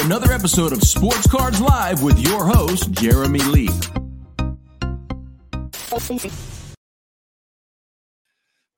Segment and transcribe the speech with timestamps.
[0.00, 3.70] another episode of Sports Cards Live with your host, Jeremy Lee.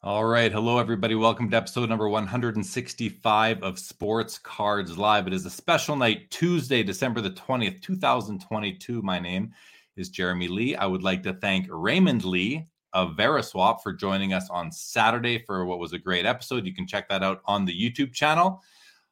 [0.02, 0.50] All right.
[0.50, 1.14] Hello, everybody.
[1.14, 5.26] Welcome to episode number 165 of Sports Cards Live.
[5.26, 9.02] It is a special night, Tuesday, December the 20th, 2022.
[9.02, 9.52] My name
[9.96, 10.76] is Jeremy Lee.
[10.76, 15.66] I would like to thank Raymond Lee of Veriswap for joining us on Saturday for
[15.66, 16.64] what was a great episode.
[16.64, 18.62] You can check that out on the YouTube channel.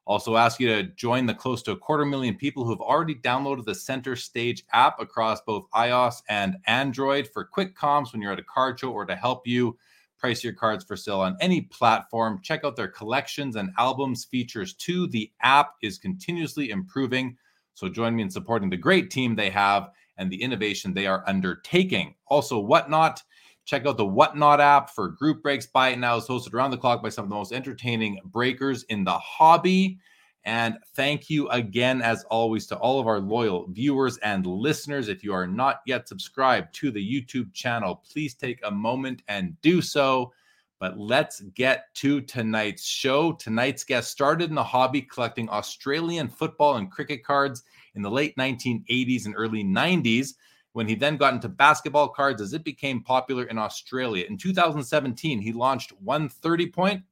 [0.07, 3.17] Also, ask you to join the close to a quarter million people who have already
[3.17, 8.33] downloaded the Center Stage app across both iOS and Android for quick comps when you're
[8.33, 9.77] at a card show or to help you
[10.17, 12.41] price your cards for sale on any platform.
[12.43, 15.09] Check out their collections and albums features too.
[15.09, 17.37] The app is continuously improving.
[17.75, 21.25] So join me in supporting the great team they have and the innovation they are
[21.27, 22.15] undertaking.
[22.29, 23.23] Also, Whatnot.
[23.67, 25.67] Check out the Whatnot app for group breaks.
[25.67, 26.17] Buy it now.
[26.17, 29.99] It's hosted around the clock by some of the most entertaining breakers in the hobby.
[30.45, 35.09] And thank you again, as always, to all of our loyal viewers and listeners.
[35.09, 39.61] If you are not yet subscribed to the YouTube channel, please take a moment and
[39.63, 40.33] do so.
[40.79, 43.33] But let's get to tonight's show.
[43.33, 47.65] Tonight's guest started in the hobby collecting Australian football and cricket cards
[47.97, 50.35] in the late 1980s and early 90s
[50.77, 54.27] when he then got into basketball cards as it became popular in Australia.
[54.29, 57.03] In 2017, he launched 130 Point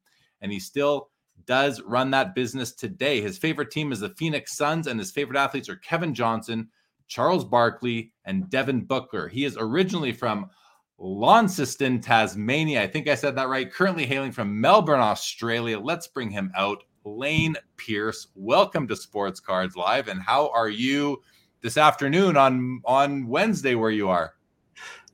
[0.43, 1.09] and he still
[1.47, 3.23] does run that business today.
[3.23, 6.69] His favorite team is the Phoenix Suns, and his favorite athletes are Kevin Johnson,
[7.09, 9.29] Charles Barkley, and Devin Booker.
[9.29, 10.51] He is originally from
[10.99, 12.83] Launceston, Tasmania.
[12.83, 13.73] I think I said that right.
[13.73, 15.81] Currently hailing from Melbourne, Australia.
[15.81, 16.85] Let's bring him out.
[17.07, 20.09] Laine Pearce, welcome to Sports Cards Live.
[20.09, 21.23] And how are you
[21.65, 24.35] this afternoon on on Wednesday where you are?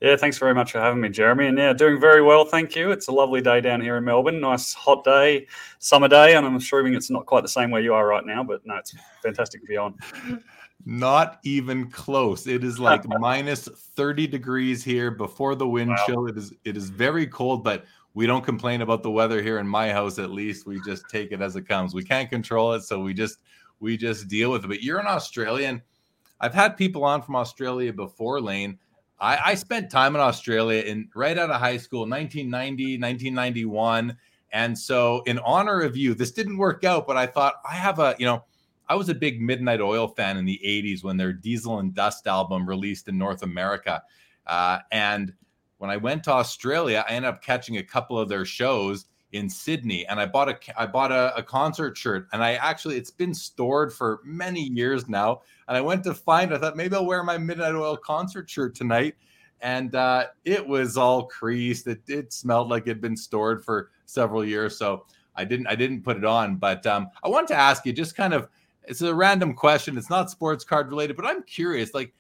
[0.01, 1.47] Yeah, thanks very much for having me, Jeremy.
[1.47, 2.91] And yeah, doing very well, thank you.
[2.91, 4.41] It's a lovely day down here in Melbourne.
[4.41, 5.47] Nice hot day,
[5.79, 8.43] summer day, and I'm assuming it's not quite the same where you are right now,
[8.43, 9.95] but no, it's fantastic to be on.
[10.87, 12.47] Not even close.
[12.47, 16.05] It is like minus 30 degrees here before the wind wow.
[16.07, 16.27] chill.
[16.27, 17.85] It is it is very cold, but
[18.15, 20.67] we don't complain about the weather here in my house at least.
[20.67, 21.95] We just take it as it comes.
[21.95, 23.39] We can't control it, so we just
[23.79, 24.69] we just deal with it.
[24.69, 25.83] But you're an Australian.
[26.41, 28.79] I've had people on from Australia before, Laine
[29.21, 34.17] I, I spent time in Australia in right out of high school, 1990, 1991.
[34.53, 37.99] And so, in honor of you, this didn't work out, but I thought I have
[37.99, 38.45] a, you know,
[38.89, 42.27] I was a big Midnight Oil fan in the 80s when their Diesel and Dust
[42.27, 44.03] album released in North America.
[44.47, 45.33] Uh, and
[45.79, 49.49] when I went to Australia, I ended up catching a couple of their shows in
[49.49, 53.11] Sydney, and I bought a I bought a, a, concert shirt, and I actually it's
[53.11, 56.53] been stored for many years now, and I went to find.
[56.53, 59.15] I thought maybe I'll wear my Midnight Oil concert shirt tonight,
[59.61, 61.87] and uh, it was all creased.
[61.87, 66.03] It, it smelled like it'd been stored for several years, so I didn't I didn't
[66.03, 66.57] put it on.
[66.57, 68.49] But um, I want to ask you, just kind of,
[68.85, 69.97] it's a random question.
[69.97, 72.13] It's not sports card related, but I'm curious, like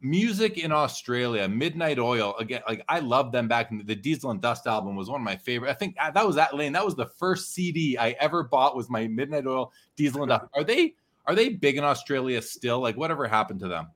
[0.00, 2.34] music in Australia, Midnight Oil.
[2.38, 5.20] Again, like I love them back in the, the, Diesel and Dust album was one
[5.20, 5.70] of my favorite.
[5.70, 6.72] I think uh, that was that Laine.
[6.72, 10.44] That was the first CD I ever bought was my Midnight Oil Diesel and Dust.
[10.54, 10.94] Are they
[11.26, 12.80] are they big in Australia still?
[12.80, 13.88] Like whatever happened to them?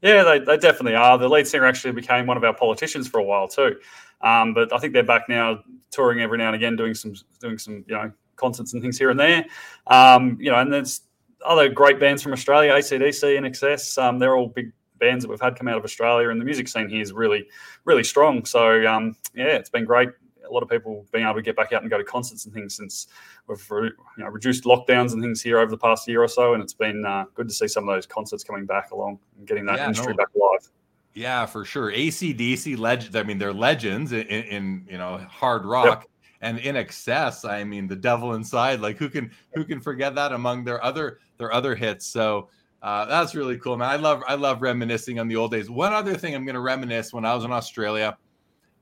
[0.00, 1.16] Yeah, they, they definitely are.
[1.16, 3.76] The lead singer actually became one of our politicians for a while too.
[4.20, 5.60] Um, but I think they're back now
[5.90, 9.10] touring every now and again, doing some doing some you know concerts and things here
[9.10, 9.44] and there.
[9.86, 11.02] Um, you know, and there's
[11.44, 14.02] other great bands from Australia, ACDC, INXS.
[14.02, 14.72] Um, they're all big
[15.02, 17.48] bands that we've had come out of Australia, and the music scene here is really,
[17.84, 18.44] really strong.
[18.44, 20.08] So um, yeah, it's been great.
[20.48, 22.54] A lot of people being able to get back out and go to concerts and
[22.54, 23.08] things since
[23.48, 26.62] we've you know, reduced lockdowns and things here over the past year or so, and
[26.62, 29.66] it's been uh, good to see some of those concerts coming back along and getting
[29.66, 30.18] that yeah, industry no.
[30.18, 30.70] back alive.
[31.14, 31.92] Yeah, for sure.
[31.92, 33.16] ACDC legend.
[33.16, 35.86] I mean, they're legends in, in you know hard rock.
[35.86, 36.08] Yep
[36.44, 37.48] and INXS.
[37.48, 41.20] i mean the devil inside like who can who can forget that among their other
[41.38, 42.48] their other hits so
[42.82, 43.88] uh, that's really cool, man.
[43.88, 45.70] I love I love reminiscing on the old days.
[45.70, 48.16] One other thing I'm going to reminisce when I was in Australia,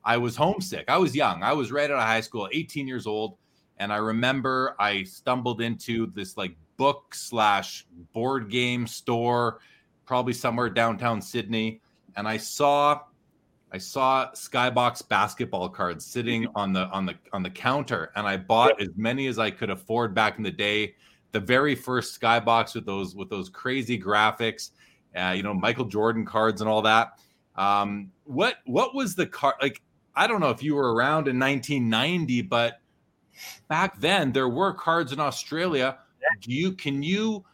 [0.04, 0.86] I was homesick.
[0.88, 1.42] I was young.
[1.42, 3.36] I was right out of high school, 18 years old,
[3.76, 9.60] and I remember I stumbled into this like book slash board game store,
[10.06, 11.82] probably somewhere downtown Sydney,
[12.16, 13.00] and I saw
[13.70, 18.38] I saw Skybox basketball cards sitting on the on the on the counter, and I
[18.38, 20.94] bought as many as I could afford back in the day
[21.32, 24.70] the very first skybox with those with those crazy graphics,
[25.16, 27.18] uh, you know, Michael Jordan cards and all that.
[27.56, 29.80] Um, what what was the card like?
[30.14, 32.80] I don't know if you were around in 1990, but
[33.68, 35.98] back then there were cards in Australia
[36.40, 37.44] do you can you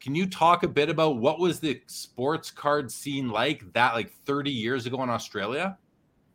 [0.00, 4.12] can you talk a bit about what was the sports card scene like that like
[4.24, 5.76] 30 years ago in Australia?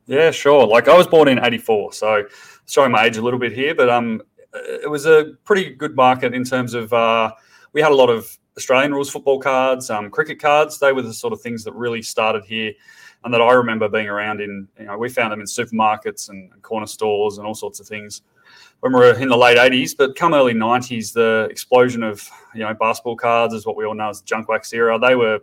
[0.06, 0.68] Yeah, sure.
[0.68, 2.26] Like I was born in '84, so
[2.68, 4.22] showing my age a little bit here, but um,
[4.56, 7.32] it was a pretty good market in terms of uh,
[7.74, 10.80] we had a lot of Australian rules football cards, um, cricket cards.
[10.80, 12.74] They were the sort of things that really started here,
[13.24, 14.68] and that I remember being around in.
[14.80, 17.88] You know, we found them in supermarkets and, and corner stores and all sorts of
[17.88, 18.22] things
[18.80, 19.96] when we were in the late 80s.
[19.98, 23.96] But come early 90s, the explosion of you know basketball cards is what we all
[23.96, 24.98] know as the junk wax era.
[25.00, 25.40] They were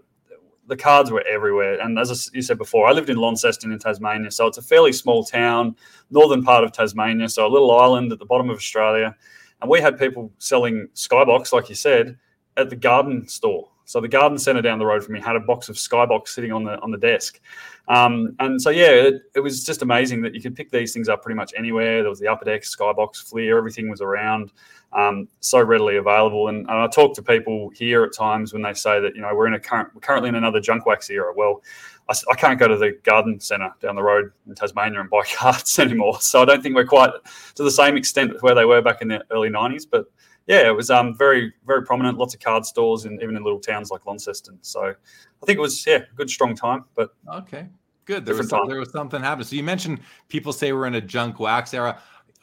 [0.72, 1.78] the cards were everywhere.
[1.82, 4.90] And as you said before, I lived in Launceston in Tasmania, so it's a fairly
[4.90, 5.76] small town,
[6.10, 9.14] northern part of Tasmania, so a little island at the bottom of Australia.
[9.60, 12.16] And we had people selling Skybox, like you said,
[12.56, 13.68] at the garden store.
[13.84, 16.52] So the garden centre down the road from me had a box of Skybox sitting
[16.52, 17.40] on the on the desk.
[17.88, 21.08] Um, and so, yeah, it, it, was just amazing that you could pick these things
[21.08, 22.02] up pretty much anywhere.
[22.02, 24.52] There was the Upper Deck, Skybox, Fleer, everything was around,
[24.92, 26.48] um, so readily available.
[26.48, 29.34] And, and, I talk to people here at times when they say that, you know,
[29.34, 31.32] we're in a current, we're currently in another junk wax era.
[31.34, 31.60] Well,
[32.08, 35.78] I, can't go to the garden centre down the road in Tasmania and buy cards
[35.78, 36.20] anymore.
[36.20, 37.10] So I don't think we're quite
[37.56, 39.86] to the same extent where they were back in the early 90s.
[39.90, 40.06] But
[40.46, 42.18] yeah, it was um, very, very prominent.
[42.18, 44.58] Lots of card stores, and even in little towns like Launceston.
[44.62, 46.84] So, I think it was yeah, a good strong time.
[46.94, 47.68] But okay,
[48.04, 48.24] good.
[48.24, 49.46] There was some, there was something happening.
[49.46, 52.00] So you mentioned people say we're in a junk wax era.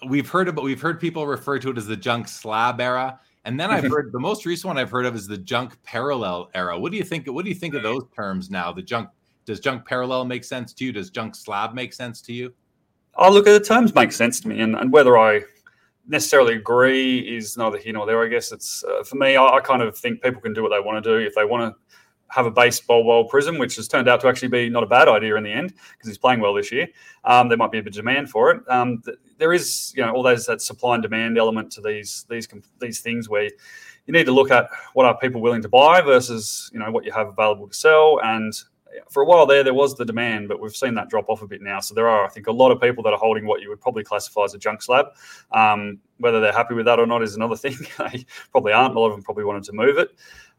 [0.08, 3.60] We've heard about we've heard people refer to it as the junk slab era, and
[3.60, 6.80] then I've heard the most recent one I've heard of is the junk parallel era.
[6.80, 7.28] What do you think?
[7.28, 8.72] What do you think of those terms now?
[8.72, 9.10] The junk
[9.46, 10.92] does junk parallel make sense to you?
[10.94, 12.54] Does junk slab make sense to you?
[13.16, 15.42] Oh, look, the terms make sense to me, and, and whether I
[16.10, 18.22] necessarily agree is neither here nor there.
[18.22, 19.36] I guess it's uh, for me.
[19.36, 21.26] I, I, kind of think people can do what they want to do.
[21.26, 21.80] If they want to
[22.34, 25.08] have a baseball ball prism, which has turned out to actually be not a bad
[25.08, 26.88] idea in the end because he's playing well this year,
[27.24, 28.62] um, there might be a bit of demand for it.
[28.68, 32.26] Um, th- there is, you know, all those that supply and demand element to these
[32.30, 32.48] these
[32.80, 36.70] these things where you need to look at what are people willing to buy versus
[36.74, 38.54] you know what you have available to sell and
[39.10, 41.48] for a while there, there was the demand, but we've seen that drop off a
[41.48, 41.80] bit now.
[41.80, 43.82] So there are, I think, a lot of people that are holding what you would
[43.82, 45.08] probably classify as a junk slab.
[45.52, 47.78] Um, whether they're happy with that or not is another thing.
[47.98, 48.96] they probably aren't.
[48.96, 50.10] A lot of them probably wanted to move it.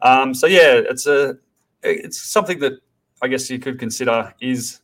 [0.02, 1.36] Um, so yeah, it's a
[1.82, 2.74] it's something that
[3.22, 4.80] I guess you could consider is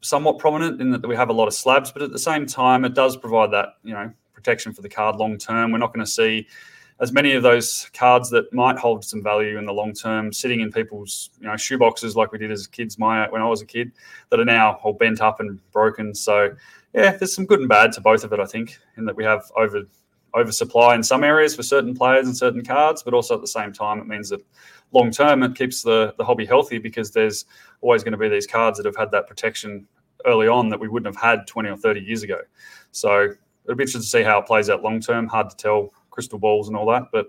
[0.00, 2.84] somewhat prominent in that we have a lot of slabs, but at the same time,
[2.84, 5.72] it does provide that you know protection for the card long term.
[5.72, 6.46] We're not going to see
[7.00, 10.60] as many of those cards that might hold some value in the long term sitting
[10.60, 13.66] in people's you know shoeboxes like we did as kids my when I was a
[13.66, 13.92] kid
[14.30, 16.14] that are now all bent up and broken.
[16.14, 16.54] So
[16.94, 19.24] yeah there's some good and bad to both of it I think in that we
[19.24, 19.82] have over
[20.36, 23.72] oversupply in some areas for certain players and certain cards but also at the same
[23.72, 24.40] time it means that
[24.92, 27.46] long term it keeps the, the hobby healthy because there's
[27.80, 29.86] always going to be these cards that have had that protection
[30.26, 32.40] early on that we wouldn't have had 20 or 30 years ago.
[32.92, 33.32] So
[33.64, 35.26] it'll be interesting to see how it plays out long term.
[35.26, 37.04] Hard to tell crystal balls and all that.
[37.12, 37.28] But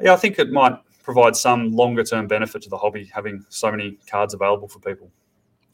[0.00, 3.70] yeah, I think it might provide some longer term benefit to the hobby having so
[3.70, 5.10] many cards available for people.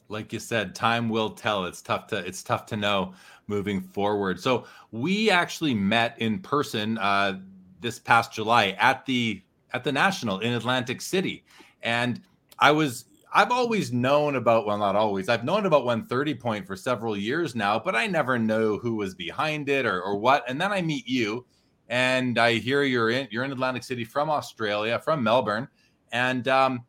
[0.09, 1.65] Like you said, time will tell.
[1.65, 3.13] It's tough to it's tough to know
[3.49, 4.41] moving forward.
[4.41, 7.41] So we actually met in person uh,
[7.81, 11.45] this past July at the at the National in Atlantic City,
[11.83, 12.21] and
[12.59, 16.77] I was I've always known about well not always I've known about 130 point for
[16.77, 20.49] several years now, but I never know who was behind it or or what.
[20.49, 21.45] And then I meet you
[21.89, 25.69] and I hear you're in you're in Atlantic City from Australia, from Melbourne,
[26.13, 26.85] and um,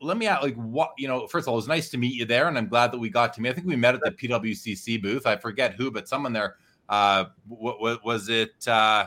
[0.00, 1.26] let me ask, like, what you know?
[1.26, 3.10] First of all, it was nice to meet you there, and I'm glad that we
[3.10, 3.50] got to meet.
[3.50, 5.26] I think we met at the PWCC booth.
[5.26, 6.56] I forget who, but someone there.
[6.88, 8.66] Uh, what, was it?
[8.66, 9.06] Uh,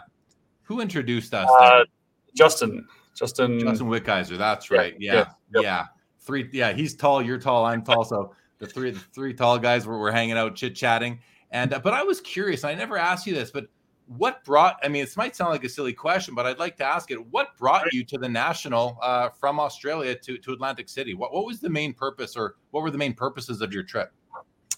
[0.61, 1.49] who introduced us?
[1.59, 1.83] Uh,
[2.33, 2.87] Justin.
[3.13, 3.59] Justin.
[3.59, 4.37] Justin Whitgeiser.
[4.37, 4.95] That's right.
[4.99, 5.13] Yeah.
[5.13, 5.25] Yeah.
[5.55, 5.61] yeah.
[5.61, 5.85] yeah.
[6.21, 6.49] Three.
[6.53, 6.71] Yeah.
[6.71, 7.21] He's tall.
[7.21, 7.65] You're tall.
[7.65, 8.05] I'm tall.
[8.05, 11.19] So the three, the three tall guys were, were hanging out, chit chatting.
[11.51, 12.63] And uh, but I was curious.
[12.63, 13.65] I never asked you this, but
[14.17, 16.85] what brought i mean this might sound like a silly question but i'd like to
[16.85, 17.25] ask it.
[17.31, 21.13] What brought you to the national uh, from australia to, to atlantic city?
[21.13, 24.11] What, what was the main purpose or what were the main purposes of your trip?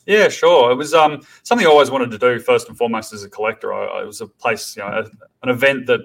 [0.05, 0.71] Yeah sure.
[0.71, 3.73] It was um, something i always wanted to do first and foremost as a collector.
[3.73, 5.03] I, it was a place you know a,
[5.43, 6.01] an event that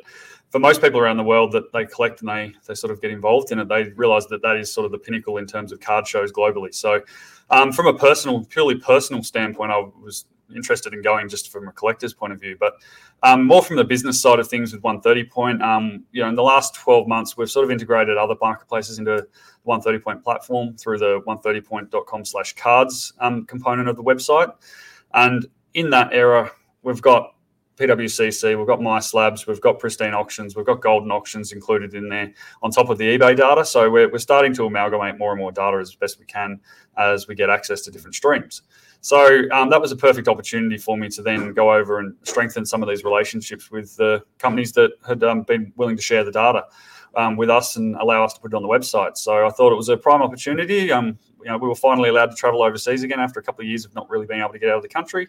[0.51, 3.11] for most people around the world that they collect and they they sort of get
[3.11, 5.81] involved in it they realize that that is sort of the pinnacle in terms of
[5.81, 6.75] card shows globally.
[6.75, 7.03] So
[7.51, 11.73] um, from a personal purely personal standpoint i was interested in going just from a
[11.73, 12.57] collector's point of view.
[12.59, 12.75] But
[13.23, 16.35] um, more from the business side of things with 130 Point, um, you know, in
[16.35, 19.29] the last 12 months, we've sort of integrated other marketplaces into the
[19.65, 24.53] 130 Point platform through the 130point.com slash cards um, component of the website.
[25.15, 26.51] And in that era,
[26.83, 27.35] we've got
[27.81, 32.31] PWCC, we've got MySlabs, we've got Pristine Auctions, we've got Goldin Auctions included in there
[32.63, 33.65] on top of the eBay data.
[33.65, 36.61] So we're, we're starting to amalgamate more and more data as best we can
[36.99, 38.63] as we get access to different streams.
[39.03, 42.67] So um, that was a perfect opportunity for me to then go over and strengthen
[42.67, 46.33] some of these relationships with the companies that had um, been willing to share the
[46.33, 46.65] data
[47.17, 49.17] um, with us and allow us to put it on the website.
[49.17, 50.93] So I thought it was a prime opportunity.
[50.93, 53.69] Um, you know, we were finally allowed to travel overseas again after a couple of
[53.69, 55.29] years of not really being able to get out of the country.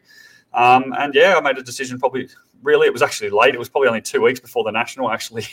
[0.54, 1.98] Um, and yeah, I made a decision.
[1.98, 2.28] Probably,
[2.62, 3.56] really, it was actually late.
[3.56, 5.10] It was probably only two weeks before the national.
[5.14, 5.46] Actually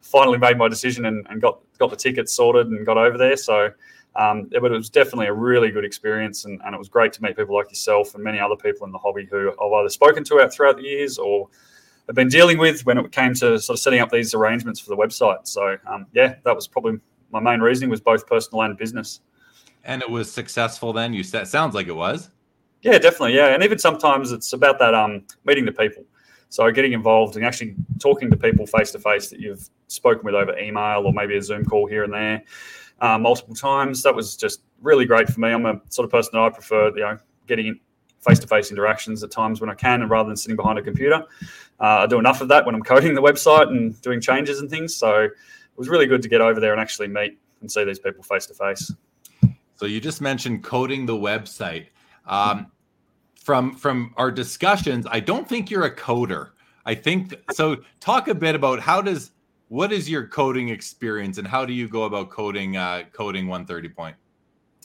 [0.00, 3.36] finally made my decision and, and got got the tickets sorted and got over there.
[3.36, 3.70] So
[4.16, 7.22] um, but it was definitely a really good experience, and, and, it was great to
[7.22, 10.24] meet people like yourself and many other people in the hobby who I've either spoken
[10.24, 11.48] to out throughout the years or
[12.08, 14.90] have been dealing with when it came to sort of setting up these arrangements for
[14.90, 15.46] the website.
[15.46, 16.98] So um, yeah, that was probably
[17.30, 19.20] my main reasoning was both personal and business.
[19.84, 21.14] And it was successful then.
[21.14, 22.30] You said sounds like it was.
[22.82, 23.36] Yeah, definitely.
[23.36, 26.04] Yeah, and even sometimes it's about that um, meeting the people.
[26.48, 30.34] So getting involved and actually talking to people face to face that you've spoken with
[30.34, 32.42] over email or maybe a Zoom call here and there
[33.00, 34.02] uh, multiple times.
[34.02, 35.50] That was just really great for me.
[35.50, 37.78] I'm a sort of person that I prefer, you know, getting
[38.20, 41.22] face-to-face interactions at times when I can, and rather than sitting behind a computer.
[41.80, 44.68] Uh, I do enough of that when I'm coding the website and doing changes and
[44.68, 44.94] things.
[44.94, 45.32] So it
[45.76, 48.46] was really good to get over there and actually meet and see these people face
[48.46, 48.92] to face.
[49.76, 51.86] So you just mentioned coding the website.
[52.26, 52.70] Um,
[53.42, 56.50] from from our discussions, I don't think you're a coder.
[56.84, 57.78] I think so.
[57.98, 59.32] Talk a bit about how does
[59.70, 63.88] what is your coding experience and how do you go about coding uh, coding 130
[63.90, 64.16] point?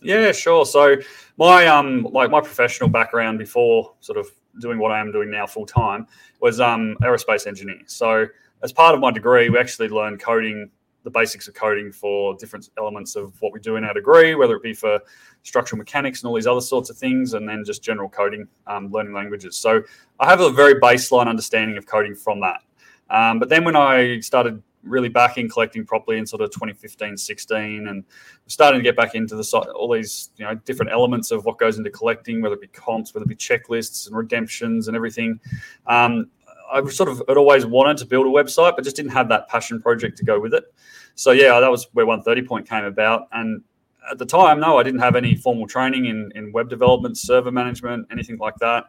[0.02, 0.64] Yeah sure.
[0.64, 0.98] So
[1.38, 4.28] my um like my professional background before sort of
[4.62, 6.08] doing what i am doing now full time
[6.40, 7.82] was um aerospace engineer.
[7.88, 8.28] So
[8.62, 10.70] as part of my degree we actually learned coding
[11.04, 14.56] the basics of coding for different elements of what we do in our degree whether
[14.56, 15.00] it be for
[15.42, 18.92] structural mechanics and all these other sorts of things and then just general coding um,
[18.92, 19.58] learning languages.
[19.58, 19.82] So
[20.20, 22.62] i have a very baseline understanding of coding from that.
[23.10, 27.18] Um, but then when i started really back in collecting properly in sort of 2015,
[27.18, 28.04] 16, and
[28.48, 31.78] starting to get back into the all these you know different elements of what goes
[31.78, 35.40] into collecting, whether it be comps, whether it be checklists and redemptions and everything.
[35.88, 36.30] Um,
[36.72, 39.48] I sort of had always wanted to build a website, but just didn't have that
[39.50, 40.74] passion project to go with it.
[41.16, 43.64] So yeah, that was where 130 Point came about, and
[44.10, 47.52] at the time, no, I didn't have any formal training in, in web development, server
[47.52, 48.86] management, anything like that.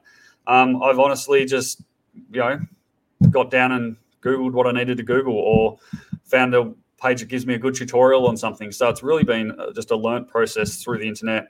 [0.47, 1.83] Um, I've honestly just,
[2.31, 2.61] you know,
[3.31, 3.97] got down and
[4.27, 5.79] Googled what I needed to Google or
[6.25, 8.73] found a page that gives me a good tutorial on something.
[8.73, 11.49] So it's really been uh, just a learnt process through the internet,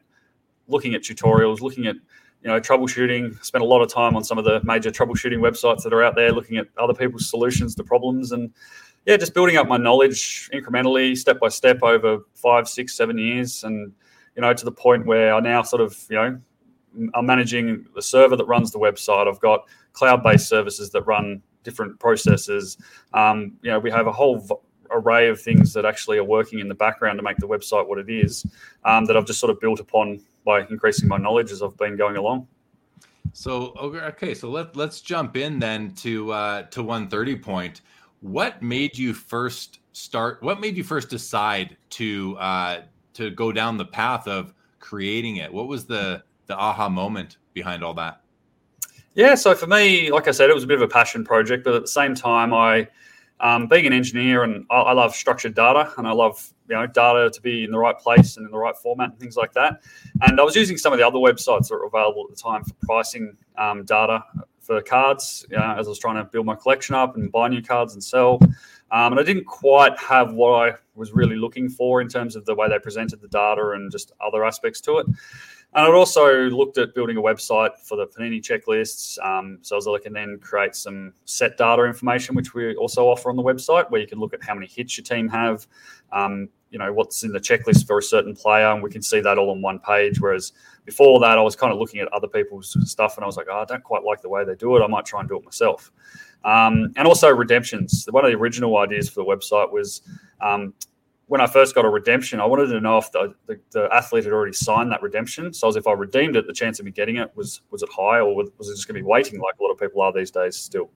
[0.69, 1.97] looking at tutorials, looking at
[2.43, 3.43] you know troubleshooting.
[3.45, 6.15] Spent a lot of time on some of the major troubleshooting websites that are out
[6.15, 8.53] there, looking at other people's solutions to problems, and
[9.07, 13.65] yeah, just building up my knowledge incrementally, step by step over five, six, seven years,
[13.65, 13.93] and
[14.35, 16.41] you know to the point where I now sort of you know
[17.15, 19.29] I'm managing the server that runs the website.
[19.29, 22.79] I've got cloud-based services that run different processes.
[23.13, 24.55] Um, you know, we have a whole v-
[24.91, 27.99] array of things that actually are working in the background to make the website what
[27.99, 28.47] it is
[28.85, 31.97] um, that I've just sort of built upon by increasing my knowledge as I've been
[31.97, 32.47] going along.
[33.33, 37.81] So okay, so let let's jump in then to uh, to 130 point.
[38.21, 40.43] What made you first start?
[40.43, 42.83] What made you first decide to uh,
[43.15, 45.53] to go down the path of creating it?
[45.53, 48.23] What was the the aha moment behind all that?
[49.17, 51.65] Yeah, so for me, like I said, it was a bit of a passion project,
[51.65, 52.87] but at the same time, I,
[53.41, 56.87] um, being an engineer, and I, I, love structured data, and I love you know
[56.87, 59.55] data to be in the right place and in the right format and things like
[59.55, 59.83] that.
[60.21, 62.63] And I was using some of the other websites that were available at the time
[62.63, 64.23] for pricing um, data
[64.61, 67.49] for cards, you know, as I was trying to build my collection up and buy
[67.49, 68.39] new cards and sell.
[68.91, 72.45] Um, and I didn't quite have what I was really looking for in terms of
[72.45, 75.07] the way they presented the data and just other aspects to it.
[75.77, 79.23] And I'd also looked at building a website for the Panini checklists.
[79.23, 83.29] Um, so I was looking then create some set data information, which we also offer
[83.29, 85.67] on the website, where you can look at how many hits your team have,
[86.13, 89.21] um, you know, what's in the checklist for a certain player, and we can see
[89.21, 90.19] that all on one page.
[90.19, 90.55] Whereas
[90.87, 93.49] before that, I was kind of looking at other people's stuff, and I was like,
[93.51, 94.81] oh, I don't quite like the way they do it.
[94.83, 95.93] I might try and do it myself.
[96.43, 98.09] Um, and also redemptions.
[98.11, 100.01] One of the original ideas for the website was
[100.41, 100.73] um,
[101.29, 104.25] when I first got a redemption, I wanted to know if the, the, the, athlete
[104.25, 105.53] had already signed that redemption.
[105.53, 107.89] So as if I redeemed it, the chance of me getting it was was it
[107.93, 110.13] high, or was, it just going to be waiting like a lot of people are
[110.13, 110.91] these days still?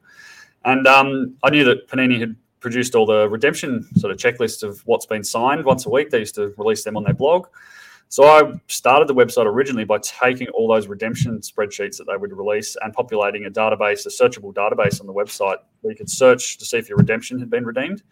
[0.64, 4.80] And um, I knew that Panini had produced all the redemption sort of checklists of
[4.86, 6.10] what's been signed once a week.
[6.10, 7.46] They used to release them on their blog.
[8.10, 12.36] So I started the website originally by taking all those redemption spreadsheets that they would
[12.36, 16.58] release and populating a database, a searchable database on the website where you could search
[16.58, 18.02] to see if your redemption had been redeemed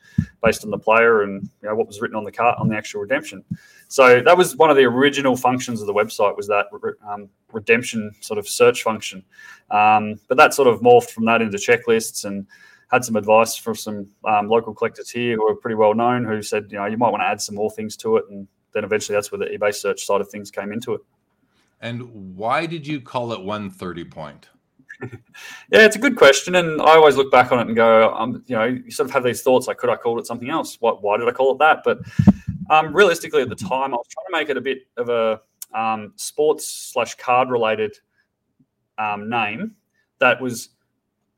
[0.40, 2.76] based on the player and you know what was written on the cart on the
[2.76, 3.44] actual redemption.
[3.88, 6.66] So that was one of the original functions of the website was that
[7.04, 9.24] um, redemption sort of search function.
[9.72, 12.46] Um, but that sort of morphed from that into checklists and
[12.92, 16.40] had some advice from some um, local collectors here who are pretty well known who
[16.40, 18.84] said, you know, you might want to add some more things to it and then
[18.84, 21.00] eventually that's where the eBay search side of things came into it.
[21.80, 24.48] And why did you call it 130 point?
[25.02, 28.42] yeah, it's a good question, and I always look back on it and go, um,
[28.46, 30.76] you know, you sort of have these thoughts like, could I call it something else?
[30.80, 31.02] What?
[31.02, 31.82] Why did I call it that?
[31.84, 31.98] But
[32.68, 35.40] um, realistically, at the time, I was trying to make it a bit of a
[35.78, 37.96] um, sports slash card related
[38.98, 39.76] um, name
[40.18, 40.70] that was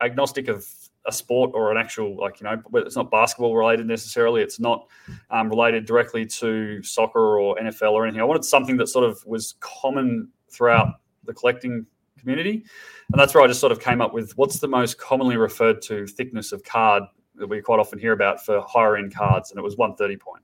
[0.01, 0.65] agnostic of
[1.05, 4.87] a sport or an actual like you know it's not basketball related necessarily it's not
[5.31, 8.21] um, related directly to soccer or nfl or anything.
[8.21, 11.85] I wanted something that sort of was common throughout the collecting
[12.19, 12.63] community.
[13.11, 15.81] And that's where i just sort of came up with what's the most commonly referred
[15.83, 17.03] to thickness of card
[17.35, 20.43] that we quite often hear about for higher end cards and it was 130 point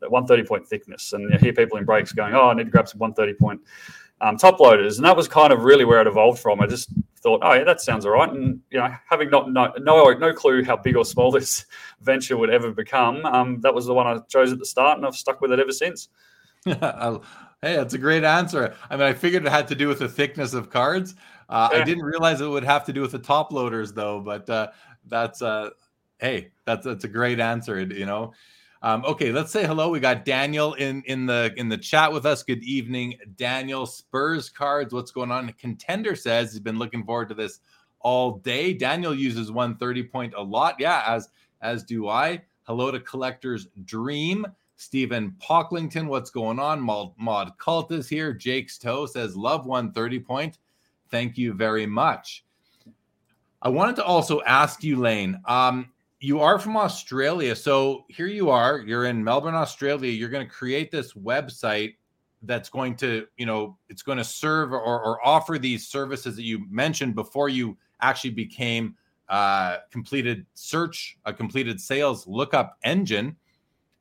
[0.00, 1.12] that 130 point thickness.
[1.12, 3.60] And you hear people in breaks going oh i need to grab some 130 point
[4.20, 6.60] um, top loaders, and that was kind of really where it evolved from.
[6.60, 9.72] I just thought, oh yeah, that sounds all right, and you know, having not no
[9.78, 11.66] no, no clue how big or small this
[12.00, 15.06] venture would ever become, um, that was the one I chose at the start, and
[15.06, 16.08] I've stuck with it ever since.
[16.64, 16.76] hey,
[17.62, 18.74] that's a great answer.
[18.90, 21.14] I mean, I figured it had to do with the thickness of cards.
[21.48, 21.78] Uh, yeah.
[21.80, 24.20] I didn't realize it would have to do with the top loaders, though.
[24.20, 24.68] But uh,
[25.06, 25.70] that's uh,
[26.18, 27.80] hey, that's that's a great answer.
[27.80, 28.32] You know,
[28.82, 29.88] um, okay, let's say hello.
[29.88, 32.42] We got Daniel in in the in the chat with us.
[32.42, 33.86] Good evening, Daniel.
[33.86, 34.94] Spurs cards.
[34.94, 35.52] What's going on?
[35.54, 37.60] Contender says he's been looking forward to this
[38.00, 38.72] all day.
[38.72, 40.76] Daniel uses 130 point a lot.
[40.78, 41.30] Yeah, as
[41.60, 42.42] as do I.
[42.62, 44.46] Hello to Collector's Dream.
[44.76, 46.80] Stephen Pocklington, what's going on?
[46.80, 48.32] Mod Cult is here.
[48.32, 50.58] Jake's Toe says, Love 130 point.
[51.10, 52.44] Thank you very much.
[53.60, 55.40] I wanted to also ask you, Laine.
[55.46, 57.54] Um, you are from Australia.
[57.54, 60.10] So here you are, you're in Melbourne, Australia.
[60.10, 61.94] You're going to create this website
[62.42, 66.42] that's going to, you know, it's going to serve or, or offer these services that
[66.42, 68.96] you mentioned before you actually became
[69.28, 73.36] uh, completed search, a completed sales lookup engine.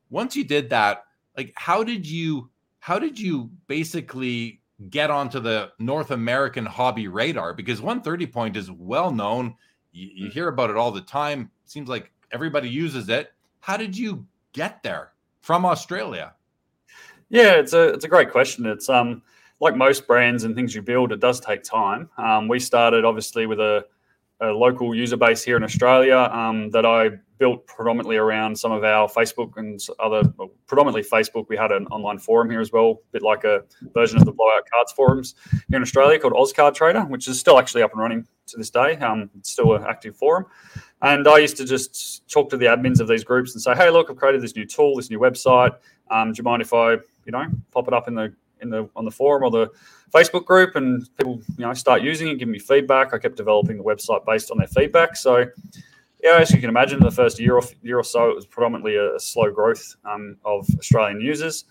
[0.10, 1.04] Once you did that,
[1.36, 2.50] like how did you
[2.80, 7.54] how did you basically get onto the North American hobby radar?
[7.54, 9.56] Because 130 point is well known.
[9.92, 13.34] You, you hear about it all the time seems like everybody uses it.
[13.60, 16.34] How did you get there from Australia?
[17.30, 18.66] Yeah, it's a it's a great question.
[18.66, 19.22] It's um
[19.60, 22.10] like most brands and things you build, it does take time.
[22.18, 23.86] Um, we started obviously with a,
[24.42, 28.84] a, local user base here in Australia um, that I built predominantly around some of
[28.84, 31.48] our Facebook and other, well, predominantly Facebook.
[31.50, 34.32] We had an online forum here as well, a bit like a version of the
[34.32, 35.36] Blowout Cards forums
[35.70, 38.70] here in Australia called Ozcard Trader, which is still actually up and running to this
[38.70, 38.96] day.
[38.98, 40.46] Um, it's still an active forum.
[41.02, 43.90] And I used to just talk to the admins of these groups and say, "Hey,
[43.90, 45.76] look, I've created this new tool, this new website.
[46.10, 48.90] Um, do you mind if I, you know, pop it up in the in the
[48.96, 49.70] on the forum or the
[50.12, 53.14] Facebook group and people, you know, start using it, give me feedback.
[53.14, 55.16] I kept developing the website based on their feedback.
[55.16, 55.46] So,
[56.24, 58.96] yeah, as you can imagine, the first year or year or so, it was predominantly
[58.96, 61.66] a, a slow growth um, of Australian users.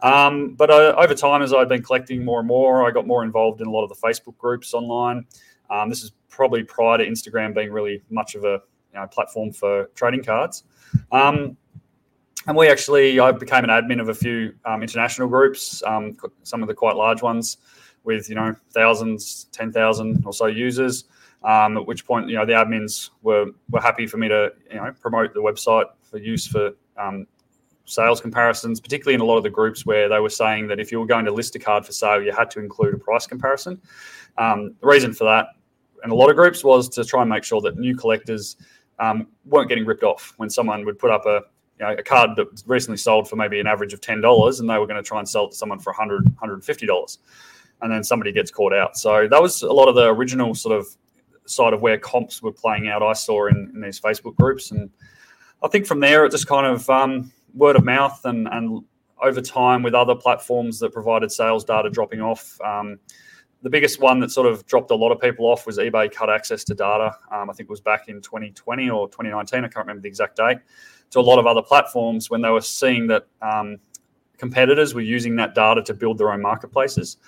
[0.00, 3.22] Um, but uh, over time, as I've been collecting more and more, I got more
[3.22, 5.26] involved in a lot of the Facebook groups online.
[5.70, 8.60] Um, this is probably prior to Instagram being really much of a
[8.92, 10.64] you know, platform for trading cards.
[11.10, 11.56] Um,
[12.46, 16.62] and we actually, I became an admin of a few um, international groups, um, some
[16.62, 17.58] of the quite large ones
[18.04, 21.04] with, you know, thousands, 10,000 or so users.
[21.44, 24.76] Um, at which point, you know, the admins were, were happy for me to, you
[24.76, 27.26] know, promote the website for use for um,
[27.84, 30.92] sales comparisons, particularly in a lot of the groups where they were saying that if
[30.92, 33.26] you were going to list a card for sale, you had to include a price
[33.26, 33.80] comparison.
[34.38, 35.48] Um, the reason for that
[36.04, 38.56] in a lot of groups was to try and make sure that new collectors
[39.02, 41.40] um, weren't getting ripped off when someone would put up a
[41.80, 44.60] you know, a card that was recently sold for maybe an average of ten dollars,
[44.60, 47.18] and they were going to try and sell it to someone for 100 150 dollars,
[47.80, 48.96] and then somebody gets caught out.
[48.96, 50.86] So that was a lot of the original sort of
[51.46, 53.02] side of where comps were playing out.
[53.02, 54.88] I saw in, in these Facebook groups, and
[55.62, 58.84] I think from there it just kind of um, word of mouth and and
[59.20, 62.60] over time with other platforms that provided sales data dropping off.
[62.60, 62.98] Um,
[63.62, 66.28] the biggest one that sort of dropped a lot of people off was eBay cut
[66.28, 67.16] access to data.
[67.30, 69.58] Um, I think it was back in 2020 or 2019.
[69.58, 70.58] I can't remember the exact date.
[71.10, 73.78] To a lot of other platforms when they were seeing that um,
[74.38, 77.18] competitors were using that data to build their own marketplaces.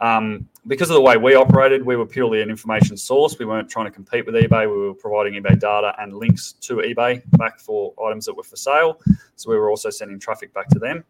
[0.00, 3.38] Um, because of the way we operated, we were purely an information source.
[3.38, 4.70] We weren't trying to compete with eBay.
[4.70, 8.56] We were providing eBay data and links to eBay back for items that were for
[8.56, 9.00] sale.
[9.36, 11.04] So we were also sending traffic back to them.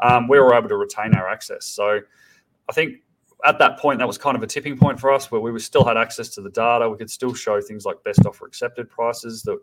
[0.00, 1.64] Um, we were able to retain our access.
[1.66, 2.00] So
[2.68, 2.96] I think
[3.44, 5.84] at that point, that was kind of a tipping point for us where we still
[5.84, 6.88] had access to the data.
[6.88, 9.58] We could still show things like best offer accepted prices that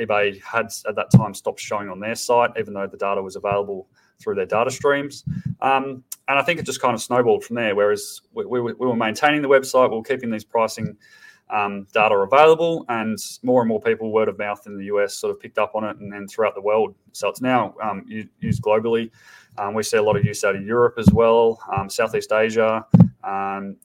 [0.00, 3.36] eBay had at that time stopped showing on their site, even though the data was
[3.36, 3.88] available
[4.20, 5.24] through their data streams.
[5.60, 7.74] Um, and I think it just kind of snowballed from there.
[7.74, 10.96] Whereas we, we, we were maintaining the website, we were keeping these pricing
[11.50, 15.30] um, data available, and more and more people, word of mouth in the US, sort
[15.34, 16.94] of picked up on it, and then throughout the world.
[17.12, 18.04] So it's now um,
[18.40, 19.10] used globally.
[19.58, 22.86] Um, we see a lot of use out of Europe as well, um, Southeast Asia,
[23.24, 23.76] Um,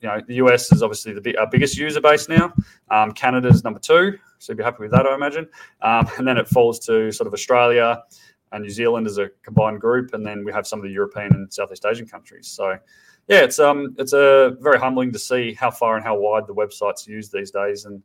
[0.00, 2.52] you know, the US is obviously the our biggest user base now.
[2.90, 5.48] Um, Canada's number two, so you'd be happy with that, I imagine.
[5.82, 8.02] Um, and then it falls to sort of Australia
[8.52, 11.32] and New Zealand as a combined group, and then we have some of the European
[11.32, 12.46] and Southeast Asian countries.
[12.46, 12.78] So,
[13.28, 16.54] yeah, it's um, it's a very humbling to see how far and how wide the
[16.54, 18.02] website's used these days, and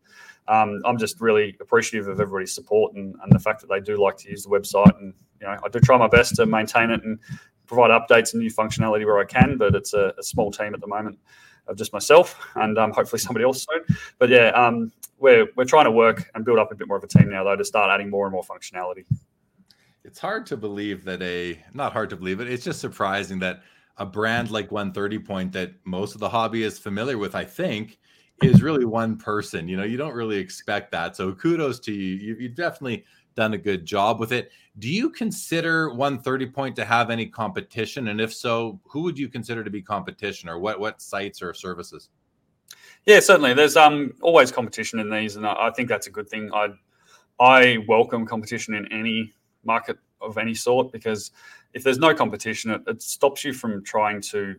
[0.47, 4.01] um, I'm just really appreciative of everybody's support and, and the fact that they do
[4.01, 4.97] like to use the website.
[4.99, 7.19] And you know, I do try my best to maintain it and
[7.67, 10.82] provide updates and new functionality where I can, but it's a, a small team at
[10.82, 11.19] the moment
[11.67, 13.97] of just myself and um, hopefully somebody else soon.
[14.19, 17.04] But yeah, um, we're we're trying to work and build up a bit more of
[17.04, 19.06] a team now though to start adding more and more functionality.
[20.04, 22.50] It's hard to believe that a not hard to believe it.
[22.50, 23.62] It's just surprising that
[23.97, 28.00] a brand like 130 Point that most of the hobby is familiar with, I think,
[28.41, 29.67] is really one person.
[29.67, 31.15] You know, you don't really expect that.
[31.15, 32.15] So kudos to you.
[32.15, 34.52] you you've definitely done a good job with it.
[34.80, 38.10] Do you consider 130 point to have any competition?
[38.10, 41.54] And if so, who would you consider to be competition or what what sites or
[41.54, 42.10] services?
[43.06, 43.54] Yeah, certainly.
[43.54, 46.50] There's um always competition in these, and I, I think that's a good thing.
[46.54, 46.70] I
[47.39, 51.32] I welcome competition in any market of any sort because
[51.74, 54.56] if there's no competition, it, it stops you from trying to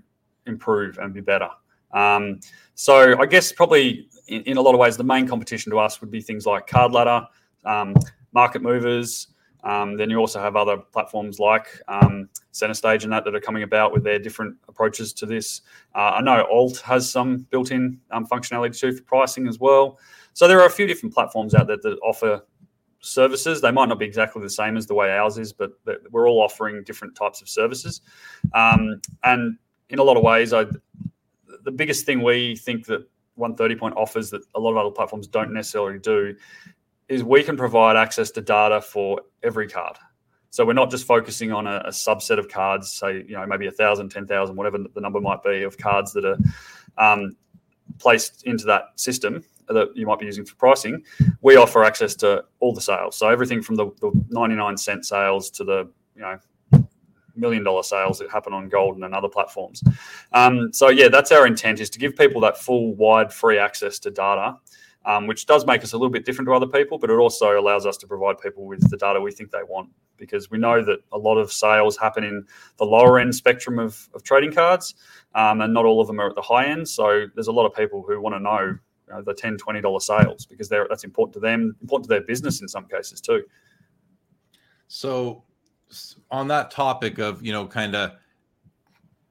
[0.46, 1.48] improve and be better.
[1.92, 2.40] Um,
[2.74, 6.00] so I guess probably in, in, a lot of ways, the main competition to us
[6.00, 7.26] would be things like Card Ladder,
[7.64, 7.94] um,
[8.32, 9.28] Market Movers.
[9.64, 13.40] Um, then you also have other platforms like um, Center Stage and that that are
[13.40, 15.62] coming about with their different approaches to this.
[15.94, 19.98] Uh, I know Alt has some built-in um, functionality too for pricing as well.
[20.32, 22.44] So there are a few different platforms out there that offer
[23.00, 23.60] services.
[23.60, 25.72] They might not be exactly the same as the way ours is, but,
[26.10, 28.00] we're all offering different types of services.
[28.54, 29.58] Um, and
[29.90, 30.64] in a lot of ways, I
[31.64, 35.26] the biggest thing we think that 130 point offers that a lot of other platforms
[35.26, 36.34] don't necessarily do
[37.08, 39.96] is we can provide access to data for every card.
[40.50, 43.66] So we're not just focusing on a, a subset of cards, say, you know, maybe
[43.68, 46.36] a thousand, ten thousand, whatever the number might be of cards that are
[46.98, 47.36] um,
[47.98, 51.02] placed into that system that you might be using for pricing.
[51.40, 53.16] We offer access to all the sales.
[53.16, 56.38] So everything from the, the 99 cent sales to the, you know,
[57.34, 59.82] million dollar sales that happen on Goldin and other platforms.
[60.32, 63.98] Um, so yeah, that's our intent is to give people that full, wide, free access
[64.00, 64.56] to data,
[65.04, 67.58] um, which does make us a little bit different to other people, but it also
[67.58, 70.84] allows us to provide people with the data we think they want because we know
[70.84, 72.46] that a lot of sales happen in
[72.78, 74.94] the lower end spectrum of, of trading cards,
[75.34, 76.88] um, and not all of them are at the high end.
[76.88, 80.02] So there's a lot of people who want to know, you know the 10 $20
[80.02, 83.42] sales because that's important to them, important to their business in some cases too.
[84.86, 85.42] So
[86.30, 88.12] on that topic of you know kind of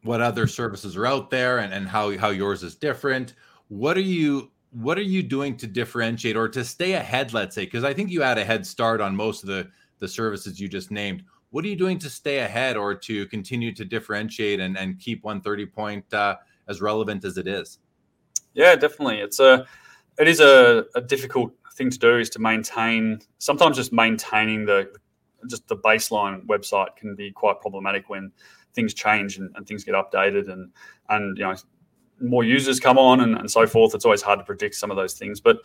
[0.03, 3.33] what other services are out there and, and how how yours is different
[3.67, 7.65] what are you what are you doing to differentiate or to stay ahead let's say?
[7.65, 9.67] Because i think you had a head start on most of the
[9.99, 11.23] the services you just named.
[11.51, 15.23] What are you doing to stay ahead or to continue to differentiate and, and keep
[15.23, 17.79] 130 point uh, as relevant as it is?
[18.53, 19.19] Yeah definitely.
[19.19, 19.65] It's a
[20.17, 24.91] it is a, a difficult thing to do is to maintain sometimes just maintaining the
[25.49, 28.31] just the baseline website can be quite problematic when
[28.73, 30.71] things change and, and things get updated and
[31.09, 31.55] and you know
[32.21, 33.95] more users come on and, and so forth.
[33.95, 35.57] It's always hard to predict some of those things, but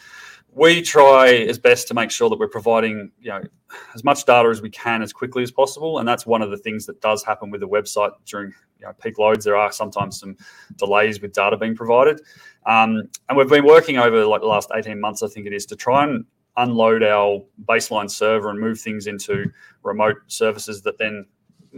[0.52, 3.42] we try as best to make sure that we're providing you know
[3.94, 5.98] as much data as we can as quickly as possible.
[5.98, 8.92] And that's one of the things that does happen with the website during you know,
[9.02, 9.44] peak loads.
[9.44, 10.36] There are sometimes some
[10.76, 12.20] delays with data being provided,
[12.66, 15.66] um, and we've been working over like the last eighteen months, I think it is,
[15.66, 16.24] to try and
[16.56, 19.44] unload our baseline server and move things into
[19.82, 21.26] remote services that then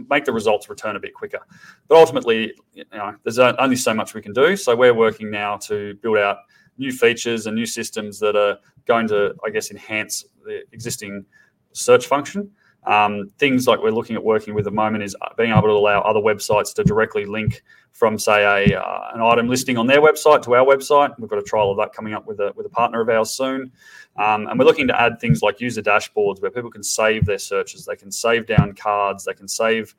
[0.09, 1.39] make the results return a bit quicker.
[1.87, 4.55] But ultimately, you know, there's only so much we can do.
[4.55, 6.37] So we're working now to build out
[6.77, 11.25] new features and new systems that are going to, I guess, enhance the existing
[11.73, 12.51] search function.
[12.85, 15.73] Um, things like we're looking at working with at the moment is being able to
[15.73, 20.01] allow other websites to directly link from, say, a, uh, an item listing on their
[20.01, 21.13] website to our website.
[21.19, 23.31] We've got a trial of that coming up with a, with a partner of ours
[23.31, 23.71] soon.
[24.17, 27.37] Um, and we're looking to add things like user dashboards where people can save their
[27.37, 27.85] searches.
[27.85, 29.25] They can save down cards.
[29.25, 29.95] They can save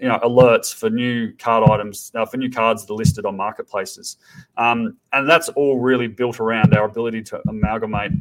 [0.00, 3.36] you know alerts for new card items uh, for new cards that are listed on
[3.36, 4.18] marketplaces
[4.56, 8.12] um, and that's all really built around our ability to amalgamate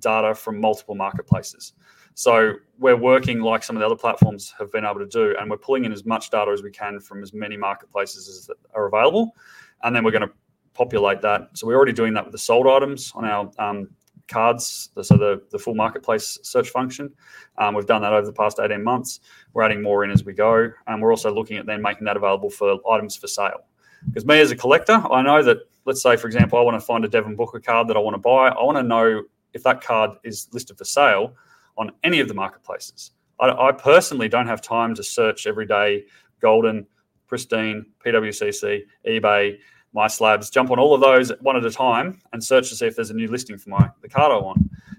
[0.00, 1.74] data from multiple marketplaces
[2.14, 5.50] so we're working like some of the other platforms have been able to do, and
[5.50, 8.86] we're pulling in as much data as we can from as many marketplaces as are
[8.86, 9.34] available,
[9.82, 10.32] and then we're going to
[10.74, 11.48] populate that.
[11.54, 13.88] So we're already doing that with the sold items on our um,
[14.32, 17.12] cards, so the, the full marketplace search function.
[17.58, 19.20] Um, we've done that over the past 18 months.
[19.52, 20.70] We're adding more in as we go.
[20.86, 23.64] And we're also looking at then making that available for items for sale.
[24.06, 26.84] Because me as a collector, I know that, let's say, for example, I want to
[26.84, 28.48] find a Devin Booker card that I want to buy.
[28.48, 31.34] I want to know if that card is listed for sale
[31.76, 33.12] on any of the marketplaces.
[33.38, 36.04] I, I personally don't have time to search every day
[36.42, 36.86] Goldin,
[37.28, 39.58] Pristine, PWCC, eBay,
[39.94, 42.96] MySlabs, jump on all of those one at a time and search to see if
[42.96, 44.58] there's a new listing for my the card I want.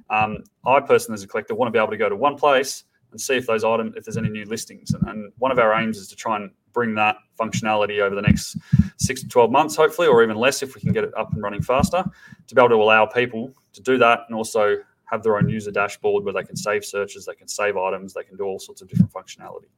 [0.09, 2.83] Um, I personally, as a collector, want to be able to go to one place
[3.11, 4.91] and see if those items, if there's any new listings.
[4.91, 8.21] And, and, one of our aims is to try and bring that functionality over the
[8.21, 8.57] next
[8.97, 11.41] six to 12 months, hopefully, or even less if we can get it up and
[11.41, 12.03] running faster,
[12.47, 15.69] to be able to allow people to do that and also have their own user
[15.69, 18.81] dashboard where they can save searches, they can save items, they can do all sorts
[18.81, 19.69] of different functionality.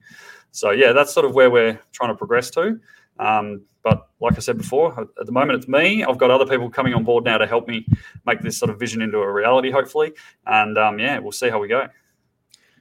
[0.52, 2.80] So yeah, that's sort of where we're trying to progress to.
[3.20, 6.04] Um, but like I said before, at the moment it's me.
[6.04, 7.86] I've got other people coming on board now to help me
[8.26, 10.14] make this sort of vision into a reality, hopefully.
[10.48, 11.88] And um, yeah, we'll see how we go.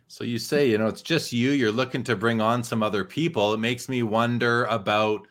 [0.08, 3.04] So you say, you know, it's just you, you're looking to bring on some other
[3.04, 3.52] people.
[3.52, 5.28] It makes me wonder about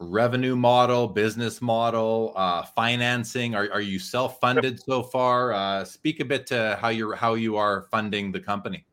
[0.00, 3.54] revenue model, business model, uh, financing.
[3.54, 5.52] Are, are you self-funded so far?
[5.52, 8.84] Uh, speak a bit to how you're how you are funding the company.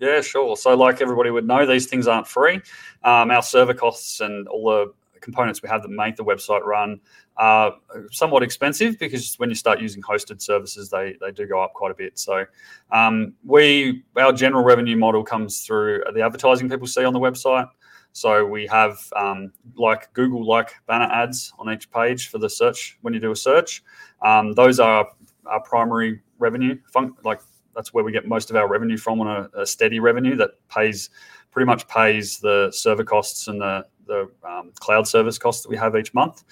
[0.00, 0.56] Yeah, sure.
[0.56, 2.62] So, like everybody would know, these things aren't free.
[3.04, 7.00] Um, our server costs and all the components we have that make the website run
[7.36, 7.74] are
[8.10, 11.90] somewhat expensive because when you start using hosted services, they they do go up quite
[11.90, 12.18] a bit.
[12.18, 12.44] So
[12.92, 17.68] um, we our general revenue model comes through the advertising people see on the website.
[18.12, 22.98] So we have um, like Google like banner ads on each page for the search
[23.02, 23.84] when you do a search.
[24.22, 25.06] Um, those are
[25.46, 26.76] our primary revenue.
[27.24, 27.40] Like
[27.74, 30.50] that's where we get most of our revenue from on a, a steady revenue that
[30.68, 31.10] pays
[31.50, 35.76] pretty much pays the server costs and the the um, cloud service costs that we
[35.76, 36.42] have each month.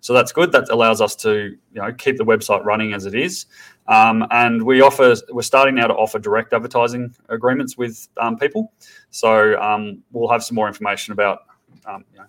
[0.00, 0.52] So that's good.
[0.52, 3.46] That allows us to you know keep the website running as it is.
[3.88, 8.72] Um, and we offer we're starting now to offer direct advertising agreements with um, people.
[9.10, 11.40] So um, we'll have some more information about
[11.86, 12.26] um, you know,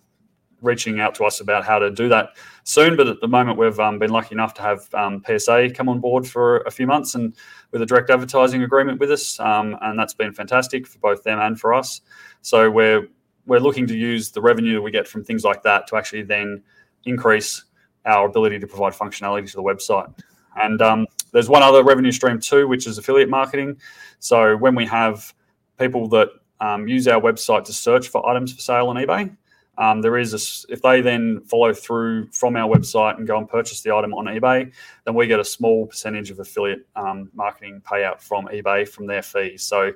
[0.61, 2.95] reaching out to us about how to do that soon.
[2.95, 5.99] But at the moment, we've um, been lucky enough to have um, PSA come on
[5.99, 7.35] board for a few months and
[7.71, 11.39] with a direct advertising agreement with us, um, and that's been fantastic for both them
[11.39, 12.01] and for us.
[12.41, 13.07] So we're
[13.45, 16.21] we're looking to use the revenue that we get from things like that to actually
[16.21, 16.61] then
[17.05, 17.63] increase
[18.05, 20.13] our ability to provide functionality to the website.
[20.55, 23.79] And um, there's one other revenue stream too, which is affiliate marketing.
[24.19, 25.33] So when we have
[25.77, 29.35] people that um, use our website to search for items for sale on eBay,
[29.79, 33.47] um, there is a, if they then follow through from our website and go and
[33.47, 34.69] purchase the item on eBay,
[35.05, 39.21] then we get a small percentage of affiliate um, marketing payout from eBay from their
[39.21, 39.63] fees.
[39.63, 39.93] So, you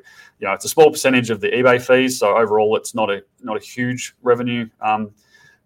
[0.48, 2.18] know, it's a small percentage of the eBay fees.
[2.18, 5.12] So overall, it's not a not a huge revenue um,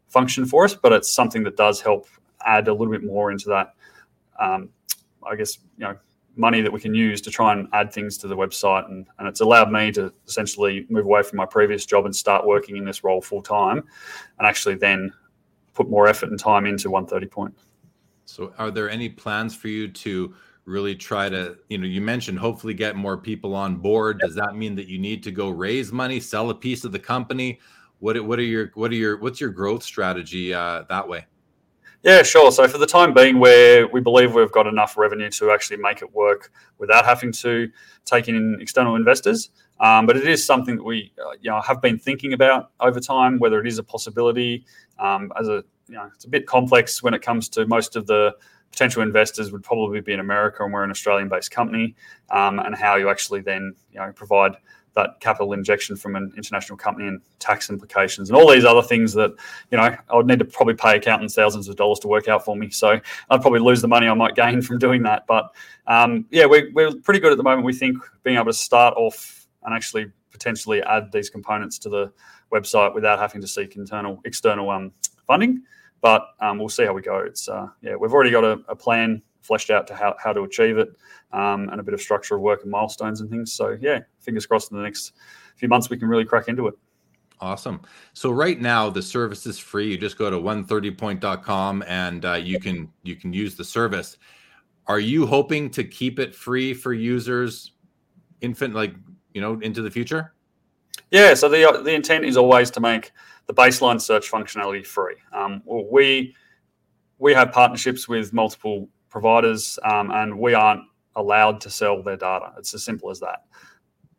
[0.07, 2.07] function for us, but it's something that does help
[2.43, 3.75] add a little bit more into that.
[4.39, 4.69] Um,
[5.29, 5.95] I guess you know
[6.37, 8.85] money that we can use to try and add things to the website.
[8.89, 12.45] And, and it's allowed me to essentially move away from my previous job and start
[12.45, 13.83] working in this role full time
[14.39, 15.11] and actually then
[15.73, 17.57] put more effort and time into 130 point.
[18.25, 22.37] So, are there any plans for you to really try to, you know, you mentioned
[22.37, 24.19] hopefully get more people on board?
[24.19, 26.99] Does that mean that you need to go raise money, sell a piece of the
[26.99, 27.59] company?
[27.99, 31.25] What, what are your, what are your, what's your growth strategy uh, that way?
[32.03, 32.51] Yeah, sure.
[32.51, 36.01] So for the time being, where we believe we've got enough revenue to actually make
[36.01, 37.69] it work without having to
[38.05, 41.81] take in external investors, um, but it is something that we uh, you know have
[41.81, 44.63] been thinking about over time, whether it is a possibility.
[44.99, 48.05] Um, as a you know, it's a bit complex when it comes to most of
[48.07, 48.35] the
[48.71, 51.95] potential investors would probably be in America, and we're an Australian-based company,
[52.29, 54.53] um, and how you actually then you know provide
[54.97, 59.13] that capital injection from an international company and tax implications and all these other things
[59.13, 59.31] that
[59.71, 62.43] you know I would need to probably pay accountants thousands of dollars to work out
[62.43, 62.71] for me.
[62.71, 65.25] So I'd probably lose the money I might gain from doing that.
[65.27, 65.53] But
[65.85, 67.63] um, yeah, we're, we're pretty good at the moment.
[67.63, 72.11] We think being able to start off and actually potentially add these components to the
[72.51, 74.91] website without having to seek internal external um,
[75.27, 75.61] funding.
[76.01, 77.19] But um, we'll see how we go.
[77.19, 80.41] It's uh, yeah, we've already got a, a plan fleshed out to how, how to
[80.41, 80.89] achieve it
[81.31, 83.53] um, and a bit of structure of work and milestones and things.
[83.53, 85.13] So yeah, fingers crossed in the next
[85.55, 86.75] few months we can really crack into it.
[87.39, 87.81] Awesome.
[88.13, 89.91] So right now the service is free.
[89.91, 94.17] You just go to 130point.com and uh, you can you can use the service.
[94.87, 97.73] Are you hoping to keep it free for users
[98.41, 98.93] infant like
[99.33, 100.33] you know into the future?
[101.11, 103.11] Yeah, so the the intent is always to make
[103.45, 105.15] the baseline search functionality free.
[105.31, 106.35] Um, we
[107.19, 110.83] we have partnerships with multiple providers, um, and we aren't
[111.15, 112.53] allowed to sell their data.
[112.57, 113.45] It's as simple as that.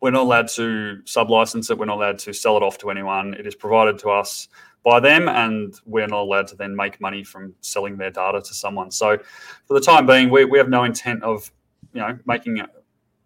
[0.01, 1.77] We're not allowed to sublicense it.
[1.77, 3.33] We're not allowed to sell it off to anyone.
[3.33, 4.47] It is provided to us
[4.83, 8.53] by them, and we're not allowed to then make money from selling their data to
[8.53, 8.91] someone.
[8.91, 9.17] So,
[9.67, 11.51] for the time being, we, we have no intent of,
[11.93, 12.61] you know, making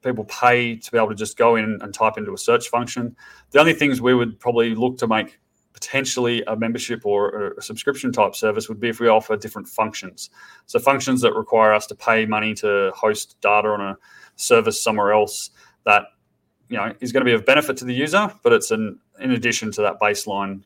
[0.04, 3.16] people pay to be able to just go in and type into a search function.
[3.52, 5.40] The only things we would probably look to make
[5.74, 10.30] potentially a membership or a subscription type service would be if we offer different functions.
[10.66, 13.98] So functions that require us to pay money to host data on a
[14.36, 15.52] service somewhere else
[15.86, 16.06] that
[16.70, 19.32] you know is going to be of benefit to the user, but it's an in
[19.32, 20.64] addition to that baseline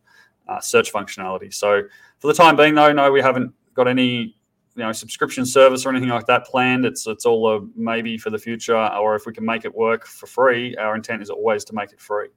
[0.47, 1.53] uh, search functionality.
[1.53, 1.81] So
[2.19, 4.35] for the time being, though, no, we haven't got any
[4.75, 6.85] you know subscription service or anything like that planned.
[6.85, 10.05] It's it's all a maybe for the future, or if we can make it work
[10.05, 10.75] for free.
[10.77, 12.29] Our intent is always to make it free.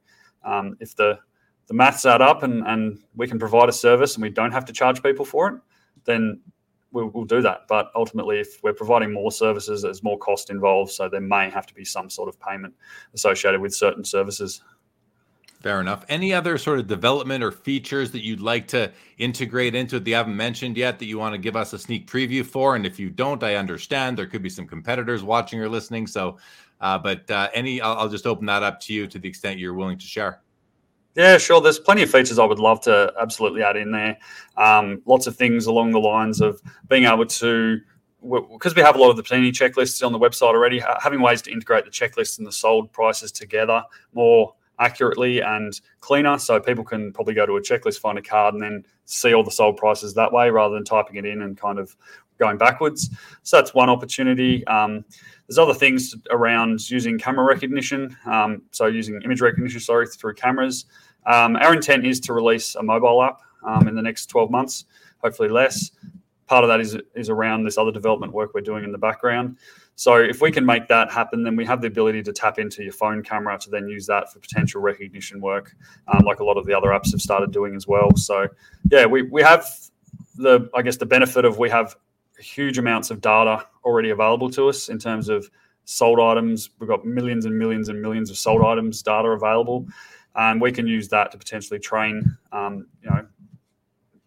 [0.43, 1.19] Um, if the
[1.71, 4.65] the maths add up and, and we can provide a service and we don't have
[4.65, 5.55] to charge people for it,
[6.03, 6.41] then
[6.91, 7.61] we'll, we'll do that.
[7.69, 10.91] But ultimately, if we're providing more services, there's more cost involved.
[10.91, 12.73] So there may have to be some sort of payment
[13.13, 14.61] associated with certain services.
[15.61, 16.03] Fair enough.
[16.09, 20.09] Any other sort of development or features that you'd like to integrate into it that
[20.09, 22.75] you haven't mentioned yet that you want to give us a sneak preview for?
[22.75, 26.05] And if you don't, I understand there could be some competitors watching or listening.
[26.05, 26.37] So,
[26.81, 29.57] uh, but uh, any, I'll, I'll just open that up to you to the extent
[29.57, 30.41] you're willing to share.
[31.15, 31.59] Yeah, sure.
[31.59, 34.17] There's plenty of features I would love to absolutely add in there.
[34.55, 37.79] Um, lots of things along the lines of being able to,
[38.21, 41.41] because we have a lot of the Panini checklists on the website already, having ways
[41.43, 46.39] to integrate the checklists and the sold prices together more accurately and cleaner.
[46.39, 49.43] So people can probably go to a checklist, find a card, and then see all
[49.43, 51.95] the sold prices that way rather than typing it in and kind of
[52.41, 53.09] going backwards.
[53.43, 54.67] So that's one opportunity.
[54.67, 55.05] Um,
[55.47, 58.17] there's other things around using camera recognition.
[58.25, 60.85] Um, so using image recognition, sorry, through cameras.
[61.25, 64.85] Um, our intent is to release a mobile app um, in the next 12 months,
[65.19, 65.91] hopefully less.
[66.47, 69.57] Part of that is, is around this other development work we're doing in the background.
[69.95, 72.83] So if we can make that happen, then we have the ability to tap into
[72.83, 75.75] your phone camera to then use that for potential recognition work,
[76.07, 78.15] um, like a lot of the other apps have started doing as well.
[78.15, 78.47] So
[78.89, 79.65] yeah, we, we have
[80.35, 81.95] the I guess the benefit of we have
[82.41, 85.49] huge amounts of data already available to us in terms of
[85.85, 86.69] sold items.
[86.79, 89.87] We've got millions and millions and millions of sold items data available.
[90.35, 93.25] And we can use that to potentially train, um, you know,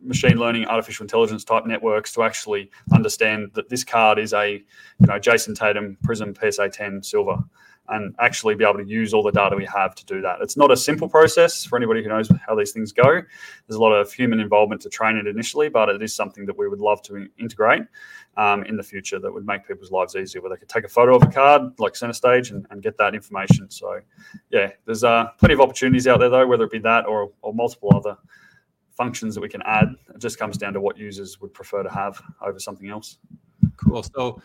[0.00, 5.06] machine learning, artificial intelligence type networks to actually understand that this card is a, you
[5.06, 7.38] know, Jayson Tatum Prism PSA 10 silver
[7.88, 10.38] and actually be able to use all the data we have to do that.
[10.40, 13.04] It's not a simple process for anybody who knows how these things go.
[13.66, 16.56] There's a lot of human involvement to train it initially, but it is something that
[16.56, 17.82] we would love to integrate
[18.36, 20.88] um, in the future that would make people's lives easier, where they could take a
[20.88, 23.70] photo of a card like center stage and, and get that information.
[23.70, 24.00] So,
[24.50, 27.52] yeah, there's uh, plenty of opportunities out there though, whether it be that or, or
[27.52, 28.16] multiple other
[28.96, 29.88] functions that we can add.
[30.14, 33.18] It just comes down to what users would prefer to have over something else.
[33.76, 34.02] Cool.
[34.02, 34.40] So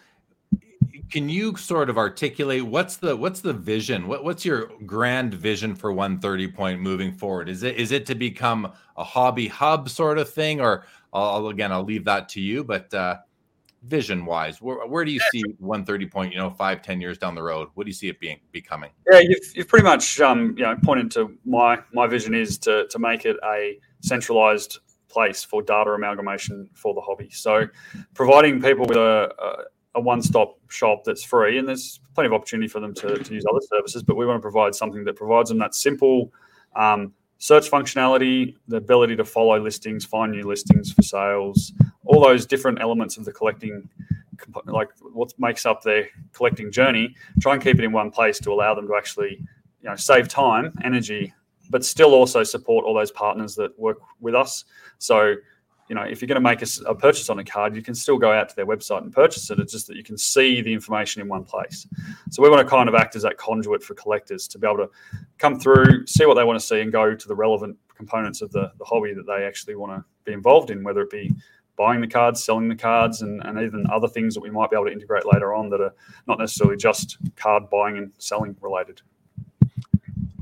[1.09, 4.07] can you sort of articulate what's the what's the vision?
[4.07, 7.49] What what's your grand vision for 130 point moving forward?
[7.49, 11.71] Is it is it to become a hobby hub sort of thing, or I'll, again
[11.71, 12.63] I'll leave that to you.
[12.63, 13.17] But uh,
[13.83, 16.31] vision wise, where, where do you see 130 point?
[16.31, 18.91] You know, five ten years down the road, what do you see it being becoming?
[19.11, 22.87] Yeah, you've, you've pretty much um, you know pointed to my my vision is to
[22.87, 27.29] to make it a centralized place for data amalgamation for the hobby.
[27.31, 27.67] So,
[28.13, 29.63] providing people with a, a,
[29.99, 33.45] a one-stop shop that's free, and there's plenty of opportunity for them to, to, use
[33.49, 36.31] other services, but we want to provide something that provides them that simple
[36.75, 41.73] um, search functionality, the ability to follow listings, find new listings for sales,
[42.05, 43.87] all those different elements of the collecting
[44.67, 48.53] like what makes up their collecting journey try and keep it in one place to
[48.53, 49.31] allow them to actually
[49.81, 51.33] you know save time energy
[51.69, 54.65] but still also support all those partners that work with us.
[54.97, 55.35] So,
[55.89, 57.95] you know, if you're going to make a, a, purchase on a card, you can
[57.95, 59.59] still go out to their website and purchase it.
[59.59, 61.87] It's just that you can see the information in one place.
[62.29, 64.77] So we want to kind of act as that conduit for collectors to be able
[64.77, 64.89] to
[65.39, 68.51] come through, see what they want to see, and go to the relevant components of
[68.51, 71.33] the, the hobby that they actually want to be involved in, whether it be
[71.75, 74.75] buying the cards, selling the cards, and, and even other things that we might be
[74.75, 75.95] able to integrate later on that are
[76.27, 79.01] not necessarily just card buying and selling related.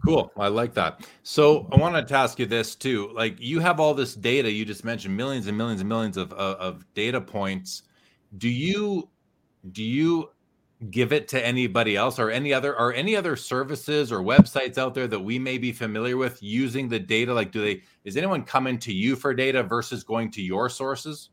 [0.07, 0.31] Cool.
[0.37, 1.05] I like that.
[1.23, 3.11] So I wanted to ask you this too.
[3.13, 6.31] Like you have all this data, you just mentioned millions and millions and millions of,
[6.31, 7.83] of, of data points.
[8.37, 9.09] Do you
[9.73, 10.29] do you
[10.91, 14.93] give it to anybody else or any other or any other services or websites out
[14.93, 17.33] there that we may be familiar with using the data?
[17.33, 21.31] Like do they is anyone coming to you for data versus going to your sources?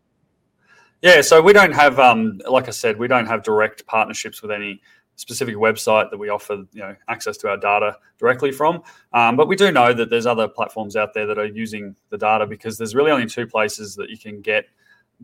[1.01, 4.51] Yeah, so we don't have um like I said, we don't have direct partnerships with
[4.51, 4.81] any
[5.17, 8.83] specific website that we offer you know access to our data directly from.
[9.13, 12.19] Um, but we do know that there's other platforms out there that are using the
[12.19, 14.67] data because there's really only two places that you can get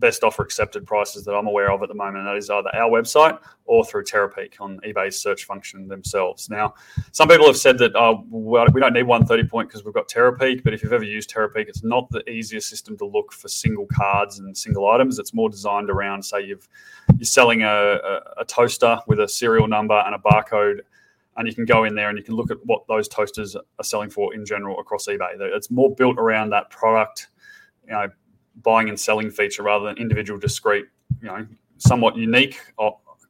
[0.00, 2.24] best offer accepted prices that I'm aware of at the moment.
[2.24, 6.50] That is either our website or through Terapeak on eBay's search function themselves.
[6.50, 6.74] Now,
[7.12, 10.08] some people have said that oh, well, we don't need 130 point because we've got
[10.08, 13.48] Terapeak, but if you've ever used Terapeak, it's not the easiest system to look for
[13.48, 15.18] single cards and single items.
[15.18, 16.68] It's more designed around, say, you've
[17.16, 20.80] you're selling a, a, a toaster with a serial number and a barcode
[21.36, 23.84] and you can go in there and you can look at what those toasters are
[23.84, 25.28] selling for in general across eBay.
[25.38, 27.28] It's more built around that product,
[27.86, 28.08] you know,
[28.62, 30.86] buying and selling feature rather than individual discrete,
[31.20, 31.46] you know,
[31.78, 32.60] somewhat unique,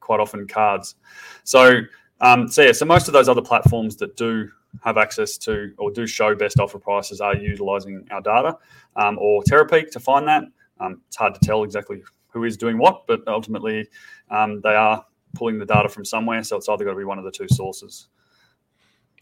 [0.00, 0.96] quite often cards.
[1.44, 1.80] So,
[2.20, 4.50] um, so yeah, so most of those other platforms that do
[4.84, 8.56] have access to or do show best offer prices are utilizing our data
[8.96, 10.44] um, or Terapeak to find that.
[10.78, 13.88] Um, it's hard to tell exactly who is doing what, but ultimately
[14.30, 15.04] um, they are
[15.34, 16.42] pulling the data from somewhere.
[16.42, 18.08] So it's either got to be one of the two sources.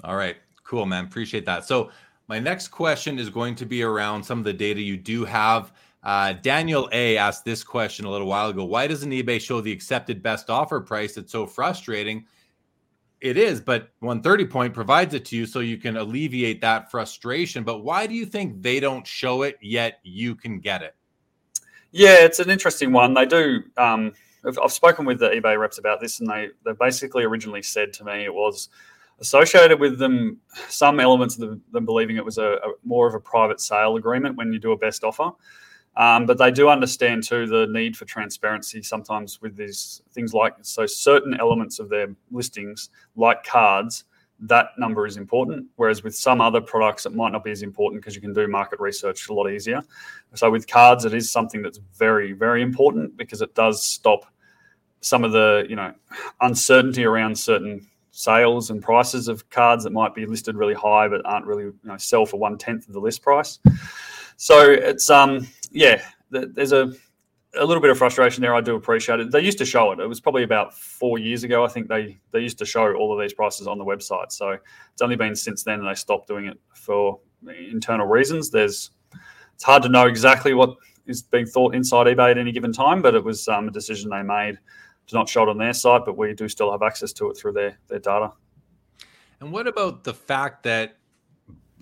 [0.05, 1.05] All right, cool, man.
[1.05, 1.65] Appreciate that.
[1.65, 1.91] So
[2.29, 5.73] my next question is going to be around some of the data you do have.
[6.03, 8.65] Uh, Daniel A asked this question a little while ago.
[8.65, 11.17] Why doesn't eBay show the accepted best offer price?
[11.17, 12.25] It's so frustrating.
[13.21, 17.65] It is, but 130 point provides it to you so you can alleviate that frustration.
[17.65, 20.95] But why do you think they don't show it yet you can get it?
[21.91, 23.15] Yeah, it's an interesting one.
[23.15, 23.65] They do.
[23.77, 24.13] Um,
[24.47, 27.93] I've, I've spoken with the eBay reps about this, and they they basically originally said
[27.95, 28.69] to me it was
[29.21, 30.39] associated with them
[30.69, 33.97] some elements of the, them believing it was a, a, more of a private sale
[33.97, 35.31] agreement when you do a best offer.
[35.99, 40.55] Um, but they do understand too the need for transparency sometimes with these things like
[40.63, 44.05] so certain elements of their listings, like cards,
[44.39, 45.67] that number is important.
[45.75, 48.47] Whereas with some other products, it might not be as important because you can do
[48.47, 49.83] market research a lot easier.
[50.35, 54.25] So with cards, it is something that's very, very important because it does stop
[55.01, 55.93] some of the you know
[56.41, 61.21] uncertainty around certain sales and prices of cards that might be listed really high but
[61.25, 63.59] aren't really you know sell for one tenth of the list price.
[64.37, 66.93] So it's um yeah, there's a
[67.57, 68.55] a little bit of frustration there.
[68.55, 69.31] I do appreciate it.
[69.31, 70.01] They used to show it.
[70.01, 71.65] It was probably about four years ago.
[71.65, 74.33] I think they they used to show all of these prices on the website.
[74.33, 74.51] So
[74.93, 78.51] it's only been since then they stopped doing it for internal reasons.
[78.51, 78.91] There's
[79.55, 83.01] it's hard to know exactly what is being thought inside eBay at any given time,
[83.01, 84.59] but it was um, a decision they made
[85.07, 87.37] to not show it on their site, but we do still have access to it
[87.37, 88.33] through their their data.
[89.41, 90.98] And what about the fact that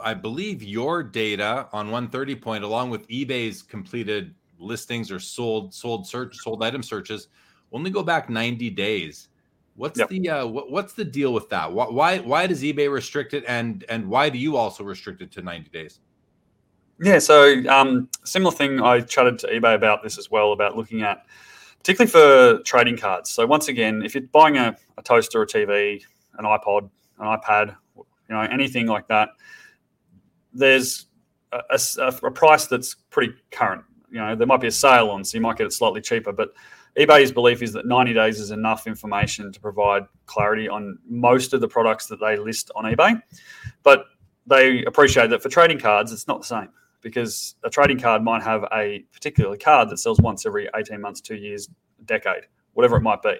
[0.00, 6.06] I believe your data on 130 point, along with eBay's completed listings or sold sold
[6.06, 7.28] search sold item searches,
[7.72, 9.28] only go back 90 days.
[9.74, 10.08] What's yep.
[10.08, 11.70] the uh, what, what's the deal with that?
[11.70, 15.30] Why, why why does eBay restrict it, and and why do you also restrict it
[15.32, 16.00] to 90 days?
[16.98, 18.80] Yeah, so um, similar thing.
[18.80, 21.26] I chatted to eBay about this as well about looking at
[21.78, 23.30] particularly for trading cards.
[23.30, 26.02] So once again, if you're buying a, a toaster, a TV,
[26.38, 26.88] an iPod,
[27.18, 29.28] an iPad, you know anything like that
[30.56, 31.06] there's
[31.52, 33.82] a, a, a, price that's pretty current.
[34.10, 36.32] You know, there might be a sale on, so you might get it slightly cheaper.
[36.32, 36.50] But
[36.98, 41.60] eBay's belief is that 90 days is enough information to provide clarity on most of
[41.60, 43.20] the products that they list on eBay.
[43.82, 44.06] But
[44.46, 46.68] they appreciate that for trading cards, it's not the same
[47.02, 51.20] because a trading card might have a particular card that sells once every 18 months,
[51.20, 51.68] two years,
[52.04, 52.46] decade,
[52.76, 53.36] whatever it might be.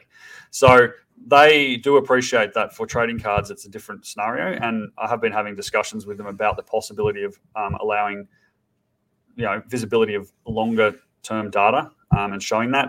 [0.51, 0.89] So
[1.27, 4.59] they do appreciate that for trading cards, it's a different scenario.
[4.59, 8.27] And I have been having discussions with them about the possibility of um, allowing,
[9.37, 12.89] you know, visibility of longer term data um, and showing that.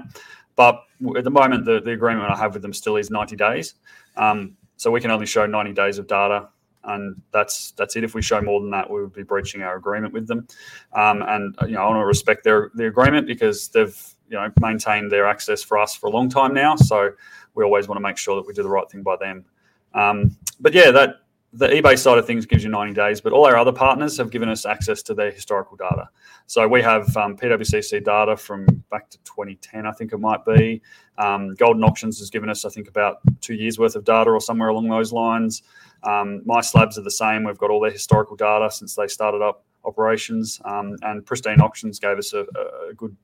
[0.55, 0.81] But
[1.17, 3.75] at the moment, the, the agreement I have with them still is 90 days.
[4.15, 6.49] Um, so we can only show 90 days of data.
[6.83, 8.05] And that's that's it.
[8.05, 10.47] If we show more than that, we would be breaching our agreement with them.
[10.93, 14.51] Um, and you know, I want to respect their the agreement because they've you know
[14.59, 16.75] maintained their access for us for a long time now.
[16.75, 17.11] So
[17.55, 19.45] we always want to make sure that we do the right thing by them.
[19.93, 21.21] Um, but yeah, that
[21.53, 24.29] the eBay side of things gives you 90 days, but all our other partners have
[24.29, 26.09] given us access to their historical data.
[26.45, 30.81] So we have um, PWCC data from back to 2010, I think it might be.
[31.17, 34.41] Um, Goldin Auctions has given us, I think, about two years worth of data or
[34.41, 35.63] somewhere along those lines.
[36.03, 37.43] Um, MySlabs are the same.
[37.43, 40.61] We've got all their historical data since they started up operations.
[40.65, 42.45] Um, and Pristine Auctions gave us a,
[42.89, 43.15] a good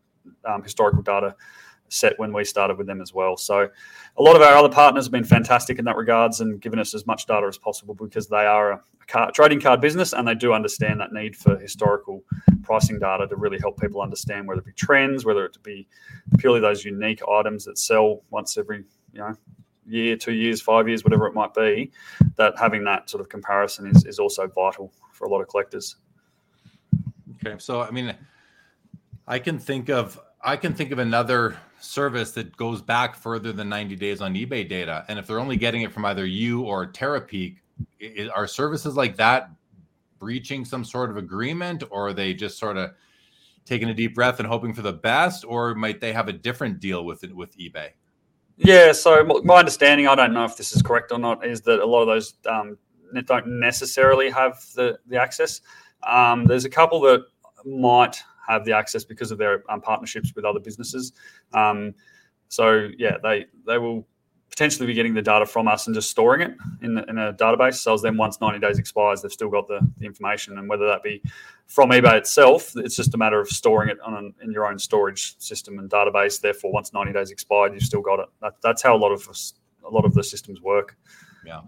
[0.46, 1.36] um, historical data
[1.90, 3.38] set when we started with them as well.
[3.38, 3.70] So
[4.18, 6.94] a lot of our other partners have been fantastic in that regards and given us
[6.94, 10.54] as much data as possible because they are a trading card business and they do
[10.54, 12.24] understand that need for historical
[12.64, 15.88] pricing data to really help people understand whether it be trends, whether it be
[16.38, 19.36] purely those unique items that sell once every you know
[19.86, 21.92] year, two years, five years, whatever it might be.
[22.38, 25.98] That having that sort of comparison is is also vital for a lot of collectors.
[27.36, 28.16] Okay, so I mean,
[29.28, 33.70] I can think of I can think of another service that goes back further than
[33.70, 35.06] 90 days on eBay data.
[35.08, 37.58] And if they're only getting it from either you or Terapeak,
[38.34, 39.50] are services like that
[40.20, 42.92] breaching some sort of agreement or are they just sort of
[43.66, 46.80] taking a deep breath and hoping for the best or might they have a different
[46.80, 47.90] deal with it with eBay?
[48.58, 51.80] Yeah, so my understanding, I don't know if this is correct or not, is that
[51.80, 52.78] a lot of those um,
[53.26, 55.62] don't necessarily have the, the access.
[56.04, 57.26] Um, there's a couple that
[57.66, 61.14] might have the access because of their um, partnerships with other businesses.
[61.54, 61.94] Um,
[62.50, 64.08] so yeah, they they will
[64.54, 67.78] potentially be getting the data from us and just storing it in, in a database.
[67.78, 70.60] So then once 90 days expires, they've still got the, the, information.
[70.60, 71.24] And whether that be
[71.66, 74.78] from eBay itself, it's just a matter of storing it on an, in your own
[74.78, 76.40] storage system and database.
[76.40, 78.28] Therefore, once 90 days expired, you've still got it.
[78.44, 79.28] That, that's how a lot of
[79.84, 80.98] a lot of the systems work.
[81.44, 81.62] Yeah.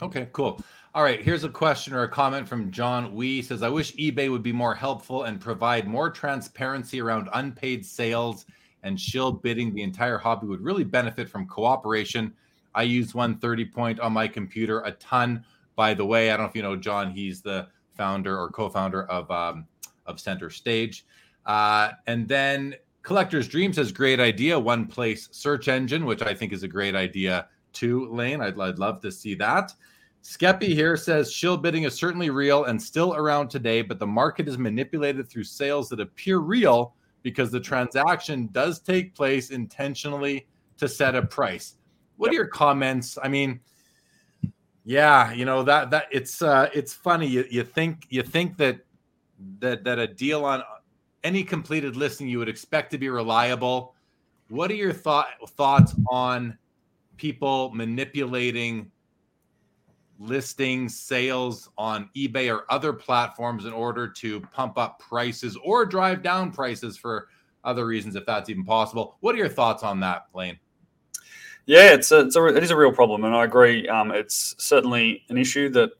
[0.00, 0.28] Okay.
[0.32, 0.62] Cool.
[0.96, 4.30] All right, here's a question or a comment from John Wee says, I wish eBay
[4.30, 8.46] would be more helpful and provide more transparency around unpaid sales
[8.84, 9.74] and shill bidding.
[9.74, 12.32] The entire hobby would really benefit from cooperation.
[12.76, 15.44] I use 130 point on my computer a ton.
[15.74, 17.66] By the way, I don't know if you know John, he's the
[17.96, 19.66] founder or co-founder of um,
[20.06, 21.04] of Center Stage.
[21.44, 24.56] Uh, and then Collector's Dream says, great idea.
[24.56, 28.40] One place search engine, which I think is a great idea too, Laine.
[28.40, 29.72] I'd, I'd love to see that.
[30.24, 34.48] Skeppy here says shill bidding is certainly real and still around today, but the market
[34.48, 40.46] is manipulated through sales that appear real because the transaction does take place intentionally
[40.78, 41.74] to set a price.
[42.16, 42.32] What yep.
[42.32, 43.18] are your comments?
[43.22, 43.60] I mean,
[44.86, 47.26] yeah, you know that that it's uh it's funny.
[47.26, 48.80] You, you think you think that
[49.58, 50.62] that that a deal on
[51.22, 53.94] any completed listing you would expect to be reliable.
[54.48, 56.56] What are your thought thoughts on
[57.18, 58.90] people manipulating
[60.18, 66.22] listings, sales on eBay or other platforms in order to pump up prices or drive
[66.22, 67.28] down prices for
[67.64, 69.16] other reasons, if that's even possible.
[69.20, 70.58] What are your thoughts on that, Laine?
[71.66, 73.88] Yeah, it's a, it's a, it is a real problem, and I agree.
[73.88, 75.90] Um, it's certainly an issue that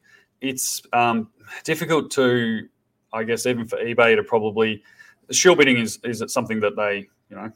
[0.41, 1.31] it's um,
[1.65, 2.69] difficult to,
[3.13, 4.83] I guess, even for eBay to probably.
[5.31, 7.51] Shill bidding is is it something that they you know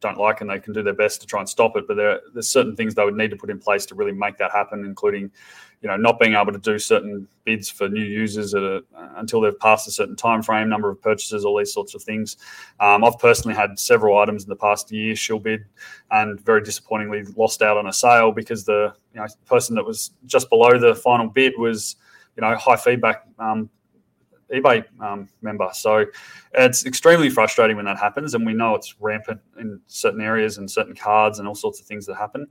[0.00, 1.86] don't like, and they can do their best to try and stop it.
[1.86, 4.38] But there, there's certain things they would need to put in place to really make
[4.38, 5.30] that happen, including
[5.80, 8.82] you know, not being able to do certain bids for new users a,
[9.16, 12.36] until they've passed a certain time frame, number of purchases, all these sorts of things.
[12.80, 15.64] Um, I've personally had several items in the past year shill bid,
[16.10, 20.10] and very disappointingly lost out on a sale because the you know person that was
[20.26, 21.96] just below the final bid was
[22.36, 23.70] you know high feedback um,
[24.54, 25.68] eBay um, member.
[25.72, 26.06] So
[26.54, 30.70] it's extremely frustrating when that happens, and we know it's rampant in certain areas and
[30.70, 32.46] certain cards and all sorts of things that happen.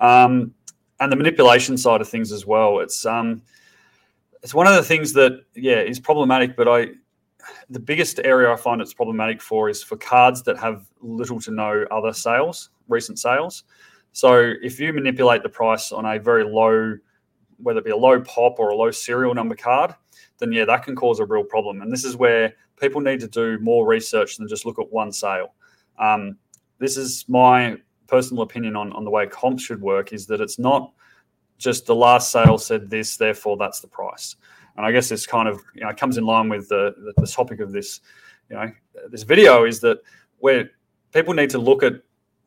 [0.00, 0.54] Um,
[1.00, 2.80] and the manipulation side of things as well.
[2.80, 3.42] It's um,
[4.42, 6.56] it's one of the things that yeah is problematic.
[6.56, 6.88] But I,
[7.70, 11.50] the biggest area I find it's problematic for is for cards that have little to
[11.50, 13.64] no other sales, recent sales.
[14.12, 16.96] So if you manipulate the price on a very low,
[17.58, 19.94] whether it be a low pop or a low serial number card,
[20.38, 21.82] then yeah, that can cause a real problem.
[21.82, 25.12] And this is where people need to do more research than just look at one
[25.12, 25.54] sale.
[25.98, 26.36] Um,
[26.78, 27.76] this is my
[28.06, 30.92] personal opinion on, on the way comps should work is that it's not
[31.58, 34.36] just the last sale said this, therefore that's the price.
[34.76, 37.26] And I guess this kind of you know comes in line with the, the, the
[37.26, 38.00] topic of this
[38.48, 38.70] you know
[39.10, 39.98] this video is that
[40.38, 40.70] where
[41.12, 41.94] people need to look at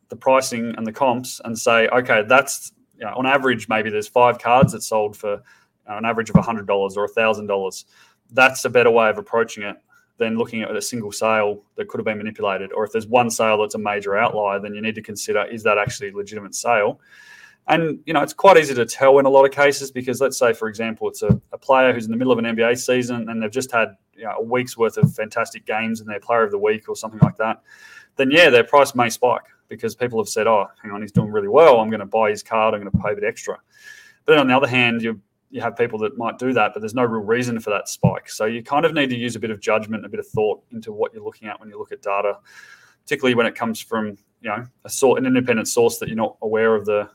[0.08, 4.08] the pricing and the comps and say, okay, that's you know, on average maybe there's
[4.08, 5.42] five cards that sold for
[5.86, 7.84] an average of hundred dollars or thousand dollars.
[8.30, 9.76] That's a better way of approaching it
[10.18, 12.72] than looking at a single sale that could have been manipulated.
[12.72, 15.62] Or if there's one sale that's a major outlier, then you need to consider is
[15.64, 17.00] that actually a legitimate sale?
[17.68, 20.38] And you know, it's quite easy to tell in a lot of cases because let's
[20.38, 23.28] say, for example, it's a, a player who's in the middle of an NBA season
[23.28, 26.42] and they've just had you know, a week's worth of fantastic games and they're player
[26.42, 27.62] of the week or something like that.
[28.16, 31.30] Then yeah, their price may spike because people have said, "Oh, hang on, he's doing
[31.30, 31.80] really well.
[31.80, 32.74] I'm going to buy his card.
[32.74, 33.58] I'm going to pay a bit extra."
[34.24, 35.20] But then on the other hand, you
[35.52, 38.30] you have people that might do that, but there's no real reason for that spike.
[38.30, 40.62] So you kind of need to use a bit of judgment, a bit of thought
[40.72, 42.38] into what you're looking at when you look at data,
[43.02, 46.36] particularly when it comes from you know a sort an independent source that you're not
[46.40, 47.08] aware of the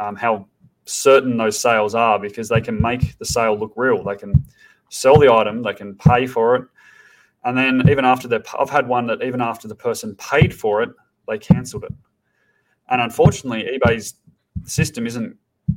[0.00, 0.46] um, how
[0.86, 4.02] certain those sales are because they can make the sale look real.
[4.02, 4.44] They can
[4.90, 6.64] sell the item, they can pay for it,
[7.44, 10.82] and then even after they I've had one that even after the person paid for
[10.82, 10.90] it,
[11.28, 11.92] they cancelled it.
[12.88, 14.14] And unfortunately, eBay's
[14.64, 15.36] system isn't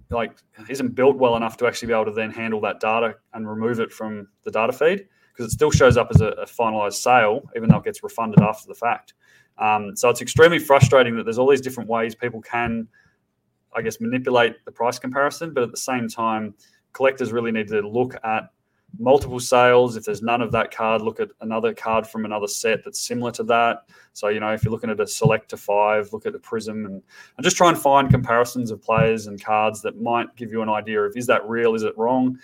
[0.10, 0.38] like
[0.70, 3.80] isn't built well enough to actually be able to then handle that data and remove
[3.80, 7.42] it from the data feed because it still shows up as a, a, finalized sale,
[7.56, 9.14] even though it gets refunded after the fact.
[9.60, 12.88] Um, so it's extremely frustrating that there's all these different ways people can,
[13.76, 16.56] I guess, manipulate the price comparison, but at the same time,
[16.94, 18.50] collectors really need to look at
[19.00, 19.96] multiple sales.
[19.96, 23.32] If there's none of that card, look at another card from another set that's similar
[23.34, 23.86] to that.
[24.14, 26.86] So, you know, if you're looking at a select to five, look at the prism
[26.86, 27.04] and,
[27.38, 30.70] and just try and find comparisons of players and cards that might give you an
[30.70, 32.40] idea of is that real, is it wrong?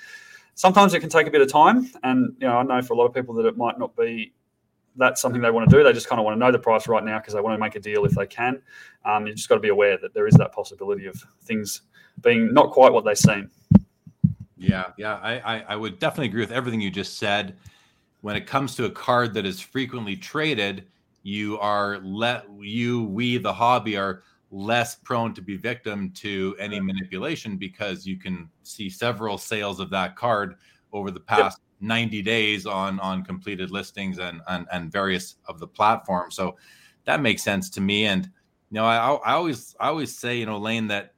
[0.55, 1.89] Sometimes it can take a bit of time.
[2.03, 4.33] And, you know, I know for a lot of people that it might not be
[4.95, 5.83] that's something they want to do.
[5.83, 7.59] They just kind of want to know the price right now because they want to
[7.59, 8.61] make a deal if they can.
[9.05, 11.81] Um, you just got to be aware that there is that possibility of things
[12.21, 13.49] being not quite what they seem.
[14.63, 17.57] Yeah, yeah, I, I, I would definitely agree with everything you just said.
[18.21, 20.87] When it comes to a card that is frequently traded,
[21.23, 26.79] you are let you we the hobby are less prone to be victim to any
[26.79, 30.55] manipulation because you can see several sales of that card
[30.91, 31.87] over the past yep.
[31.87, 36.55] 90 days on on completed listings and, and and various of the platforms so
[37.05, 38.25] that makes sense to me and
[38.69, 41.15] you know I, I always i always say you know Laine that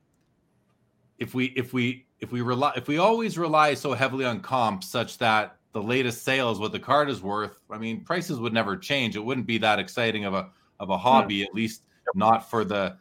[1.19, 4.87] if we if we if we rely if we always rely so heavily on comps
[4.87, 8.75] such that the latest sales what the card is worth, I mean, prices would never
[8.75, 9.15] change.
[9.15, 10.49] It wouldn't be that exciting of a
[10.79, 11.83] of a hobby, at least
[12.15, 12.97] not for the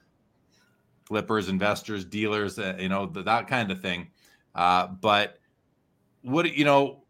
[1.06, 4.08] flippers, investors, dealers, uh, you know, the, that kind of thing.
[4.54, 5.38] Uh, but
[6.22, 7.04] what you know,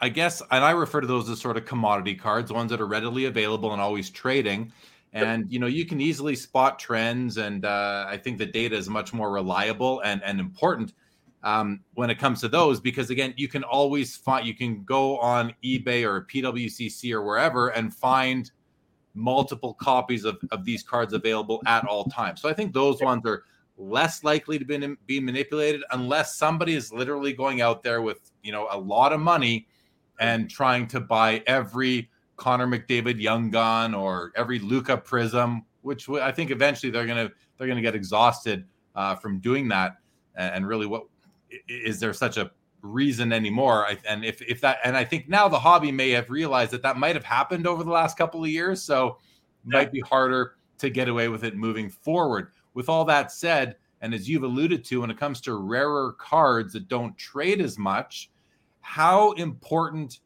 [0.00, 2.86] I guess, and I refer to those as sort of commodity cards, ones that are
[2.86, 4.72] readily available and always trading.
[5.14, 8.88] And you know, you can easily spot trends, and uh, I think the data is
[8.88, 10.94] much more reliable and and important
[11.42, 15.18] um, when it comes to those because again, you can always find you can go
[15.18, 18.50] on eBay or PWCC or wherever and find
[19.14, 22.40] multiple copies of, of these cards available at all times.
[22.40, 23.44] So I think those ones are
[23.76, 28.52] less likely to be, be manipulated unless somebody is literally going out there with you
[28.52, 29.66] know a lot of money
[30.20, 36.30] and trying to buy every Connor McDavid Young Gun or every Luka Prism, which I
[36.30, 38.64] think eventually they're gonna they're gonna get exhausted
[38.94, 39.96] uh, from doing that.
[40.34, 41.04] And really, what
[41.68, 42.50] is there such a
[42.82, 43.88] reason anymore.
[44.06, 46.98] And if if that and I think now the hobby may have realized that that
[46.98, 49.18] might have happened over the last couple of years, so
[49.64, 49.78] yeah.
[49.78, 52.48] might be harder to get away with it moving forward.
[52.74, 56.72] With all that said, and as you've alluded to, when it comes to rarer cards
[56.72, 58.30] that don't trade as much,
[58.80, 60.20] how important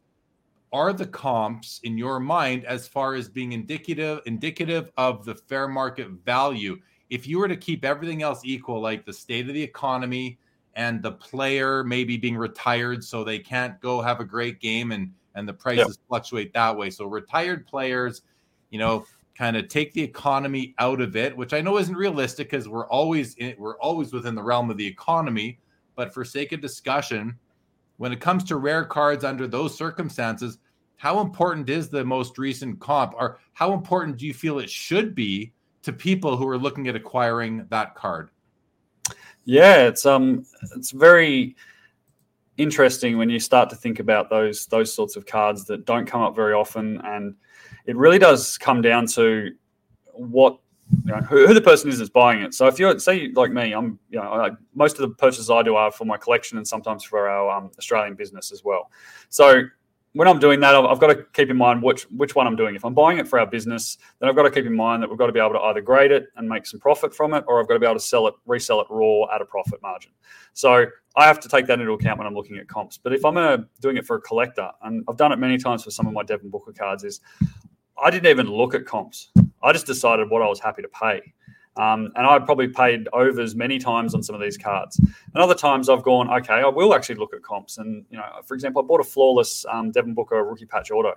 [0.73, 5.69] are the comps in your mind as far as being indicative indicative of the fair
[5.69, 6.79] market value?
[7.11, 10.39] If you were to keep everything else equal, like the state of the economy,
[10.77, 15.11] and the player maybe being retired so they can't go have a great game and
[15.35, 16.09] and the prices yep.
[16.09, 16.89] fluctuate that way.
[16.89, 18.23] So retired players,
[18.71, 19.05] you know,
[19.37, 22.89] kind of take the economy out of it, which I know isn't realistic because we're
[22.89, 25.59] always in, we're always within the realm of the economy.
[25.95, 27.39] But for sake of discussion,
[27.99, 30.59] when it comes to rare cards under those circumstances,
[30.97, 35.15] how important is the most recent comp, or how important do you feel it should
[35.15, 35.53] be
[35.83, 38.31] to people who are looking at acquiring that card?
[39.45, 40.45] Yeah, it's um,
[40.77, 41.57] it's very
[42.57, 46.21] interesting when you start to think about those those sorts of cards that don't come
[46.21, 47.35] up very often, and
[47.87, 49.53] it really does come down to
[50.13, 50.59] what
[51.05, 52.55] you know, who, who, the person is that's buying it.
[52.55, 55.63] So if you're say like me, I'm you know I, most of the purchases I
[55.63, 58.91] do are for my collection and sometimes for our um, Australian business as well.
[59.29, 59.63] So
[60.17, 62.75] when I'm doing that, I've got to keep in mind which which one I'm doing.
[62.75, 65.11] If I'm buying it for our business, then I've got to keep in mind that
[65.11, 67.45] we've got to be able to either grade it and make some profit from it,
[67.47, 69.83] or I've got to be able to sell it, resell it raw at a profit
[69.83, 70.13] margin.
[70.55, 70.87] So
[71.17, 72.97] I have to take that into account when I'm looking at comps.
[72.97, 75.85] But if I'm uh, doing it for a collector, and I've done it many times
[75.85, 77.21] for some of my Devin Booker cards, is
[78.03, 79.33] I didn't even look at comps.
[79.63, 81.21] I just decided what I was happy to pay.
[81.77, 84.99] Um, and I probably paid overs many times on some of these cards.
[84.99, 87.79] And other times I've gone, okay, I will actually look at comps.
[87.79, 91.15] And, you know, for example, I bought a flawless um, Devin Booker rookie patch auto.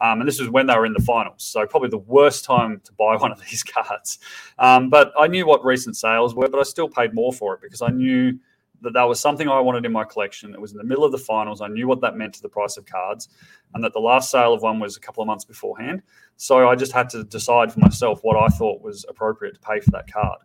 [0.00, 1.44] Um, and this was when they were in the finals.
[1.44, 4.18] So probably the worst time to buy one of these cards.
[4.58, 7.60] Um, but I knew what recent sales were, but I still paid more for it
[7.60, 8.38] because I knew
[8.82, 10.54] that that was something I wanted in my collection.
[10.54, 11.60] It was in the middle of the finals.
[11.60, 13.28] I knew what that meant to the price of cards,
[13.74, 16.02] and that the last sale of one was a couple of months beforehand.
[16.36, 19.80] So I just had to decide for myself what I thought was appropriate to pay
[19.80, 20.38] for that card.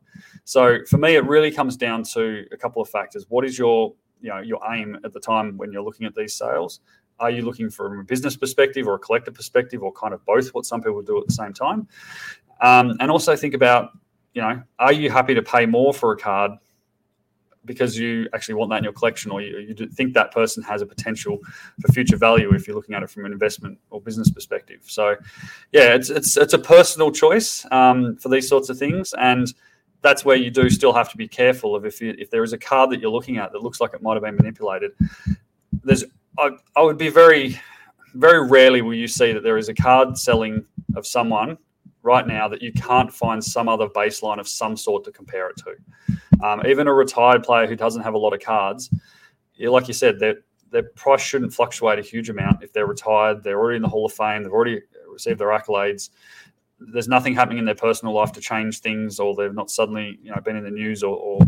[0.44, 3.26] So for me, it really comes down to a couple of factors.
[3.30, 6.34] What is your you know your aim at the time when you're looking at these
[6.34, 6.82] sales?
[7.20, 10.50] Are you looking from a business perspective or a collector perspective, or kind of both?
[10.50, 11.88] What some people do at the same time,
[12.62, 13.92] um, and also think about
[14.36, 16.52] you know, are you happy to pay more for a card
[17.66, 20.82] because you actually want that in your collection or you, you think that person has
[20.82, 21.40] a potential
[21.82, 24.82] for future value if you're looking at it from an investment or business perspective.
[24.86, 25.16] So,
[25.72, 29.54] yeah, it's it's it's a personal choice um, for these sorts of things, and
[30.02, 32.54] that's where you do still have to be careful of if you, if there is
[32.54, 34.92] a card that you're looking at that looks like it might have been manipulated.
[35.84, 36.06] There's
[36.38, 37.60] I, I would be very
[38.14, 41.58] very rarely will you see that there is a card selling of someone
[42.06, 45.58] right now that you can't find some other baseline of some sort to compare it
[45.58, 46.46] to.
[46.46, 48.94] Um, even a retired player who doesn't have a lot of cards,
[49.60, 50.36] like you said, their
[50.72, 52.64] their price shouldn't fluctuate a huge amount.
[52.64, 56.10] If they're retired, they're already in the Hall of Fame, they've already received their accolades.
[56.80, 60.32] There's nothing happening in their personal life to change things, or they've not suddenly, you
[60.32, 61.40] know, been in the news, or, or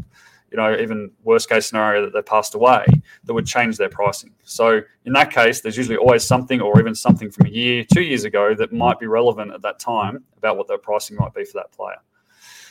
[0.51, 2.85] you know, even worst case scenario that they passed away,
[3.25, 4.33] that would change their pricing.
[4.43, 8.01] So in that case, there's usually always something or even something from a year, two
[8.01, 11.43] years ago that might be relevant at that time about what their pricing might be
[11.43, 11.97] for that player.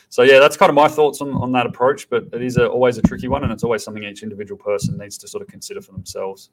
[0.09, 2.67] So yeah, that's kind of my thoughts on, on that approach, but it is a,
[2.67, 5.49] always a tricky one, and it's always something each individual person needs to sort of
[5.49, 6.49] consider for themselves.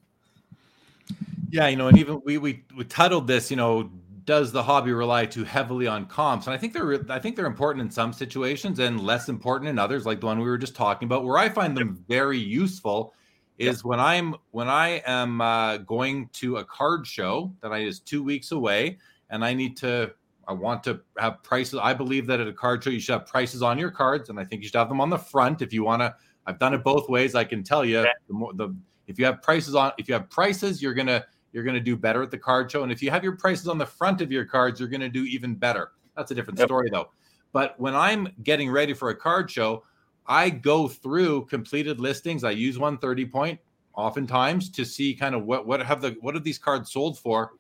[1.51, 3.91] Yeah, you know, and even we we, we titled this, you know,
[4.25, 6.47] does the hobby rely too heavily on comps?
[6.47, 9.79] And I think they're I think they're important in some situations and less important in
[9.79, 11.25] others, like the one we were just talking about.
[11.25, 13.15] Where I find them very useful
[13.59, 18.01] is when I'm when I am uh, going to a card show that I is
[18.01, 18.99] two weeks away,
[19.31, 20.13] and I need to
[20.47, 21.79] I want to have prices.
[21.83, 24.41] I believe that at a card show you should have prices on your cards, and
[24.41, 26.15] I think you should have them on the front if you want to
[26.47, 27.35] I've done it both ways.
[27.35, 28.75] I can tell you, the more the
[29.07, 31.25] if you have prices on, if you have prices, you're gonna
[31.55, 33.79] you're gonna do better at the card show, and if you have your prices on
[33.79, 35.93] the front of your cards, you're gonna do even better.
[36.17, 36.69] That's a different yep.
[36.69, 37.11] story though.
[37.53, 39.85] But when I'm getting ready for a card show,
[40.27, 42.43] I go through completed listings.
[42.43, 43.61] I use 130 point
[43.95, 47.53] oftentimes to see kind of what what have the what have these cards sold for,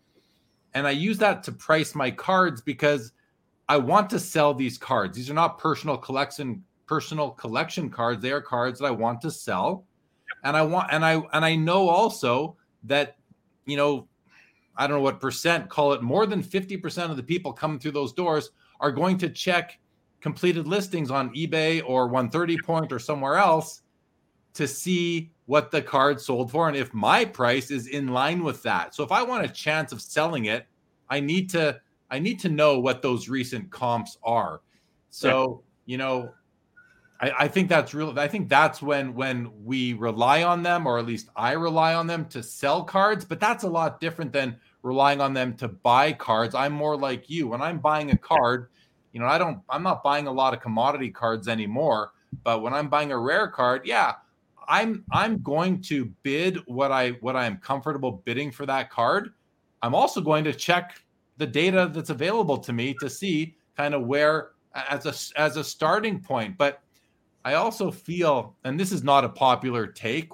[0.74, 3.12] and I use that to price my cards because
[3.68, 5.16] I want to sell these cards.
[5.16, 8.22] These are not personal collection personal collection cards.
[8.22, 9.84] They are cards that I want to sell.
[10.42, 13.16] And I want and I and I know also that
[13.66, 14.08] you know
[14.76, 17.92] I don't know what percent, call it more than 50% of the people coming through
[17.92, 18.50] those doors
[18.80, 19.78] are going to check
[20.20, 23.82] completed listings on eBay or 130 point or somewhere else
[24.54, 28.62] to see what the card sold for and if my price is in line with
[28.62, 28.94] that.
[28.94, 30.66] So if I want a chance of selling it,
[31.08, 34.60] I need to I need to know what those recent comps are.
[35.10, 36.32] So, you know,
[37.20, 38.18] I, I, think that's real.
[38.18, 42.06] I think that's when when we rely on them, or at least I rely on
[42.06, 43.24] them to sell cards.
[43.24, 46.54] But that's a lot different than relying on them to buy cards.
[46.54, 47.48] I'm more like you.
[47.48, 48.68] When I'm buying a card,
[49.12, 49.60] you know, I don't.
[49.68, 52.12] I'm not buying a lot of commodity cards anymore.
[52.42, 54.14] But when I'm buying a rare card, yeah,
[54.68, 59.30] I'm I'm going to bid what I what I am comfortable bidding for that card.
[59.82, 61.00] I'm also going to check
[61.36, 65.64] the data that's available to me to see kind of where as a as a
[65.64, 66.56] starting point.
[66.58, 66.80] But
[67.44, 70.30] I also feel, and this is not a popular take,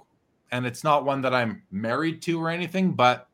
[0.52, 3.28] and it's not one that I'm married to or anything, but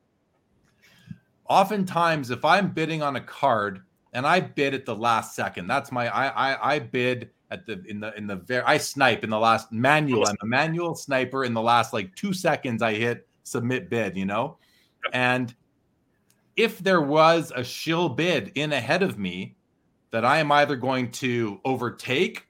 [1.48, 5.92] oftentimes if I'm bidding on a card and I bid at the last second, that's
[5.92, 9.30] my I I, I bid at the in the in the very I snipe in
[9.30, 10.26] the last manual.
[10.26, 14.24] I'm a manual sniper in the last like two seconds I hit submit bid, you
[14.24, 14.58] know?
[15.12, 15.54] And
[16.56, 19.56] if there was a shill bid in ahead of me
[20.10, 22.46] that I am either going to overtake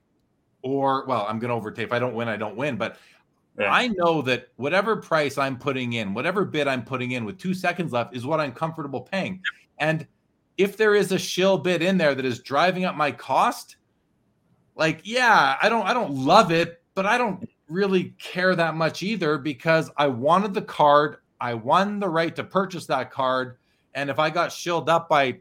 [0.67, 1.87] or well, I'm going to overtake.
[1.87, 2.77] If I don't win, I don't win.
[2.77, 2.99] But
[3.59, 3.73] yeah.
[3.73, 7.55] I know that whatever price I'm putting in, whatever bid I'm putting in with two
[7.55, 9.41] seconds left is what I'm comfortable paying.
[9.79, 10.07] And
[10.59, 13.77] if there is a shill bid in there that is driving up my cost,
[14.75, 19.03] like yeah, I don't I don't love it, but I don't really care that much
[19.03, 23.59] either because I wanted the card, I won the right to purchase that card,
[23.95, 25.39] and if I got shilled up by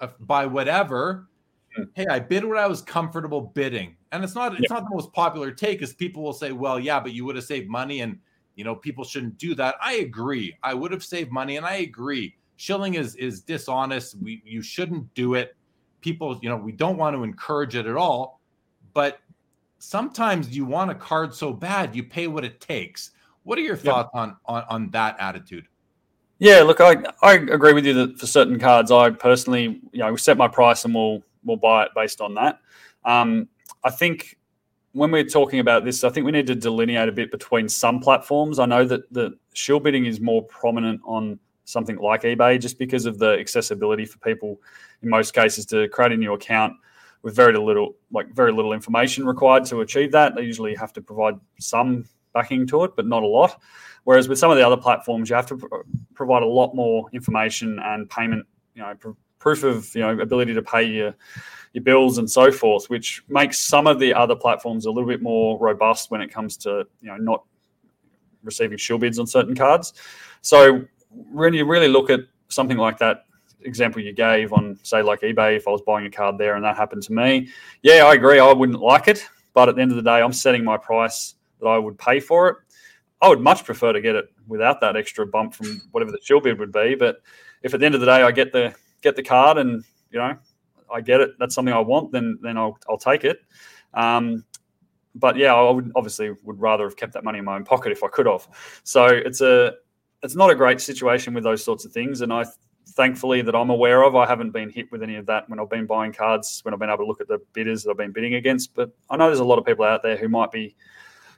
[0.00, 1.28] uh, by whatever,
[1.74, 1.84] hmm.
[1.94, 5.12] hey, I bid what I was comfortable bidding and it's not it's not the most
[5.12, 8.18] popular take because people will say well yeah but you would have saved money and
[8.54, 9.76] you know people shouldn't do that.
[9.80, 10.56] I agree.
[10.62, 12.34] I would have saved money and i agree.
[12.56, 14.16] Shilling is is dishonest.
[14.20, 15.56] We you shouldn't do it.
[16.00, 18.40] People you know we don't want to encourage it at all
[18.94, 19.20] but
[19.78, 23.12] sometimes you want a card so bad you pay what it takes.
[23.44, 25.66] What are your thoughts on, on on that attitude?
[26.38, 30.16] Yeah look i i agree with you that for certain cards i personally you know
[30.16, 32.60] set my price and we'll we'll buy it based on that.
[33.04, 33.48] Um,
[33.84, 34.36] I think
[34.92, 38.00] when we're talking about this, I think we need to delineate a bit between some
[38.00, 38.58] platforms.
[38.58, 43.04] I know that the shill bidding is more prominent on something like eBay just because
[43.04, 44.60] of the accessibility for people
[45.02, 46.74] in most cases to create a new account
[47.22, 50.34] with very little like very little information required to achieve that.
[50.34, 53.60] They usually have to provide some backing to it, but not a lot.
[54.04, 57.78] Whereas with some of the other platforms, you have to provide a lot more information
[57.80, 58.94] and payment, you know,
[59.38, 61.14] proof of you know ability to pay your
[61.72, 65.22] your bills and so forth, which makes some of the other platforms a little bit
[65.22, 67.44] more robust when it comes to you know not
[68.42, 69.94] receiving shill bids on certain cards.
[70.40, 73.24] So when you really look at something like that
[73.62, 76.64] example you gave on say like eBay, if I was buying a card there and
[76.64, 77.48] that happened to me,
[77.82, 79.26] yeah, I agree, I wouldn't like it.
[79.54, 82.20] But at the end of the day, I'm setting my price that I would pay
[82.20, 82.56] for it.
[83.20, 86.40] I would much prefer to get it without that extra bump from whatever the shill
[86.40, 86.94] bid would be.
[86.94, 87.20] But
[87.62, 90.18] if at the end of the day I get the get the card and you
[90.18, 90.36] know
[90.92, 91.30] I get it.
[91.38, 92.12] That's something I want.
[92.12, 93.40] Then then I'll I'll take it.
[93.94, 94.44] Um,
[95.14, 97.92] but yeah, I would obviously would rather have kept that money in my own pocket
[97.92, 98.48] if I could have.
[98.84, 99.74] So it's a
[100.22, 102.44] it's not a great situation with those sorts of things, and I
[102.88, 105.70] thankfully that I'm aware of, I haven't been hit with any of that when I've
[105.70, 108.12] been buying cards, when I've been able to look at the bidders that I've been
[108.12, 108.74] bidding against.
[108.74, 110.74] But I know there's a lot of people out there who might be,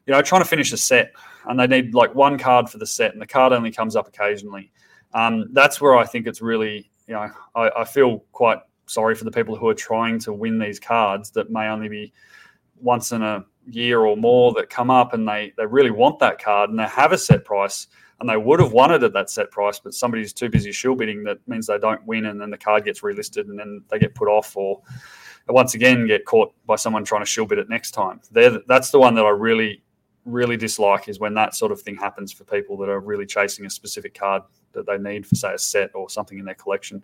[0.07, 1.13] you know, trying to finish a set
[1.47, 4.09] and they need like one card for the set, and the card only comes up
[4.09, 4.73] occasionally.
[5.13, 9.25] Um, that's where I think it's really, you know, I, I feel quite sorry for
[9.25, 12.13] the people who are trying to win these cards that may only be
[12.81, 16.41] once in a year or more that come up and they they really want that
[16.41, 17.89] card and they have a set price
[18.21, 21.25] and they would have wanted at that set price, but somebody's too busy shill bidding
[21.25, 24.15] that means they don't win and then the card gets relisted and then they get
[24.15, 24.81] put off or
[25.49, 28.21] once again get caught by someone trying to shill bid it next time.
[28.31, 29.83] They're, that's the one that I really
[30.25, 33.65] really dislike is when that sort of thing happens for people that are really chasing
[33.67, 34.43] a specific card
[34.73, 37.03] that they need for say a set or something in their collection.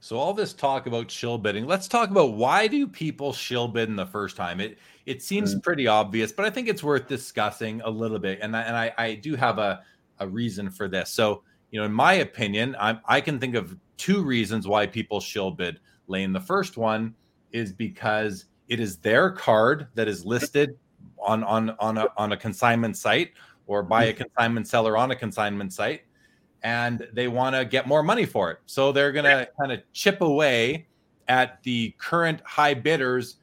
[0.00, 3.88] So all this talk about shill bidding, let's talk about why do people shill bid
[3.88, 4.60] in the first time?
[4.60, 5.62] It it seems mm.
[5.62, 8.38] pretty obvious, but I think it's worth discussing a little bit.
[8.42, 9.82] And I, and I, I do have a,
[10.18, 11.10] a reason for this.
[11.10, 15.20] So, you know, in my opinion, I, I can think of two reasons why people
[15.20, 16.32] shill bid Laine.
[16.32, 17.14] The first one
[17.52, 20.76] is because it is their card that is listed
[21.24, 23.32] on on on a, on a consignment site
[23.66, 24.16] or by a mm.
[24.18, 26.02] consignment seller on a consignment site
[26.62, 28.58] and they want to get more money for it.
[28.66, 30.86] So they're going to kind of chip away
[31.28, 33.36] at the current high bidders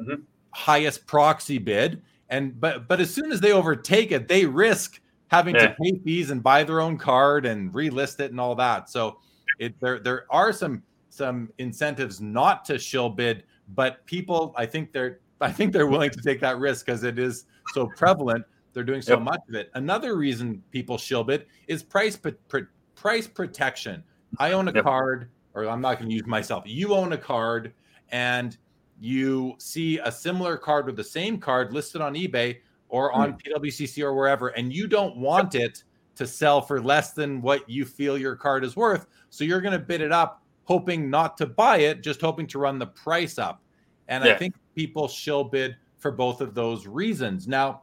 [0.00, 0.22] mm-hmm.
[0.50, 5.54] highest proxy bid and but but as soon as they overtake it they risk having
[5.54, 5.68] yeah.
[5.68, 8.90] to pay fees and buy their own card and relist it and all that.
[8.90, 9.18] So
[9.58, 14.92] it there there are some some incentives not to shill bid, but people I think
[14.92, 18.84] they're I think they're willing to take that risk because it is so prevalent they're
[18.84, 19.22] doing so yep.
[19.22, 19.70] much of it.
[19.74, 22.58] Another reason people shill it is price pr-
[22.94, 24.04] price protection.
[24.38, 24.84] I own a yep.
[24.84, 26.64] card, or I'm not going to use myself.
[26.66, 27.72] You own a card,
[28.10, 28.56] and
[29.00, 32.58] you see a similar card with the same card listed on eBay
[32.88, 33.20] or hmm.
[33.20, 33.40] on mm.
[33.42, 35.82] PWCC or wherever, and you don't want it
[36.14, 39.06] to sell for less than what you feel your card is worth.
[39.30, 42.58] So you're going to bid it up, hoping not to buy it, just hoping to
[42.58, 43.62] run the price up.
[44.08, 44.32] And yeah.
[44.32, 47.46] I think people shill bid for both of those reasons.
[47.46, 47.82] Now,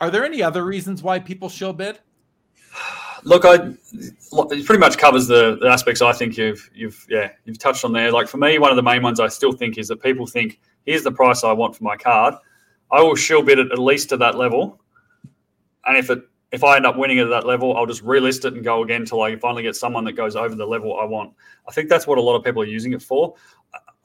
[0.00, 2.00] are there any other reasons why people shill bid?
[3.24, 7.58] Look, I it pretty much covers the, the, aspects I think you've you've yeah you've
[7.58, 8.12] touched on there.
[8.12, 10.60] Like for me, one of the main ones I still think is that people think
[10.84, 12.34] here's the price I want for my card.
[12.92, 14.80] I will shill bid it at least to that level,
[15.86, 16.20] and if it
[16.52, 19.00] if I end up winning at that level, I'll just relist it and go again
[19.00, 21.32] until I finally get someone that goes over the level I want.
[21.68, 23.34] I think that's what a lot of people are using it for,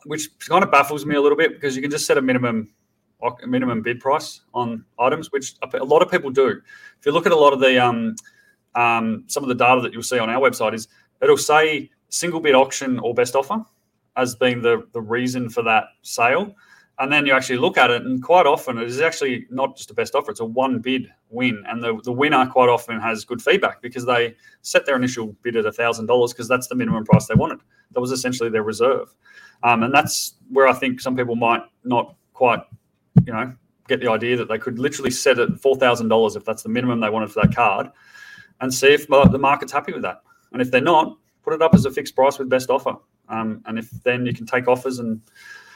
[0.06, 2.70] which kind of baffles me a little bit because you can just set a minimum
[3.46, 6.62] minimum bid price on items, which a lot of people do.
[7.00, 8.16] If you look at a lot of the um,
[8.76, 10.88] um, some of the data that you'll see on our website, is
[11.22, 13.64] it'll say single bid auction or best offer
[14.18, 16.56] as being the the reason for that sale.
[17.00, 19.90] And then you actually look at it, and quite often it is actually not just
[19.90, 21.64] a best offer; it's a one bid win.
[21.68, 25.56] And the, the winner quite often has good feedback because they set their initial bid
[25.56, 27.60] at thousand dollars because that's the minimum price they wanted.
[27.94, 29.16] That was essentially their reserve,
[29.64, 32.62] um, and that's where I think some people might not quite
[33.26, 33.54] you know,
[33.88, 36.70] get the idea that they could literally set it four thousand dollars if that's the
[36.70, 37.88] minimum they wanted for that card,
[38.62, 40.22] and see if the market's happy with that.
[40.52, 42.96] And if they're not, put it up as a fixed price with best offer.
[43.30, 45.22] Um, and if then you can take offers and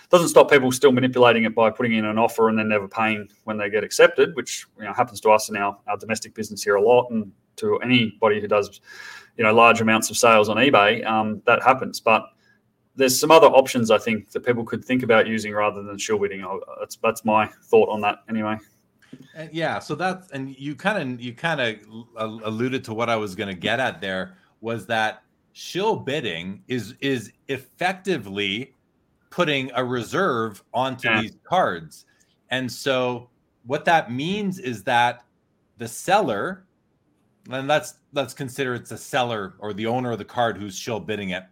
[0.10, 3.28] doesn't stop people still manipulating it by putting in an offer and then never paying
[3.46, 6.64] when they get accepted, which you know, happens to us in our, our domestic business
[6.64, 8.82] here a lot, and to anybody who does
[9.38, 12.00] you know large amounts of sales on eBay, um, that happens.
[12.00, 12.24] But
[12.96, 16.20] there's some other options I think that people could think about using rather than shill
[16.20, 16.46] bidding.
[16.80, 18.58] That's that's my thought on that anyway.
[19.36, 21.78] And yeah, so that's and you kind of you kind of
[22.18, 25.24] alluded to what I was going to get at there was that
[25.54, 28.74] shill bidding is is effectively
[29.30, 31.22] putting a reserve onto yeah.
[31.22, 32.06] these cards.
[32.50, 33.30] And so
[33.66, 35.26] what that means is that
[35.78, 36.66] the seller
[37.52, 41.00] and let's let's consider it's the seller or the owner of the card who's shill
[41.00, 41.44] bidding it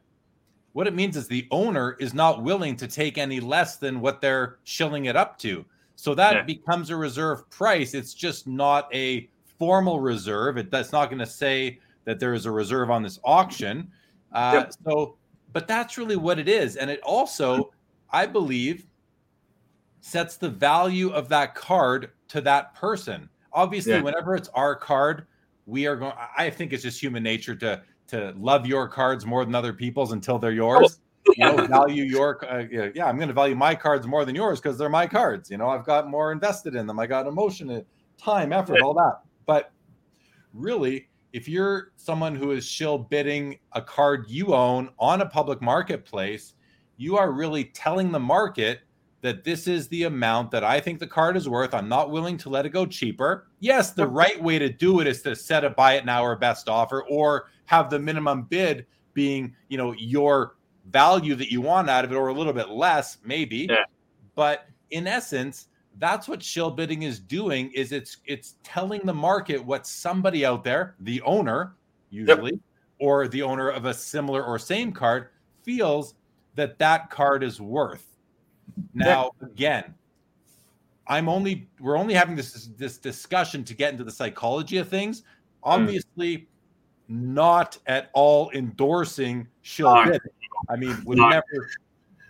[0.73, 4.21] what it means is the owner is not willing to take any less than what
[4.21, 5.63] they're shilling it up to.
[5.95, 6.41] So that yeah.
[6.43, 7.93] becomes a reserve price.
[7.93, 10.57] It's just not a formal reserve.
[10.57, 13.89] It, that's not going to say that there is a reserve on this auction.
[14.31, 14.73] Uh, yep.
[14.83, 15.15] So,
[15.53, 16.75] but that's really what it is.
[16.75, 17.71] And it also,
[18.11, 18.87] I believe,
[20.01, 23.29] sets the value of that card to that person.
[23.53, 24.01] Obviously, yeah.
[24.01, 25.27] whenever it's our card,
[25.67, 29.43] we are going, I think it's just human nature to to love your cards more
[29.45, 30.99] than other people's until they're yours.
[31.27, 31.51] Oh, yeah.
[31.51, 33.05] You know, value your uh, yeah.
[33.05, 35.49] I'm going to value my cards more than yours because they're my cards.
[35.49, 36.99] You know, I've got more invested in them.
[36.99, 37.85] I got emotion,
[38.17, 39.19] time, effort, all that.
[39.45, 39.71] But
[40.53, 45.61] really, if you're someone who is shill bidding a card you own on a public
[45.61, 46.53] marketplace,
[46.97, 48.81] you are really telling the market
[49.21, 51.73] that this is the amount that I think the card is worth.
[51.73, 53.47] I'm not willing to let it go cheaper.
[53.61, 56.35] Yes, the right way to do it is to set a buy it now or
[56.35, 60.55] best offer or have the minimum bid being, you know, your
[60.89, 63.67] value that you want out of it or a little bit less maybe.
[63.69, 63.85] Yeah.
[64.35, 65.67] But in essence,
[65.99, 70.63] that's what shill bidding is doing is it's it's telling the market what somebody out
[70.63, 71.75] there, the owner
[72.09, 72.59] usually yep.
[72.99, 75.29] or the owner of a similar or same card
[75.61, 76.15] feels
[76.55, 78.13] that that card is worth
[78.93, 79.93] now, again,
[81.07, 85.21] I'm only we're only having this this discussion to get into the psychology of things.
[85.63, 85.81] Hmm.
[85.81, 86.45] Obviously, mm.
[87.13, 90.19] Not at all endorsing shill bidding.
[90.69, 91.29] I mean, would not.
[91.29, 91.69] never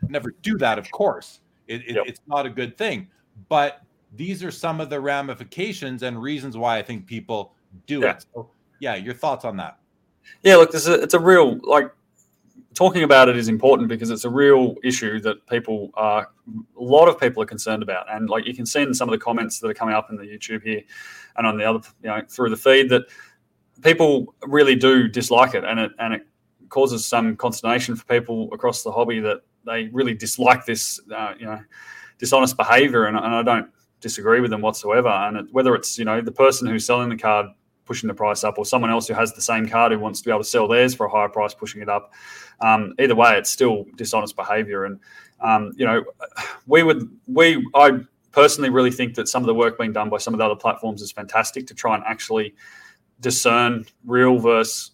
[0.10, 0.78] never do that.
[0.78, 2.04] Of course, it, it, yep.
[2.06, 3.08] it's not a good thing.
[3.48, 3.82] But
[4.16, 7.54] these are some of the ramifications and reasons why I think people
[7.88, 8.12] do yeah.
[8.12, 8.26] it.
[8.34, 9.78] So, yeah, your thoughts on that?
[10.42, 11.92] Yeah, look, this is a, it's a real like
[12.74, 16.30] talking about it is important because it's a real issue that people are
[16.78, 19.12] a lot of people are concerned about and like you can see in some of
[19.12, 20.82] the comments that are coming up in the youtube here
[21.38, 23.04] and on the other you know through the feed that
[23.84, 26.22] people really do dislike it and it and it
[26.70, 31.46] causes some consternation for people across the hobby that they really dislike this uh, you
[31.46, 31.60] know
[32.18, 33.70] dishonest behavior and, and i don't
[34.00, 37.18] disagree with them whatsoever and it, whether it's you know the person who's selling the
[37.18, 37.48] card
[37.86, 40.26] pushing the price up, or someone else who has the same card who wants to
[40.26, 42.14] be able to sell theirs for a higher price, pushing it up.
[42.62, 44.86] Um, either way, it's still dishonest behaviour.
[44.86, 45.00] And
[45.42, 46.04] um, you know,
[46.68, 48.00] we would we I
[48.32, 50.56] personally really think that some of the work being done by some of the other
[50.56, 52.56] platforms is fantastic to try and actually
[53.24, 54.92] discern real versus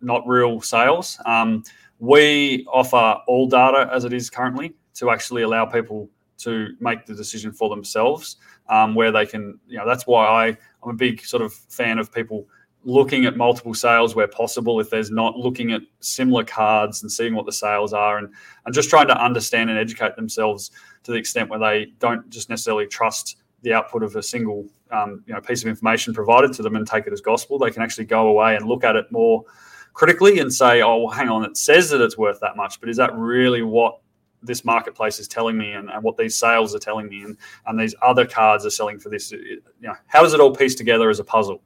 [0.00, 1.18] not real sales.
[1.26, 1.62] Um,
[1.98, 6.08] we offer all data as it is currently to actually allow people
[6.38, 8.36] to make the decision for themselves,
[8.68, 10.46] um, where they can, you know, that's why I
[10.82, 12.46] I'm a big sort of fan of people
[12.84, 17.34] looking at multiple sales where possible if there's not looking at similar cards and seeing
[17.34, 18.28] what the sales are and,
[18.66, 20.70] and just trying to understand and educate themselves
[21.02, 25.24] to the extent where they don't just necessarily trust the output of a single um,
[25.26, 27.58] you know piece of information provided to them and take it as gospel.
[27.58, 29.44] They can actually go away and look at it more
[29.92, 32.88] critically and say oh well, hang on it says that it's worth that much but
[32.88, 34.00] is that really what
[34.42, 37.78] this marketplace is telling me and, and, what these sales are telling me and, and
[37.80, 39.32] these other cards are selling for this?
[39.32, 41.62] You know how does it all piece together as a puzzle?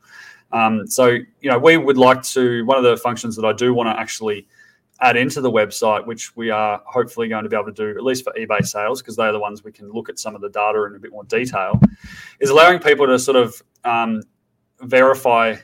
[0.52, 3.74] Um, so you know we would like to one of the functions that i do
[3.74, 4.46] want to actually
[5.00, 8.02] add into the website which we are hopefully going to be able to do at
[8.02, 10.48] least for ebay sales because they're the ones we can look at some of the
[10.48, 11.80] data in a bit more detail
[12.40, 14.20] is allowing people to sort of um,
[14.80, 15.54] verify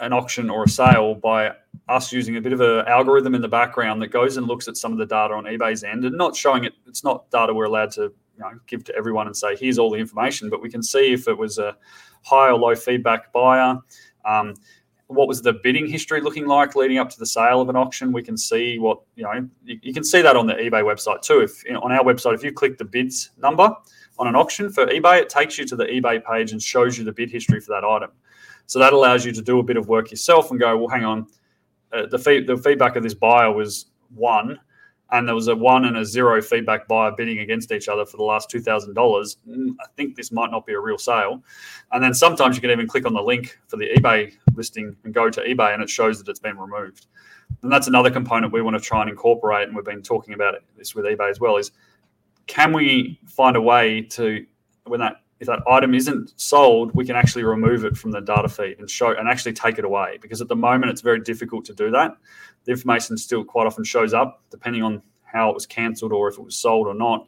[0.00, 1.52] an auction or a sale by
[1.88, 4.76] us using a bit of an algorithm in the background that goes and looks at
[4.76, 6.72] some of the data on eBay's end and not showing it.
[6.86, 9.90] It's not data we're allowed to you know, give to everyone and say, here's all
[9.90, 11.76] the information, but we can see if it was a
[12.22, 13.78] high or low feedback buyer.
[14.24, 14.54] Um,
[15.10, 18.12] what was the bidding history looking like leading up to the sale of an auction?
[18.12, 19.48] We can see what you know.
[19.64, 21.40] You, you can see that on the eBay website too.
[21.40, 23.74] If you know, on our website, if you click the bids number
[24.18, 27.04] on an auction for eBay, it takes you to the eBay page and shows you
[27.04, 28.10] the bid history for that item.
[28.66, 31.04] So that allows you to do a bit of work yourself and go, well, hang
[31.04, 31.26] on,
[31.92, 34.60] uh, the, fee- the feedback of this buyer was one,
[35.12, 38.16] and there was a one and a zero feedback buyer bidding against each other for
[38.16, 39.36] the last two thousand dollars.
[39.48, 41.42] Mm, I think this might not be a real sale.
[41.92, 45.12] And then sometimes you can even click on the link for the eBay listing and
[45.12, 47.06] go to eBay, and it shows that it's been removed.
[47.62, 50.54] And that's another component we want to try and incorporate, and we've been talking about
[50.54, 51.56] it, this with eBay as well.
[51.56, 51.72] Is
[52.46, 54.46] can we find a way to
[54.84, 58.48] when that if that item isn't sold, we can actually remove it from the data
[58.48, 60.18] feed and show and actually take it away.
[60.20, 62.12] Because at the moment, it's very difficult to do that.
[62.64, 66.38] The information still quite often shows up, depending on how it was cancelled or if
[66.38, 67.26] it was sold or not.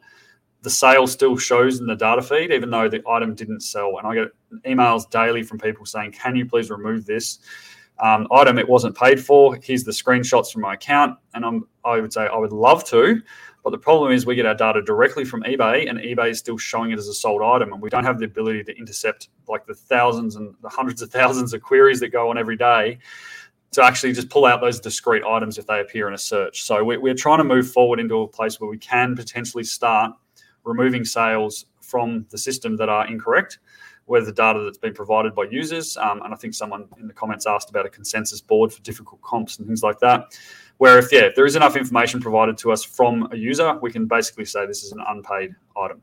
[0.61, 3.97] The sale still shows in the data feed, even though the item didn't sell.
[3.97, 4.27] And I get
[4.65, 7.39] emails daily from people saying, "Can you please remove this
[7.99, 8.57] um, item?
[8.57, 9.57] It wasn't paid for.
[9.61, 13.21] Here's the screenshots from my account." And I'm, I would say I would love to,
[13.63, 16.57] but the problem is we get our data directly from eBay, and eBay is still
[16.57, 19.65] showing it as a sold item, and we don't have the ability to intercept like
[19.65, 22.99] the thousands and the hundreds of thousands of queries that go on every day
[23.73, 26.63] to actually just pull out those discrete items if they appear in a search.
[26.63, 30.13] So we, are trying to move forward into a place where we can potentially start
[30.63, 33.59] removing sales from the system that are incorrect,
[34.05, 35.97] where the data that's been provided by users.
[35.97, 39.21] Um, and I think someone in the comments asked about a consensus board for difficult
[39.21, 40.37] comps and things like that.
[40.77, 43.91] Where if yeah, if there is enough information provided to us from a user, we
[43.91, 46.01] can basically say this is an unpaid item,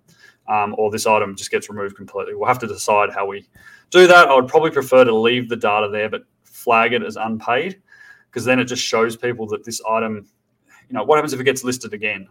[0.49, 2.35] um, or this item just gets removed completely.
[2.35, 3.49] We'll have to decide how we
[3.91, 4.29] do that.
[4.29, 6.23] I would probably prefer to leave the data there, but
[6.61, 7.81] flag it as unpaid,
[8.29, 10.27] because then it just shows people that this item,
[10.89, 12.29] you know, what happens if it gets listed again?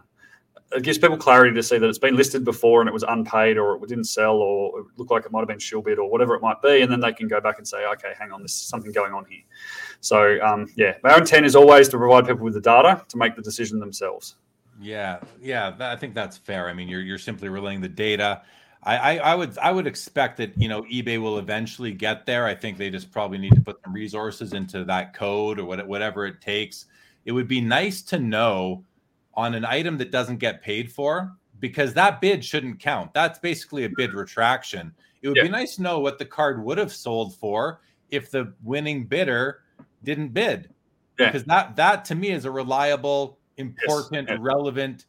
[0.72, 3.58] it gives people clarity to see that it's been listed before and it was unpaid
[3.58, 6.08] or it didn't sell or it looked like it might have been shill bid or
[6.08, 6.82] whatever it might be.
[6.82, 9.24] And then they can go back and say, okay, hang on, there's something going on
[9.28, 9.42] here.
[10.00, 13.34] So, um, yeah, our intent is always to provide people with the data to make
[13.34, 14.36] the decision themselves.
[14.80, 16.68] Yeah, yeah, I think that's fair.
[16.68, 18.42] I mean, you're you're simply relaying the data.
[18.82, 22.46] I, I, I would I would expect that you know eBay will eventually get there.
[22.46, 26.26] I think they just probably need to put some resources into that code or whatever
[26.26, 26.86] it takes.
[27.24, 28.84] It would be nice to know
[29.34, 33.12] on an item that doesn't get paid for because that bid shouldn't count.
[33.12, 34.92] That's basically a bid retraction.
[35.22, 35.44] It would yeah.
[35.44, 39.60] be nice to know what the card would have sold for if the winning bidder
[40.02, 40.70] didn't bid.
[41.18, 41.26] Yeah.
[41.26, 44.38] Because that that to me is a reliable, important, yes.
[44.40, 45.04] relevant,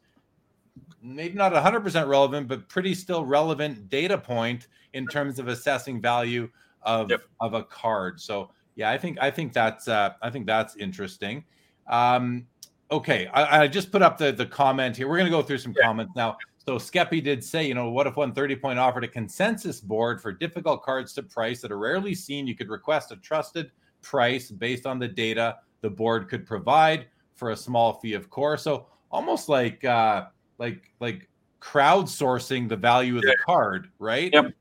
[1.01, 6.49] maybe not 100% relevant, but pretty still relevant data point in terms of assessing value
[6.83, 7.21] of yep.
[7.39, 8.19] of a card.
[8.19, 11.43] So yeah, I think I think that's uh, I think that's interesting.
[11.87, 12.47] Um,
[12.91, 15.07] okay, I, I, just put up the the comment here.
[15.07, 15.85] We're going to go through some yeah.
[15.85, 16.37] comments now.
[16.65, 20.21] So Skeppy did say, you know, what if one 30 point offered a consensus board
[20.21, 22.45] for difficult cards to price that are rarely seen?
[22.45, 23.71] You could request a trusted
[24.01, 28.61] price based on the data the board could provide for a small fee, of course.
[28.61, 30.25] So almost like uh,
[30.61, 31.27] like like
[31.59, 33.31] crowdsourcing the value of yeah.
[33.31, 34.31] the card, right?
[34.31, 34.53] Yep.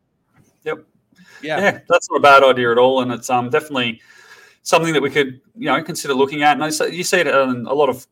[0.65, 0.87] Yep.
[1.43, 1.61] Yeah.
[1.61, 4.01] yeah, that's not a bad idea at all, and it's um definitely
[4.63, 6.55] something that we could you know consider looking at.
[6.55, 8.07] And I, you see it in a lot of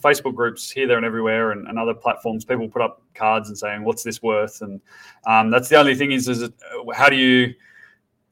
[0.00, 2.44] Facebook groups here, there, and everywhere, and, and, other platforms.
[2.44, 4.80] People put up cards and saying, "What's this worth?" And
[5.26, 6.54] um, that's the only thing is, is it,
[6.94, 7.54] how do you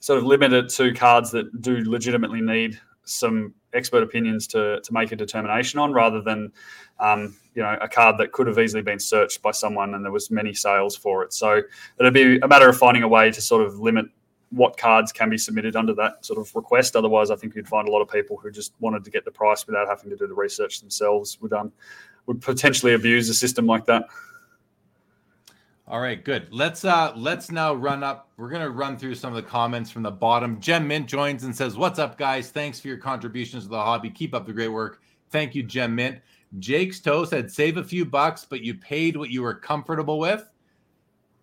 [0.01, 4.93] sort of limit it to cards that do legitimately need some expert opinions to to
[4.93, 6.53] make a determination on, rather than
[7.01, 10.13] um, you know a card that could have easily been searched by someone and there
[10.13, 11.33] was many sales for it.
[11.33, 11.63] So
[11.99, 14.07] it'd be a matter of finding a way to sort of limit
[14.51, 16.97] what cards can be submitted under that sort of request.
[16.97, 19.31] Otherwise, I think you'd find a lot of people who just wanted to get the
[19.31, 21.73] price without having to do the research themselves would um
[22.27, 24.05] would potentially abuse a system like that.
[25.89, 26.49] All right, good.
[26.51, 28.31] Let's uh let's now run up.
[28.37, 30.61] We're gonna run through some of the comments from the bottom.
[30.61, 32.51] Gem Mint joins and says, "What's up, guys?
[32.51, 34.11] Thanks for your contributions to the hobby.
[34.11, 35.01] Keep up the great work.
[35.31, 36.21] Thank you, Gem Mint."
[36.59, 40.45] Jake's Toe said, "Save a few bucks, but you paid what you were comfortable with."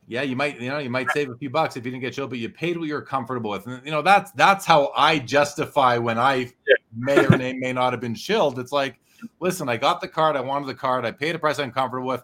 [0.08, 2.14] yeah, you might, you know, you might save a few bucks if you didn't get
[2.14, 3.66] shilled, but you paid what you're comfortable with.
[3.66, 6.76] And you know, that's that's how I justify when I yeah.
[6.96, 8.60] may or may, may not have been shilled.
[8.60, 9.00] It's like,
[9.40, 12.08] listen, I got the card, I wanted the card, I paid a price I'm comfortable
[12.08, 12.24] with.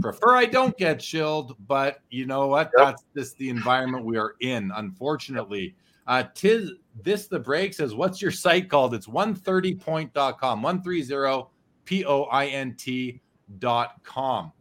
[0.00, 2.70] Prefer I don't get shilled, but you know what?
[2.76, 2.86] Yep.
[2.86, 5.74] That's just the environment we are in, unfortunately.
[6.06, 6.72] Uh tis
[7.02, 8.94] this the break says, what's your site called?
[8.94, 11.48] It's 130point.com, 130
[11.84, 14.52] P O I N T.com.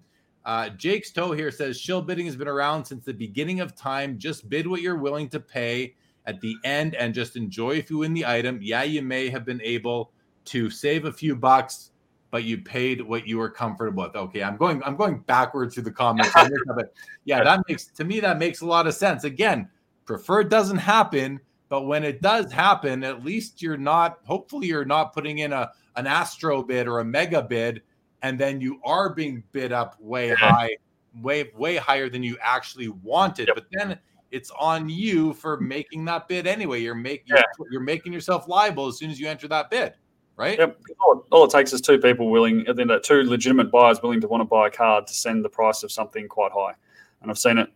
[0.46, 4.20] Uh, Jake's Toe here says shill bidding has been around since the beginning of time.
[4.20, 5.96] Just bid what you're willing to pay
[6.28, 8.60] at the end and just enjoy if you win the item.
[8.62, 10.12] Yeah, you may have been able
[10.46, 11.92] to save a few bucks,
[12.36, 14.14] but you paid what you were comfortable with.
[14.14, 16.34] Okay, I'm going I'm going backwards through the comments.
[16.76, 19.24] but yeah, that makes to me that makes a lot of sense.
[19.24, 19.70] Again,
[20.04, 25.14] preferred doesn't happen, but when it does happen, at least you're not hopefully you're not
[25.14, 27.82] putting in a an astro bid or a mega bid
[28.22, 30.76] and then you are being bid up way high,
[31.22, 33.48] way way higher than you actually wanted.
[33.48, 33.56] Yep.
[33.56, 33.98] But then
[34.32, 36.82] it's on you for making that bid anyway.
[36.82, 37.44] You're making yeah.
[37.58, 39.94] you're, you're, making yourself liable as soon as you enter that bid,
[40.38, 40.58] right?
[40.58, 40.80] Yep.
[41.06, 44.28] All, all, it takes is two people willing, and then two legitimate buyers willing to
[44.28, 46.74] want to buy a card to send the price of something quite high.
[47.22, 47.70] And I've seen it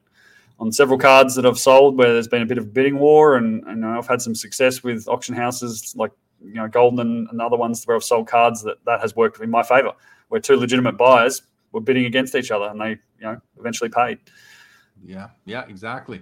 [0.60, 3.64] on several cards that I've sold where there's been a bit of bidding war, and,
[3.66, 7.86] and I've had some success with auction houses like you know Goldin and, other ones
[7.86, 9.93] where I've sold cards that that has worked in my favor
[10.30, 11.41] where two legitimate buyers
[11.72, 14.20] were bidding against each other and they, you know, eventually paid.
[15.03, 16.22] Yeah, yeah, exactly.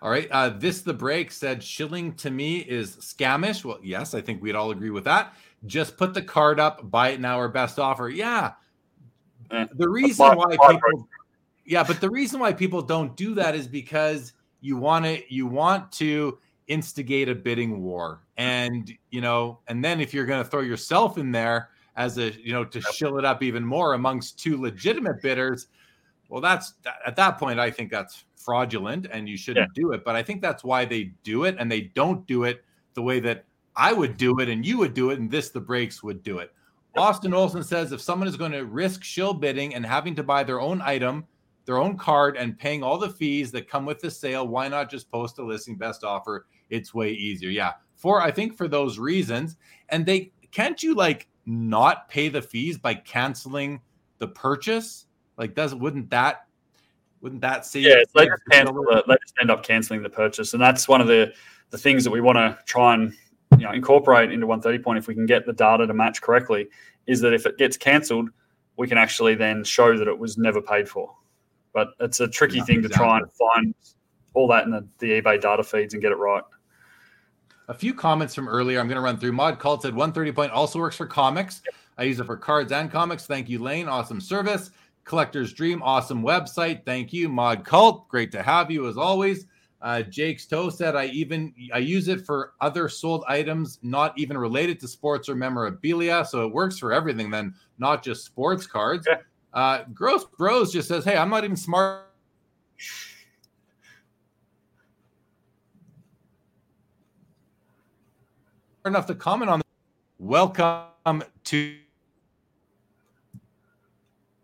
[0.00, 0.28] All right.
[0.30, 3.64] Uh, this the break said shilling to me is scamish.
[3.64, 5.34] Well, yes, I think we'd all agree with that.
[5.66, 8.08] Just put the card up, buy it now or best offer.
[8.08, 8.52] Yeah.
[9.50, 11.08] The reason why people
[11.64, 15.46] Yeah, but the reason why people don't do that is because you want to you
[15.46, 18.22] want to instigate a bidding war.
[18.36, 22.52] And you know, and then if you're gonna throw yourself in there, as a you
[22.52, 25.66] know to shill it up even more amongst two legitimate bidders
[26.28, 29.82] well that's at that point i think that's fraudulent and you shouldn't yeah.
[29.82, 32.64] do it but i think that's why they do it and they don't do it
[32.94, 33.44] the way that
[33.78, 36.38] i would do it and you would do it and this the breaks would do
[36.38, 36.52] it.
[36.96, 40.42] Austin olson says if someone is going to risk shill bidding and having to buy
[40.42, 41.26] their own item
[41.64, 44.90] their own card and paying all the fees that come with the sale why not
[44.90, 46.46] just post a listing best offer?
[46.70, 47.50] It's way easier.
[47.50, 47.72] Yeah.
[47.94, 49.56] For i think for those reasons
[49.90, 53.80] and they can't you like not pay the fees by canceling
[54.18, 55.06] the purchase?
[55.36, 56.46] Like, does wouldn't that
[57.20, 57.80] wouldn't that see?
[57.80, 61.00] Yeah, they just cancel the, they just end up canceling the purchase, and that's one
[61.00, 61.32] of the
[61.70, 63.14] the things that we want to try and
[63.58, 66.68] you know incorporate into 130 point if we can get the data to match correctly.
[67.06, 68.30] Is that if it gets cancelled,
[68.76, 71.14] we can actually then show that it was never paid for.
[71.72, 72.94] But it's a tricky yeah, thing exactly.
[72.94, 73.74] to try and find
[74.34, 76.42] all that in the, the eBay data feeds and get it right
[77.68, 78.80] a few comments from earlier.
[78.80, 79.32] I'm going to run through.
[79.32, 81.62] Mod Cult said 130 point also works for comics.
[81.96, 83.26] I use it for cards and comics.
[83.26, 83.88] Thank you, Laine.
[83.88, 84.70] Awesome service.
[85.04, 86.84] Collector's Dream, awesome website.
[86.84, 88.08] Thank you, Mod Cult.
[88.08, 89.46] Great to have you as always.
[89.80, 94.36] Uh, Jake's Toe said I even I use it for other sold items not even
[94.36, 97.30] related to sports or memorabilia, so it works for everything.
[97.30, 99.06] Then not just sports cards.
[99.08, 99.18] Yeah.
[99.54, 102.08] Uh, Gross Bros just says, "Hey, I'm not even smart
[108.88, 109.62] enough to comment on.
[110.18, 111.76] Welcome to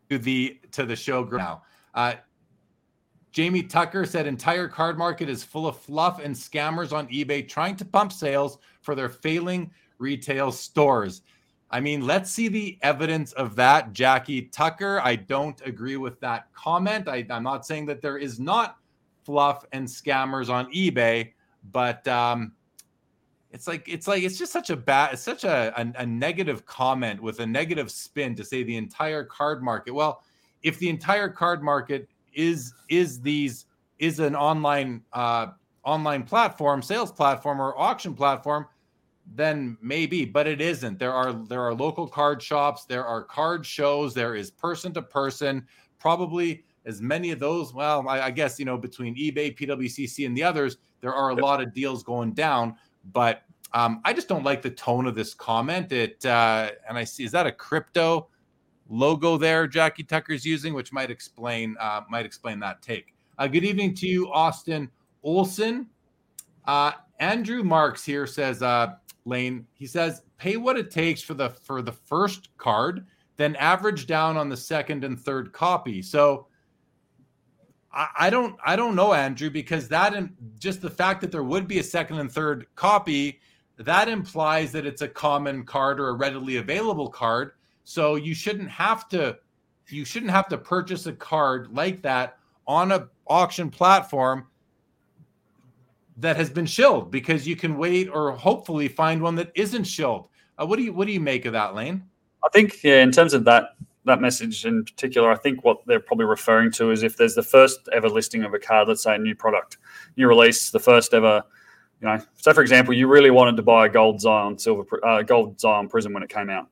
[0.08, 1.62] the to the show now.
[1.94, 2.14] Uh,
[3.34, 7.74] Jamie Tucker said entire card market is full of fluff and scammers on eBay trying
[7.74, 11.22] to pump sales for their failing retail stores.
[11.68, 15.00] I mean, let's see the evidence of that, Jackie Tucker.
[15.02, 17.08] I don't agree with that comment.
[17.08, 18.76] I, am not saying that there is not
[19.24, 21.32] fluff and scammers on eBay,
[21.72, 22.52] but um,
[23.50, 26.64] it's like it's like it's just such a bad it's such a, a, a negative
[26.66, 30.22] comment with a negative spin to say the entire card market well
[30.62, 33.66] if the entire card market is is these
[33.98, 35.48] is an online uh
[35.84, 38.66] online platform sales platform or auction platform
[39.34, 43.64] then maybe but it isn't there are there are local card shops there are card
[43.64, 45.66] shows there is person to person
[45.98, 50.36] probably as many of those well I, I guess you know between ebay pwcc and
[50.36, 52.76] the others there are a lot of deals going down
[53.12, 53.42] but
[53.74, 55.90] um, I just don't like the tone of this comment.
[55.90, 58.28] It uh, and I see is that a crypto
[58.88, 63.14] logo there Jackie Tucker's using, which might explain uh, might explain that take.
[63.38, 64.90] Uh, good evening to you, Austin
[65.22, 65.86] Olson.
[66.66, 68.94] Uh, Andrew Marks here says, uh,
[69.24, 69.66] Laine.
[69.74, 73.06] He says, pay what it takes for the for the first card,
[73.36, 76.02] then average down on the second and third copy.
[76.02, 76.46] So
[77.96, 81.68] I, don't I don't know, Andrew, because that and just the fact that there would
[81.68, 83.40] be a second and third copy,
[83.78, 87.52] that implies that it's a common card or a readily available card.
[87.84, 89.38] So you shouldn't have to
[89.88, 94.46] you shouldn't have to purchase a card like that on a auction platform
[96.16, 100.28] that has been shilled because you can wait or hopefully find one that isn't shilled.
[100.58, 102.02] Uh, what do you what do you make of that, Laine?
[102.44, 106.00] I think yeah, in terms of that that message in particular, I think what they're
[106.00, 109.14] probably referring to is if there's the first ever listing of a card, let's say
[109.14, 109.78] a new product,
[110.16, 111.42] new release, the first ever,
[112.00, 115.22] you know, so for example, you really wanted to buy a gold Zion silver, uh,
[115.22, 116.68] gold Zion Prism when it came out,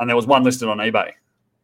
[0.00, 1.12] and there was one listed on eBay.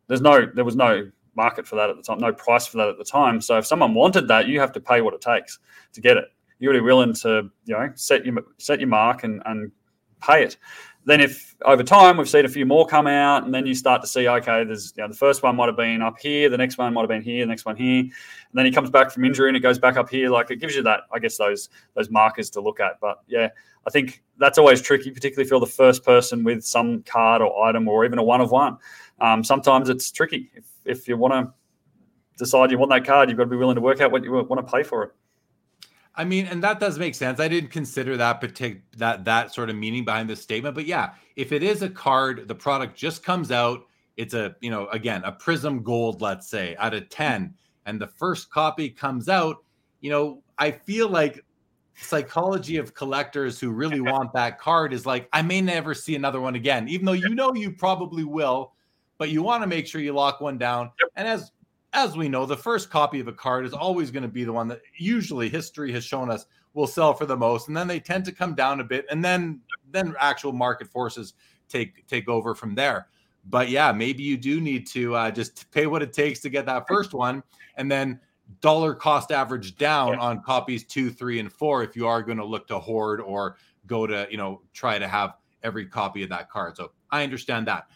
[0.07, 2.89] There's no, there was no market for that at the time, no price for that
[2.89, 3.41] at the time.
[3.41, 5.59] So if someone wanted that, you have to pay what it takes
[5.95, 6.27] to get it.
[6.59, 9.71] You're really willing to, you know, set your set your mark and and
[10.21, 10.57] pay it
[11.07, 14.03] then if over time we've seen a few more come out and then you start
[14.03, 16.59] to see okay there's you know the first one might have been up here the
[16.59, 18.01] next one might have been here the next one here.
[18.01, 18.13] And
[18.53, 20.29] then he comes back from injury and it goes back up here.
[20.31, 23.01] Like it gives you that i guess those those markers to look at.
[23.01, 23.49] But yeah
[23.87, 27.67] i think that's always tricky particularly if you're the first person with some card or
[27.67, 28.77] item or even a one of one.
[29.19, 30.51] Um, sometimes it's tricky.
[30.55, 31.53] If, if you want to
[32.37, 34.33] decide you want that card you've got to be willing to work out what you
[34.33, 35.13] want to pay for it
[36.17, 37.41] I mean, and that does make sense.
[37.41, 41.13] I didn't consider that particular that that sort of meaning behind this statement, but yeah,
[41.37, 43.87] if it is a card, the product just comes out.
[44.17, 48.07] It's a you know again a Prism Gold, let's say, out of ten, and the
[48.07, 49.57] first copy comes out.
[50.01, 51.45] You know, I feel like
[51.99, 56.41] psychology of collectors who really want that card is like I may never see another
[56.41, 58.73] one again, even though you know you probably will,
[59.19, 60.91] but you want to make sure you lock one down.
[61.17, 61.53] And as
[61.93, 64.53] as we know, the first copy of a card is always going to be the
[64.53, 67.99] one that usually history has shown us will sell for the most, and then they
[67.99, 69.61] tend to come down a bit, and then
[69.91, 71.35] then actual market forces
[71.69, 73.09] take take over from there.
[73.49, 76.67] But yeah, maybe you do need to uh, just pay what it takes to get
[76.67, 77.43] that first one,
[77.77, 78.21] and then
[78.61, 80.21] dollar cost average down yeah.
[80.21, 83.57] on copies two, three, and four if you are going to look to hoard or
[83.87, 86.77] go to you know try to have every copy of that card.
[86.77, 87.87] So I understand that.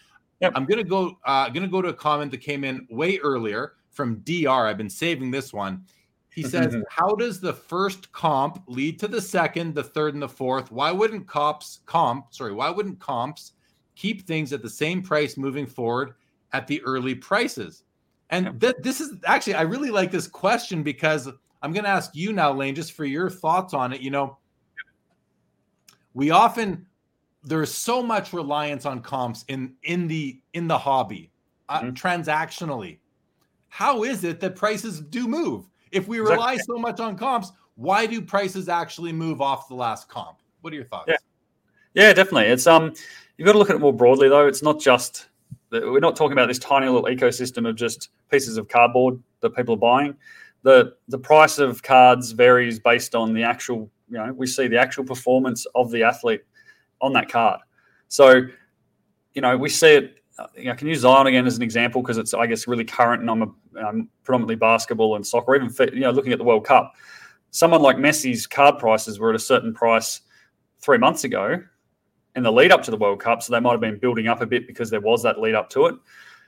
[0.41, 0.53] Yep.
[0.55, 1.19] I'm gonna go.
[1.25, 4.67] Uh, gonna go to a comment that came in way earlier from DR.
[4.67, 5.85] I've been saving this one.
[6.31, 10.29] He says, "How does the first comp lead to the second, the third, and the
[10.29, 10.71] fourth?
[10.71, 12.33] Why wouldn't comps comp?
[12.33, 13.53] Sorry, why wouldn't comps
[13.97, 16.15] keep things at the same price moving forward
[16.53, 17.85] at the early prices?"
[18.31, 21.29] And th- this is actually, I really like this question because
[21.63, 24.01] I'm going to ask you now, Laine, just for your thoughts on it.
[24.01, 24.39] You know,
[26.15, 26.87] we often
[27.43, 31.33] there's so much reliance on comps in in the in the hobby,
[31.69, 31.91] uh, mm-hmm.
[31.91, 32.99] transactionally
[33.71, 35.65] how is it that prices do move?
[35.91, 40.09] If we rely so much on comps, why do prices actually move off the last
[40.09, 40.39] comp?
[40.61, 41.07] What are your thoughts?
[41.09, 41.17] Yeah,
[41.95, 42.47] yeah definitely.
[42.51, 42.93] It's um,
[43.39, 44.47] you've got to look at it more broadly though.
[44.47, 45.29] It's not just
[45.71, 49.75] we're not talking about this tiny little ecosystem of just pieces of cardboard that people
[49.75, 50.17] are buying.
[50.63, 54.79] The the price of cards varies based on the actual, you know, we see the
[54.79, 56.43] actual performance of the athlete
[57.01, 57.61] on that card.
[58.09, 58.43] So,
[59.33, 60.21] you know, we see it
[60.69, 63.31] I can use Zion again as an example because it's, I guess, really current, and
[63.31, 63.47] I'm, a,
[63.79, 65.55] I'm predominantly basketball and soccer.
[65.55, 66.95] Even you know, looking at the World Cup,
[67.51, 70.21] someone like Messi's card prices were at a certain price
[70.81, 71.63] three months ago
[72.37, 74.41] in the lead up to the World Cup, so they might have been building up
[74.41, 75.95] a bit because there was that lead up to it.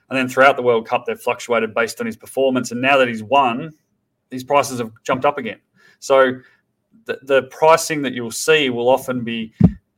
[0.09, 2.71] And then throughout the World Cup, they've fluctuated based on his performance.
[2.71, 3.71] And now that he's won,
[4.29, 5.59] these prices have jumped up again.
[5.99, 6.39] So
[7.05, 9.53] the, the pricing that you'll see will often be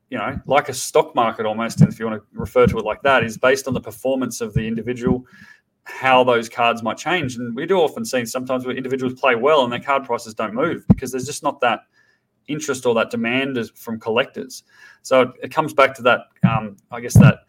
[0.09, 3.01] you know, like a stock market almost, if you want to refer to it like
[3.01, 5.25] that, is based on the performance of the individual,
[5.85, 7.37] how those cards might change.
[7.37, 10.53] And we do often see sometimes where individuals play well and their card prices don't
[10.53, 11.81] move because there's just not that
[12.47, 14.63] interest or that demand from collectors.
[15.01, 17.39] So it, it comes back to that, um, I guess that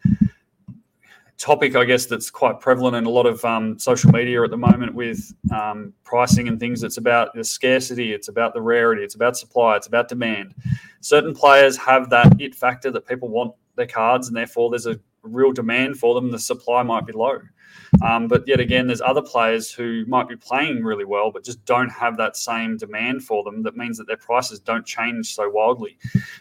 [1.37, 4.57] topic, I guess, that's quite prevalent in a lot of um, social media at the
[4.57, 6.83] moment with um, pricing and things.
[6.83, 10.55] It's about the scarcity, it's about the rarity, it's about supply, it's about demand.
[11.01, 14.99] Certain players have that it factor that people want their cards, and therefore there's a
[15.27, 16.31] real demand for them.
[16.31, 17.39] The supply might be low.
[18.05, 21.63] Um, but yet again, there's other players who might be playing really well, but just
[21.65, 23.63] don't have that same demand for them.
[23.63, 25.97] That means that their prices don't change so wildly.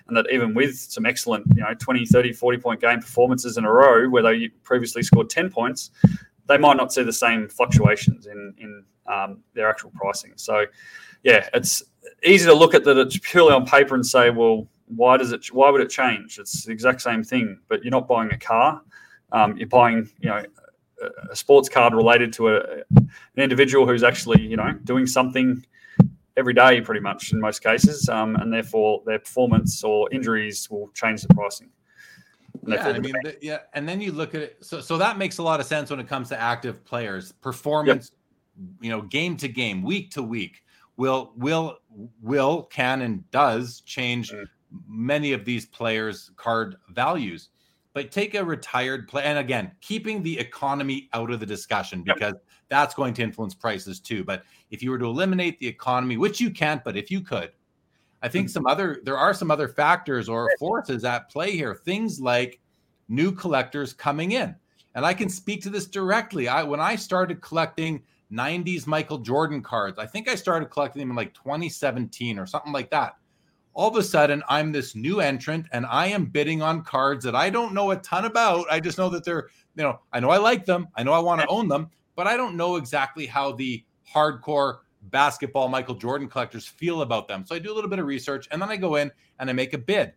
[0.08, 3.64] And that even with some excellent, you know, 20, 30, 40 point game performances in
[3.64, 5.90] a row where they previously scored 10 points,
[6.46, 10.32] they might not see the same fluctuations in, in um, their actual pricing.
[10.36, 10.66] So,
[11.22, 11.82] yeah, it's
[12.24, 15.46] easy to look at that it's purely on paper and say, well, why does it?
[15.52, 16.38] Why would it change?
[16.38, 18.82] It's the exact same thing, but you're not buying a car.
[19.32, 20.44] Um, you're buying, you know,
[21.30, 22.60] a sports card related to a,
[22.96, 25.64] an individual who's actually you know doing something
[26.36, 30.88] every day pretty much in most cases um, and therefore their performance or injuries will
[30.94, 31.68] change the pricing
[32.66, 34.56] yeah, I mean, the, yeah, and then you look at it.
[34.60, 37.32] So, so that makes a lot of sense when it comes to active players.
[37.32, 38.10] Performance,
[38.58, 38.68] yep.
[38.80, 40.62] you know, game to game, week to week,
[40.96, 41.78] will will
[42.22, 44.46] will can and does change mm.
[44.86, 47.50] Many of these players' card values
[47.96, 52.34] but take a retired player and again keeping the economy out of the discussion because
[52.34, 52.44] yep.
[52.68, 54.22] that's going to influence prices too.
[54.22, 57.52] But if you were to eliminate the economy which you can't but if you could
[58.22, 58.52] i think mm-hmm.
[58.52, 61.74] some other there are some other factors or forces at play here.
[61.74, 62.60] Things like
[63.08, 64.54] new collectors coming in.
[64.94, 66.48] And i can speak to this directly.
[66.48, 71.10] I when i started collecting 90s michael jordan cards i think i started collecting them
[71.10, 73.14] in like 2017 or something like that
[73.76, 77.36] all of a sudden I'm this new entrant and I am bidding on cards that
[77.36, 78.66] I don't know a ton about.
[78.70, 81.18] I just know that they're, you know, I know I like them, I know I
[81.18, 86.26] want to own them, but I don't know exactly how the hardcore basketball Michael Jordan
[86.26, 87.44] collectors feel about them.
[87.46, 89.52] So I do a little bit of research and then I go in and I
[89.52, 90.14] make a bid.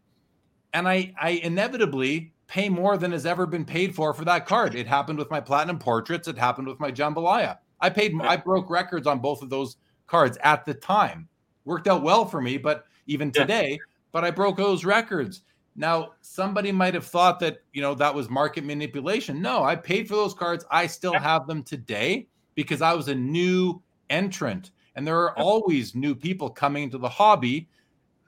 [0.73, 4.73] And I I inevitably pay more than has ever been paid for for that card.
[4.73, 7.57] It happened with my platinum portraits, it happened with my jambalaya.
[7.81, 9.75] I paid I broke records on both of those
[10.07, 11.27] cards at the time.
[11.65, 13.77] Worked out well for me, but even today, yeah.
[14.11, 15.41] but I broke those records.
[15.75, 19.41] Now, somebody might have thought that, you know, that was market manipulation.
[19.41, 20.65] No, I paid for those cards.
[20.71, 24.71] I still have them today because I was a new entrant.
[24.95, 27.69] And there are always new people coming into the hobby.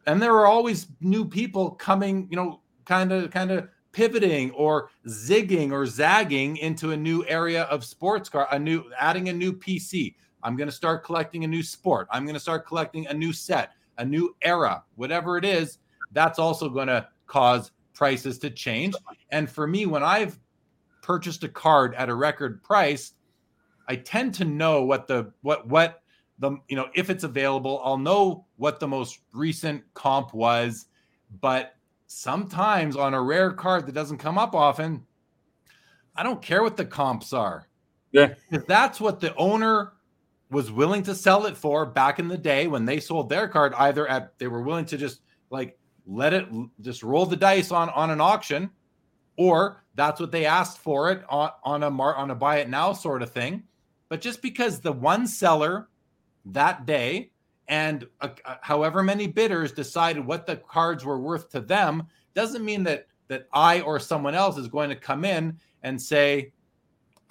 [0.07, 4.89] And there are always new people coming, you know, kind of, kind of pivoting or
[5.07, 9.51] zigging or zagging into a new area of sports car, a new, adding a new
[9.51, 10.15] PC.
[10.41, 12.07] I'm going to start collecting a new sport.
[12.11, 15.79] I'm going to start collecting a new set a new era, whatever it is,
[16.11, 18.95] that's also going to cause prices to change.
[19.31, 20.39] And for me, when I've
[21.01, 23.13] purchased a card at a record price,
[23.87, 26.01] I tend to know what the what what
[26.39, 30.85] the you know if it's available, I'll know what the most recent comp was,
[31.41, 31.75] but
[32.07, 35.05] sometimes on a rare card that doesn't come up often,
[36.15, 37.67] I don't care what the comps are.
[38.11, 38.33] Yeah.
[38.51, 39.93] If that's what the owner
[40.51, 43.73] was willing to sell it for back in the day when they sold their card
[43.77, 46.47] either at they were willing to just like let it
[46.81, 48.69] just roll the dice on on an auction
[49.37, 52.69] or that's what they asked for it on on a mar, on a buy it
[52.69, 53.63] now sort of thing.
[54.09, 55.89] But just because the one seller
[56.45, 57.31] that day
[57.67, 62.03] and uh, uh however many bidders decided what the cards were worth to them
[62.33, 66.51] doesn't mean that that I or someone else is going to come in and say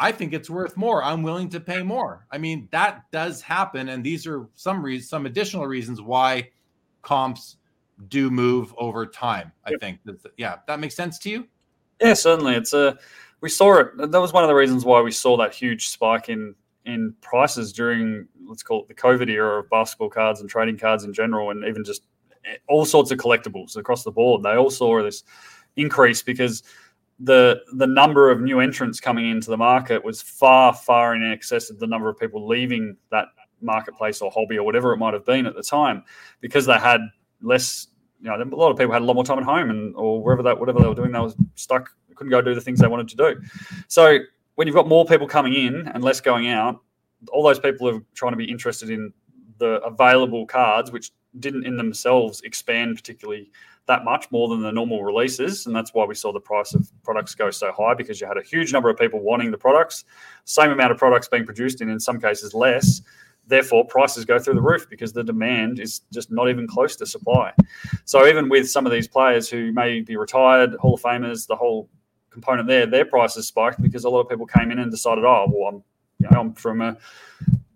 [0.01, 1.05] I think it's worth more.
[1.05, 2.27] I'm willing to pay more.
[2.31, 6.51] I mean, that does happen, and these are some reasons, some additional reasons why
[7.03, 7.59] comps
[8.09, 9.53] do move over time.
[9.67, 10.01] I think,
[10.39, 11.47] yeah, that makes sense to you.
[12.01, 12.55] Yeah, certainly.
[12.55, 12.99] It's a
[13.43, 14.11] we saw it.
[14.11, 16.55] That was one of the reasons why we saw that huge spike in
[16.87, 21.05] in prices during let's call it the COVID era of basketball cards and trading cards
[21.05, 22.05] in general, and even just
[22.47, 24.43] eh, all sorts of collectibles across the board.
[24.43, 25.25] They all saw this
[25.77, 26.63] increase because
[27.23, 31.71] the the number of new entrants coming into the market was far far in excess
[31.71, 33.27] of the number of people leaving that
[33.61, 36.03] marketplace or hobby or whatever it might have been at the time
[36.41, 37.01] because they had
[37.43, 37.89] less
[38.21, 40.23] you know a lot of people had a lot more time at home and or
[40.23, 42.87] wherever that whatever they were doing they was stuck couldn't go do the things they
[42.87, 43.41] wanted to do.
[43.89, 44.19] So
[44.57, 46.81] when you've got more people coming in and less going out
[47.33, 49.13] all those people are trying to be interested in
[49.59, 53.51] the available cards which didn't in themselves expand particularly
[53.87, 55.67] that much more than the normal releases.
[55.67, 58.37] And that's why we saw the price of products go so high because you had
[58.37, 60.05] a huge number of people wanting the products,
[60.45, 63.03] same amount of products being produced, and in some cases less.
[63.47, 67.07] Therefore, prices go through the roof because the demand is just not even close to
[67.07, 67.53] supply.
[68.05, 71.57] So, even with some of these players who may be retired, Hall of Famers, the
[71.57, 71.89] whole
[72.31, 75.47] component there, their prices spiked because a lot of people came in and decided, oh,
[75.49, 75.83] well, I'm,
[76.21, 76.97] you know, I'm from a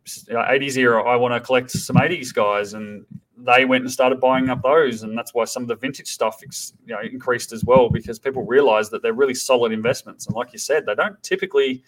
[0.06, 1.02] 80s era.
[1.02, 3.05] I want to collect some 80s guys, and
[3.36, 6.40] they went and started buying up those, and that's why some of the vintage stuff
[6.43, 10.52] you know increased as well because people realize that they're really solid investments, and like
[10.52, 11.82] you said, they don't typically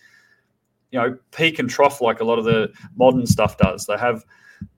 [0.90, 3.86] you know peak and trough like a lot of the modern stuff does.
[3.86, 4.24] They have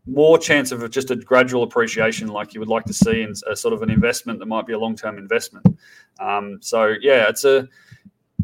[0.06, 3.54] more chance of just a gradual appreciation like you would like to see in a
[3.54, 5.64] sort of an investment that might be a long-term investment.
[6.18, 7.68] Um, so yeah, it's a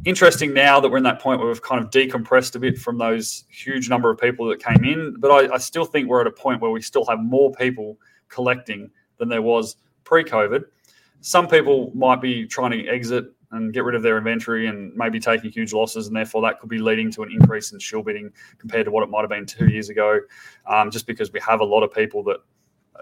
[0.05, 2.99] interesting now that we're in that point where we've kind of decompressed a bit from
[2.99, 5.17] those huge number of people that came in.
[5.19, 7.99] But I, I still think we're at a point where we still have more people
[8.35, 10.65] collecting than there was pre-COVID.
[11.21, 15.21] Some people might be trying to exit and get rid of their inventory and maybe
[15.21, 18.31] taking huge losses, and therefore that could be leading to an increase in shill bidding
[18.59, 20.19] compared to what it might have been two years ago,
[20.67, 22.39] um, just because we have a lot of people that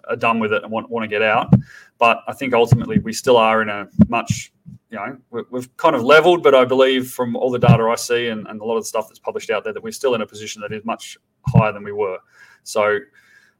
[0.09, 1.53] are done with it and want, want to get out.
[1.99, 4.53] But I think ultimately we still are in a much,
[4.91, 5.17] you know,
[5.51, 8.61] we've kind of leveled, but I believe from all the data I see and, and
[8.61, 10.61] a lot of the stuff that's published out there that we're still in a position
[10.63, 12.19] that is much higher than we were.
[12.63, 12.99] So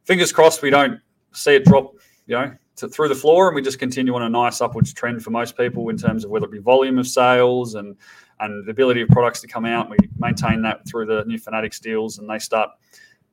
[0.03, 0.99] fingers crossed we don't
[1.33, 1.93] see it drop,
[2.27, 5.23] you know, to, through the floor, and we just continue on a nice upwards trend
[5.23, 7.95] for most people in terms of whether it be volume of sales and
[8.39, 9.89] and the ability of products to come out.
[9.89, 12.69] We maintain that through the new Fanatics deals, and they start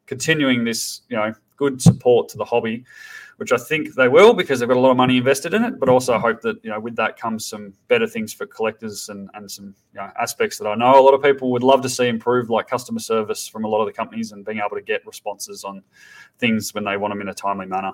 [0.06, 2.84] continuing this, you know, good support to the hobby,
[3.40, 5.80] which I think they will because they've got a lot of money invested in it.
[5.80, 9.30] But also hope that you know with that comes some better things for collectors and
[9.32, 11.88] and some you know, aspects that I know a lot of people would love to
[11.88, 14.82] see improved, like customer service from a lot of the companies and being able to
[14.82, 15.82] get responses on
[16.38, 17.92] things when they want them in a timely manner.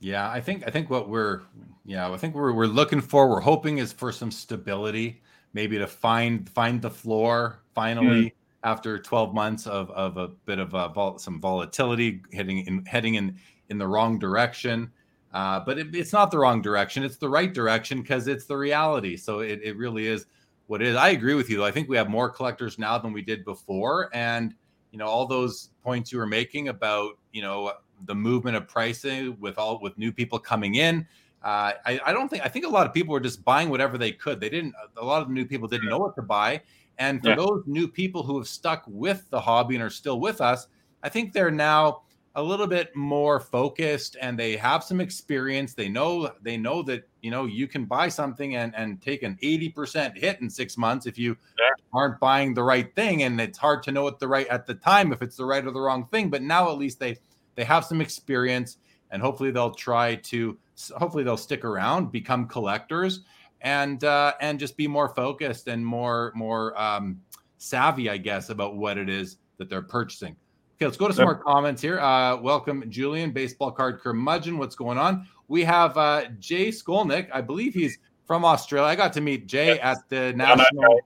[0.00, 1.42] Yeah, I think I think what we're
[1.84, 5.86] yeah, I think we're we're looking for, we're hoping is for some stability, maybe to
[5.86, 8.32] find find the floor finally mm.
[8.64, 13.14] after 12 months of, of a bit of a vol- some volatility heading in heading
[13.14, 13.38] in
[13.72, 14.92] in the wrong direction.
[15.32, 18.56] Uh, but it, it's not the wrong direction; it's the right direction because it's the
[18.56, 19.16] reality.
[19.16, 20.26] So it, it really is
[20.66, 20.94] what it is.
[20.94, 21.64] I agree with you though.
[21.64, 24.54] I think we have more collectors now than we did before, and
[24.92, 27.72] you know all those points you were making about you know
[28.04, 31.06] the movement of pricing with all with new people coming in.
[31.42, 33.98] Uh, I, I, don't think I think a lot of people were just buying whatever
[33.98, 34.38] they could.
[34.38, 34.74] They didn't.
[34.96, 36.60] A lot of the new people didn't know what to buy,
[36.98, 37.36] and for yeah.
[37.36, 40.68] those new people who have stuck with the hobby and are still with us,
[41.02, 42.02] I think they're now
[42.34, 45.74] a little bit more focused and they have some experience.
[45.74, 49.38] They know they know that you know you can buy something and and take an
[49.42, 51.70] eighty percent hit in six months if you yeah.
[51.92, 54.74] aren't buying the right thing, and it's hard to know what the right at the
[54.74, 56.30] time if it's the right or the wrong thing.
[56.30, 57.18] But now at least they
[57.54, 58.78] they have some experience,
[59.10, 60.56] and hopefully they'll try to
[60.96, 63.20] hopefully they'll stick around, become collectors,
[63.60, 67.20] and uh, and just be more focused and more more um,
[67.58, 70.36] savvy, I guess, about what it is that they're purchasing.
[70.82, 72.00] Okay, let's go to some more comments here.
[72.00, 74.58] Uh, welcome, Julian, baseball card curmudgeon.
[74.58, 75.28] What's going on?
[75.46, 77.28] We have uh, Jay Skolnick.
[77.32, 77.96] I believe he's
[78.26, 78.88] from Australia.
[78.88, 81.02] I got to meet Jay at the national.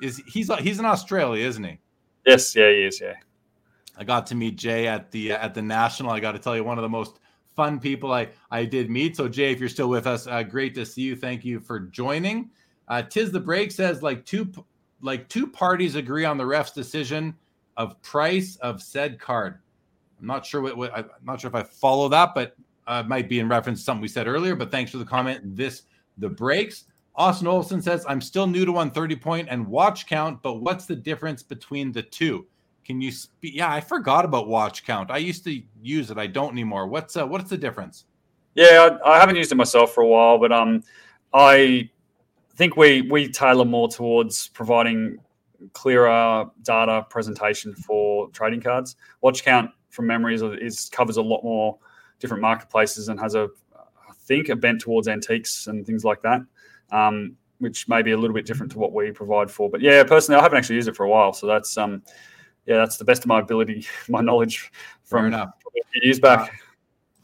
[0.00, 1.78] Is he's he's in Australia, isn't he?
[2.24, 3.02] Yes, yeah, he is.
[3.02, 3.16] Yeah.
[3.98, 6.10] I got to meet Jay at the at the national.
[6.10, 7.20] I got to tell you, one of the most
[7.54, 9.14] fun people I I did meet.
[9.14, 11.14] So Jay, if you're still with us, uh, great to see you.
[11.14, 12.48] Thank you for joining.
[12.88, 14.50] Uh, Tis the break says like two
[15.02, 17.34] like two parties agree on the ref's decision
[17.78, 19.58] of price of said card.
[20.20, 22.56] I'm not sure what, what I'm not sure if I follow that, but
[22.86, 24.54] uh, might be in reference to something we said earlier.
[24.54, 25.56] But thanks for the comment.
[25.56, 25.84] This
[26.18, 26.84] the breaks.
[27.14, 30.96] Austin Olson says I'm still new to 130 point and watch count, but what's the
[30.96, 32.46] difference between the two?
[32.84, 33.54] Can you speak?
[33.54, 35.10] Yeah, I forgot about watch count.
[35.10, 36.18] I used to use it.
[36.18, 36.88] I don't anymore.
[36.88, 38.04] What's uh, what's the difference?
[38.54, 40.82] Yeah, I, I haven't used it myself for a while, but um,
[41.32, 41.90] I
[42.56, 45.18] think we we tailor more towards providing
[45.72, 48.96] clearer data presentation for trading cards.
[49.20, 51.78] Watch count from memory is, is covers a lot more
[52.20, 56.40] different marketplaces and has a I think a bent towards antiques and things like that.
[56.90, 59.68] Um, which may be a little bit different to what we provide for.
[59.68, 62.02] But yeah, personally, I haven't actually used it for a while, so that's um,
[62.66, 64.70] yeah, that's the best of my ability, my knowledge
[65.04, 65.34] from
[65.94, 66.52] years back.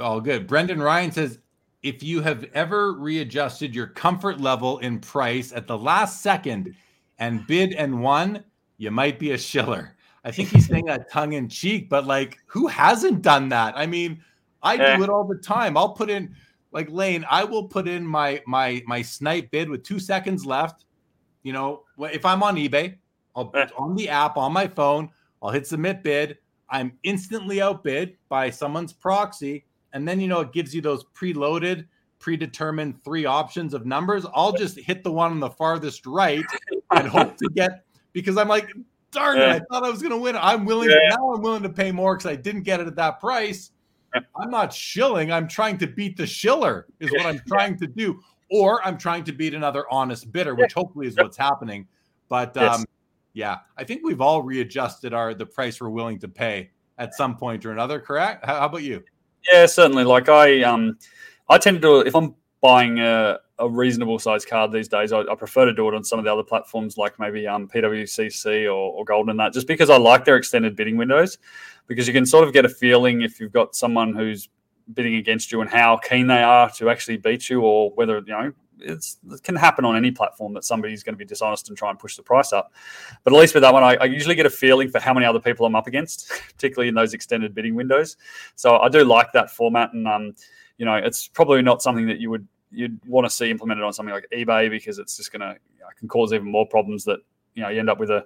[0.01, 0.47] Uh, all good.
[0.47, 1.39] Brendan Ryan says,
[1.83, 6.75] if you have ever readjusted your comfort level in price at the last second
[7.19, 8.45] and bid and won,
[8.79, 9.97] you might be a shiller.
[10.25, 13.75] I think he's saying that tongue in cheek, but like, who hasn't done that?
[13.77, 14.23] I mean,
[14.63, 15.77] I do it all the time.
[15.77, 16.35] I'll put in
[16.73, 17.25] like Laine.
[17.31, 20.87] I will put in my my my snipe bid with two seconds left.
[21.43, 22.97] You know, if I'm on eBay,
[23.37, 25.11] I'll on the app on my phone.
[25.43, 26.39] I'll hit submit bid.
[26.71, 29.67] I'm instantly outbid by someone's proxy.
[29.93, 31.87] And then, you know, it gives you those preloaded,
[32.25, 34.25] predetermined three options of numbers.
[34.35, 36.43] I'll just hit the one on the farthest right
[36.97, 37.85] and hope to get,
[38.15, 38.73] because I'm like,
[39.11, 40.35] darn it, I thought I was going to win.
[40.35, 41.11] I'm willing, yeah.
[41.11, 43.73] now I'm willing to pay more because I didn't get it at that price.
[44.15, 45.31] I'm not shilling.
[45.33, 48.19] I'm trying to beat the shiller, is what I'm trying to do.
[48.51, 51.87] Or I'm trying to beat another honest bidder, which hopefully is what's happening.
[52.31, 52.87] But um,
[53.35, 57.37] yeah, I think we've all readjusted our the price we're willing to pay at some
[57.37, 58.01] point or another.
[58.01, 58.47] Correct?
[58.47, 59.05] How, how about you?
[59.53, 60.05] Yeah, certainly.
[60.05, 60.97] Like I, um,
[61.49, 65.13] I tend to do it if I'm buying a, a reasonable size card these days.
[65.13, 67.69] I, I, prefer to do it on some of the other platforms, like maybe um,
[67.69, 71.39] PWCC or, or Goldin that, just because I like their extended bidding windows,
[71.87, 74.49] because you can sort of get a feeling if you've got someone who's
[74.93, 78.33] bidding against you and how keen they are to actually beat you, or whether you
[78.33, 79.05] know it
[79.43, 82.17] can happen on any platform that somebody's going to be dishonest and try and push
[82.17, 82.73] the price up.
[83.23, 85.27] But at least with that one, I, I, usually get a feeling for how many
[85.27, 88.17] other people I'm up against, particularly in those extended bidding windows.
[88.57, 90.35] So I do like that format, and um,
[90.79, 93.93] you know, it's probably not something that you would you'd want to see implemented on
[93.93, 95.57] something like eBay because it's just going to
[95.99, 97.21] can cause even more problems that
[97.55, 98.25] you know you end up with a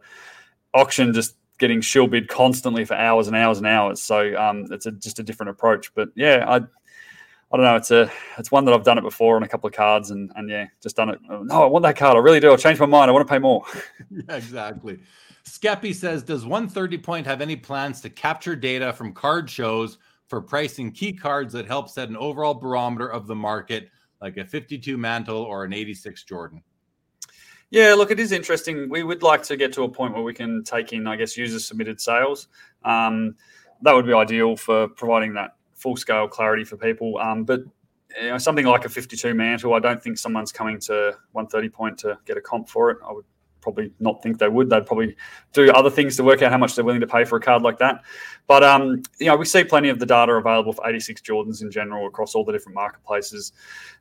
[0.74, 4.00] auction just getting shill bid constantly for hours and hours and hours.
[4.00, 5.92] So um, it's a, just a different approach.
[5.94, 7.76] But yeah, I I don't know.
[7.76, 10.30] It's a it's one that I've done it before on a couple of cards, and
[10.36, 11.18] and yeah, just done it.
[11.28, 12.16] No, I want that card.
[12.16, 12.52] I really do.
[12.52, 13.10] I changed my mind.
[13.10, 13.64] I want to pay more.
[14.10, 14.98] yeah, exactly.
[15.44, 19.96] Skeppy says, does 130 Point have any plans to capture data from card shows
[20.28, 23.88] for pricing key cards that help set an overall barometer of the market,
[24.20, 26.62] like a 52 Mantle or an 86 Jordan?
[27.70, 28.88] Yeah, look, it is interesting.
[28.88, 31.36] We would like to get to a point where we can take in, I guess,
[31.36, 32.48] user submitted sales.
[32.84, 33.34] Um,
[33.82, 37.18] that would be ideal for providing that full scale clarity for people.
[37.18, 37.60] Um, but
[38.20, 41.98] you know, something like a 52 mantle, I don't think someone's coming to 130 point
[41.98, 42.98] to get a comp for it.
[43.06, 43.24] I would
[43.68, 44.70] probably not think they would.
[44.70, 45.14] They'd probably
[45.52, 47.62] do other things to work out how much they're willing to pay for a card
[47.62, 48.02] like that.
[48.46, 51.70] But um, you know, we see plenty of the data available for 86 Jordans in
[51.70, 53.52] general across all the different marketplaces,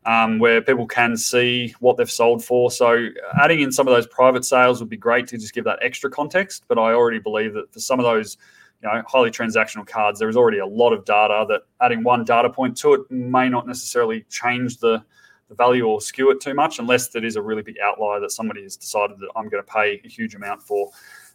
[0.05, 2.71] um, where people can see what they've sold for.
[2.71, 3.07] So
[3.41, 6.09] adding in some of those private sales would be great to just give that extra
[6.09, 6.63] context.
[6.69, 8.37] But I already believe that for some of those
[8.81, 12.23] you know, highly transactional cards, there is already a lot of data that adding one
[12.23, 15.03] data point to it may not necessarily change the
[15.51, 18.63] value or skew it too much, unless that is a really big outlier that somebody
[18.63, 20.89] has decided that I'm going to pay a huge amount for.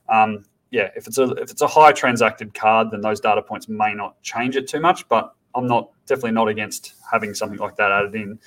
[0.08, 3.68] Um, yeah, if it's a if it's a high transacted card, then those data points
[3.68, 5.06] may not change it too much.
[5.08, 8.38] But I'm not definitely not against having something like that added in,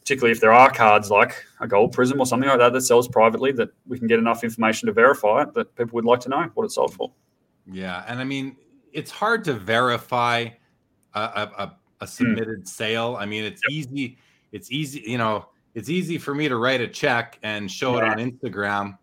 [0.00, 3.08] particularly if there are cards like a gold prism or something like that that sells
[3.08, 6.28] privately that we can get enough information to verify it that people would like to
[6.28, 7.10] know what it sold for.
[7.66, 8.56] Yeah, and I mean,
[8.92, 10.48] it's hard to verify
[11.14, 11.66] a, a, a
[12.00, 12.06] hmm.
[12.06, 12.68] submitted mm.
[12.68, 13.16] sale.
[13.18, 13.72] I mean, it's yep.
[13.72, 14.18] easy.
[14.52, 15.46] It's easy, you know.
[15.74, 18.12] It's easy for me to write a check and show yeah.
[18.12, 18.98] it on Instagram.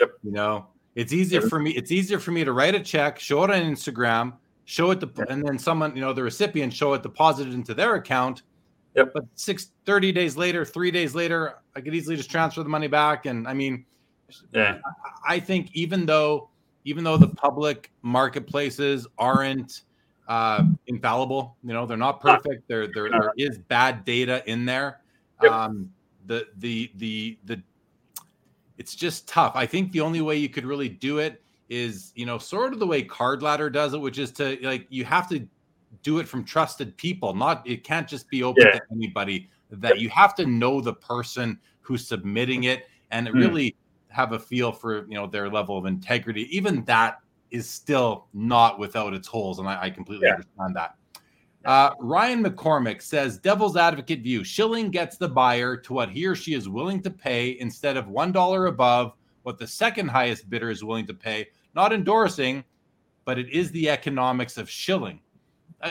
[0.00, 0.10] Yep.
[0.22, 1.72] You know, it's easier for me.
[1.72, 5.10] It's easier for me to write a check, show it on Instagram, show it, to,
[5.16, 5.28] yep.
[5.28, 8.42] and then someone, you know, the recipient, show it deposited into their account.
[8.94, 9.10] Yep.
[9.12, 12.86] But six, 30 days later, three days later, I could easily just transfer the money
[12.86, 13.26] back.
[13.26, 13.84] And I mean,
[14.52, 14.78] yeah,
[15.26, 16.48] I, I think even though
[16.84, 19.82] even though the public marketplaces aren't
[20.28, 22.66] uh, infallible, you know, they're not perfect.
[22.68, 25.00] There, there, there is bad data in there.
[25.48, 25.90] Um,
[26.26, 27.62] the, the, the, the,
[28.78, 29.52] it's just tough.
[29.54, 32.78] I think the only way you could really do it is, you know, sort of
[32.78, 35.46] the way Card Ladder does it, which is to like you have to
[36.02, 37.34] do it from trusted people.
[37.34, 38.78] Not it can't just be open yeah.
[38.78, 39.48] to anybody.
[39.70, 43.34] That you have to know the person who's submitting it, and mm.
[43.34, 43.76] really
[44.08, 46.48] have a feel for you know their level of integrity.
[46.56, 47.20] Even that
[47.54, 50.34] is still not without its holes, and I, I completely yeah.
[50.34, 50.94] understand that.
[51.64, 56.34] Uh, Ryan McCormick says, "Devil's advocate view: Shilling gets the buyer to what he or
[56.34, 59.14] she is willing to pay instead of one dollar above
[59.44, 61.48] what the second highest bidder is willing to pay.
[61.74, 62.64] Not endorsing,
[63.24, 65.20] but it is the economics of shilling."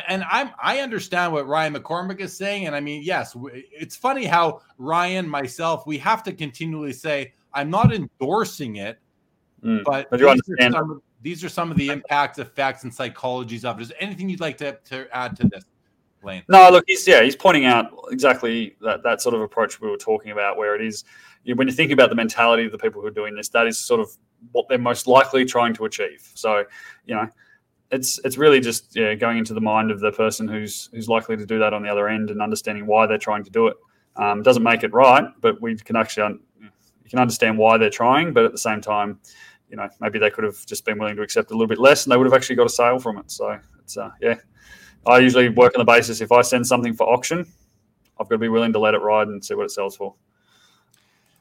[0.08, 4.26] and I'm I understand what Ryan McCormick is saying, and I mean, yes, it's funny
[4.26, 9.00] how Ryan, myself, we have to continually say, I'm not endorsing it,
[9.64, 13.80] mm, but, but are some, these, are some, of the impacts, effects, and psychologies of
[13.80, 13.84] it.
[13.84, 15.64] Is anything you'd like to, to add to this,
[16.24, 16.44] Laine?
[16.50, 19.98] No, look, he's yeah, he's pointing out exactly that that sort of approach we were
[19.98, 21.04] talking about, where it is
[21.44, 23.68] you, when you think about the mentality of the people who are doing this, that
[23.68, 24.10] is sort of
[24.52, 26.30] what they're most likely trying to achieve.
[26.34, 26.66] So,
[27.06, 27.28] you know,
[27.92, 31.38] it's it's really just yeah, going into the mind of the person who's who's likely
[31.38, 33.78] to do that on the other end and understanding why they're trying to do it.
[34.16, 38.34] Um, doesn't make it right, but we can actually you can understand why they're trying,
[38.34, 39.20] but at the same time,
[39.74, 42.06] you know, maybe they could have just been willing to accept a little bit less,
[42.06, 43.32] and they would have actually got a sale from it.
[43.32, 44.36] So it's uh, yeah,
[45.08, 47.40] I usually work on the basis if I send something for auction,
[48.20, 50.14] I've got to be willing to let it ride and see what it sells for.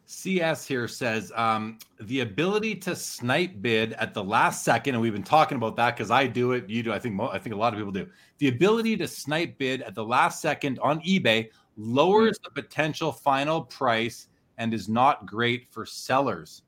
[0.06, 5.12] CS here says um, the ability to snipe bid at the last second, and we've
[5.12, 6.90] been talking about that because I do it, you do.
[6.90, 8.08] I think mo- I think a lot of people do.
[8.38, 13.60] The ability to snipe bid at the last second on eBay lowers the potential final
[13.60, 16.62] price and is not great for sellers.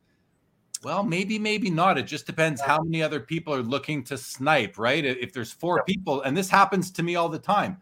[0.85, 1.98] Well, maybe, maybe not.
[1.98, 5.05] It just depends how many other people are looking to snipe, right?
[5.05, 7.78] If there's four people, and this happens to me all the time,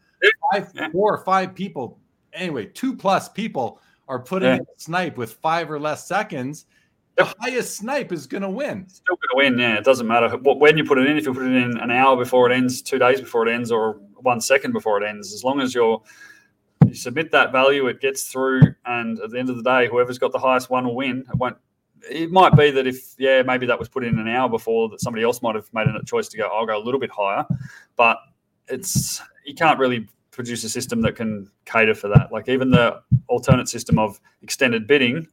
[0.53, 1.99] five, four or five people,
[2.33, 4.55] anyway, two plus people are putting yeah.
[4.57, 6.67] in a snipe with five or less seconds.
[7.17, 8.89] The highest snipe is going to win.
[8.89, 9.77] Still going to win, yeah.
[9.77, 11.19] It doesn't matter when you put it in.
[11.19, 13.71] If you put it in an hour before it ends, two days before it ends,
[13.71, 15.35] or one second before it ends.
[15.35, 16.03] As long as you're
[16.87, 20.19] you submit that value, it gets through, and at the end of the day, whoever's
[20.19, 21.25] got the highest one will win.
[21.29, 21.57] It won't.
[22.11, 25.01] It might be that if yeah, maybe that was put in an hour before, that
[25.01, 26.49] somebody else might have made a choice to go.
[26.49, 27.45] I'll go a little bit higher,
[27.97, 28.19] but
[28.69, 32.33] it's you can't really produce a system that can cater for that.
[32.33, 35.27] Like even the alternate system of extended bidding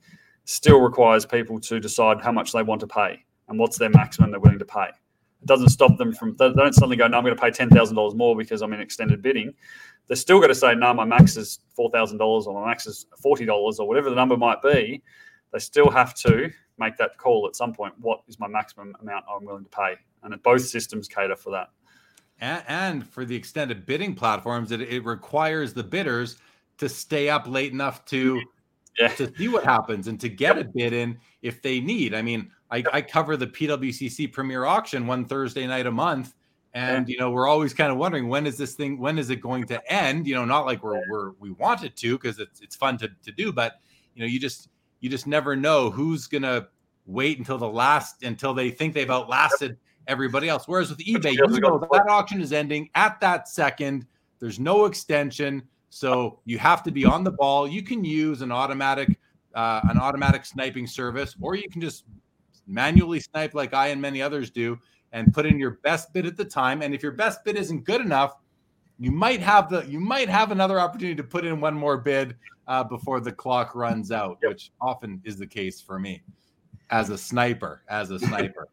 [0.46, 4.32] still requires people to decide how much they want to pay and what's their maximum
[4.32, 4.88] they're willing to pay.
[5.42, 7.70] It doesn't stop them from they don't suddenly go, no, I'm going to pay ten
[7.70, 9.54] thousand dollars more because I'm in extended bidding.
[10.08, 12.86] They're still going to say, no, my max is four thousand dollars or my max
[12.88, 15.02] is forty dollars or whatever the number might be.
[15.52, 17.94] They still have to make that call at some point.
[18.00, 19.96] What is my maximum amount I'm willing to pay?
[20.24, 21.70] And both systems cater for that.
[22.42, 26.38] And, and for the extended bidding platforms, it, it requires the bidders
[26.78, 28.42] to stay up late enough to
[28.98, 29.08] yeah.
[29.10, 32.14] to see what happens and to get a bid in if they need.
[32.14, 36.36] I mean, I, I cover the PWCC Premier Auction one Thursday night a month,
[36.74, 39.42] and you know we're always kind of wondering when is this thing when is it
[39.42, 40.28] going to end?
[40.28, 43.10] You know, not like we're, we're we want it to because it's it's fun to
[43.24, 43.80] to do, but
[44.16, 44.70] you know you just
[45.00, 46.68] you just never know who's gonna
[47.06, 49.78] wait until the last until they think they've outlasted
[50.08, 50.68] everybody else.
[50.68, 54.06] Whereas with eBay, you know that auction is ending at that second.
[54.40, 57.68] There's no extension, so you have to be on the ball.
[57.68, 59.20] You can use an automatic
[59.56, 62.06] uh, an automatic sniping service, or you can just
[62.68, 64.80] manually snipe like I and many others do
[65.12, 66.82] and put in your best bid at the time.
[66.82, 68.36] And if your best bid isn't good enough,
[69.00, 72.36] you might have the you might have another opportunity to put in one more bid
[72.70, 74.52] uh, before the clock runs out, yep.
[74.52, 76.22] which often is the case for me
[76.92, 77.82] as a sniper.
[77.90, 78.70] As a sniper,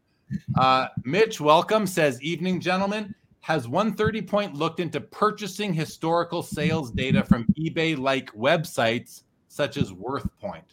[0.57, 1.85] uh, Mitch, welcome.
[1.85, 3.13] Says evening, gentlemen.
[3.41, 10.27] Has 130 Point looked into purchasing historical sales data from eBay-like websites such as Worth
[10.39, 10.65] Point?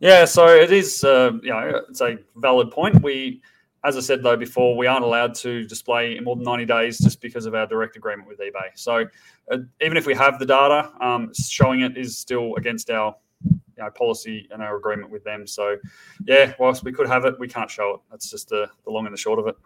[0.00, 3.02] Yeah, so it is, uh, you know, it's a valid point.
[3.02, 3.42] We,
[3.84, 6.98] as I said though before, we aren't allowed to display in more than 90 days
[6.98, 8.70] just because of our direct agreement with eBay.
[8.74, 9.06] So
[9.50, 13.60] uh, even if we have the data, um, showing it is still against our you
[13.76, 15.46] know, policy and our agreement with them.
[15.46, 15.76] So
[16.26, 18.00] yeah, whilst we could have it, we can't show it.
[18.10, 19.56] That's just the, the long and the short of it.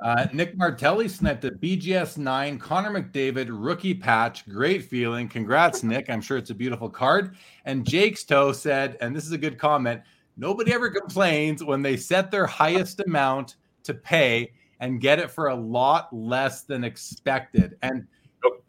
[0.00, 4.48] Uh, Nick Martelli sniped a BGS 9 Connor McDavid rookie patch.
[4.48, 5.28] Great feeling.
[5.28, 6.10] Congrats, Nick.
[6.10, 7.36] I'm sure it's a beautiful card.
[7.64, 10.02] And Jake Stowe said, and this is a good comment
[10.36, 15.48] nobody ever complains when they set their highest amount to pay and get it for
[15.48, 17.76] a lot less than expected.
[17.82, 18.06] And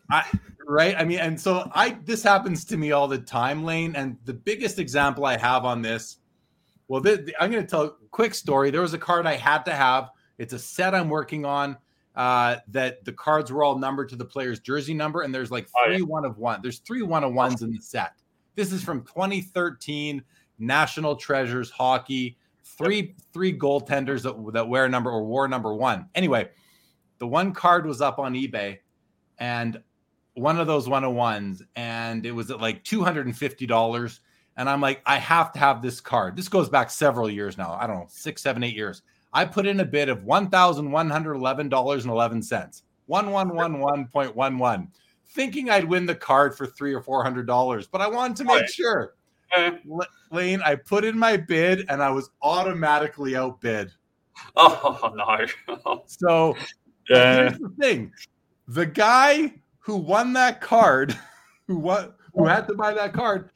[0.09, 0.23] I,
[0.65, 3.95] right, I mean, and so I this happens to me all the time, Laine.
[3.95, 6.17] And the biggest example I have on this,
[6.87, 8.71] well, this, I'm going to tell a quick story.
[8.71, 11.77] There was a card I had to have it's a set I'm working on
[12.15, 15.67] uh, that the cards were all numbered to the player's jersey number, and there's like
[15.67, 16.03] three oh, yeah.
[16.03, 16.61] one of one.
[16.61, 18.13] There's three one of ones in the set.
[18.55, 20.23] This is from 2013
[20.59, 22.37] National Treasures Hockey.
[22.63, 26.07] Three three goaltenders that, that wear number or wore number one.
[26.15, 26.49] Anyway,
[27.17, 28.79] the one card was up on eBay,
[29.39, 29.81] and
[30.33, 33.65] one of those one of ones, and it was at like two hundred and fifty
[33.65, 34.19] dollars.
[34.57, 36.35] And I'm like, I have to have this card.
[36.35, 37.77] This goes back several years now.
[37.79, 39.03] I don't know, six, seven, eight years.
[39.31, 41.69] I put in a bid of $1,111.11,
[43.09, 44.87] 1111.11,
[45.27, 48.45] thinking I'd win the card for three or four hundred dollars, but I wanted to
[48.45, 49.13] make sure.
[50.31, 53.91] Laine, I put in my bid and I was automatically outbid.
[54.55, 55.99] Oh no.
[56.05, 56.55] so
[57.09, 57.49] yeah.
[57.49, 58.11] here's the thing.
[58.67, 61.17] The guy who won that card,
[61.67, 63.49] who what who had to buy that card,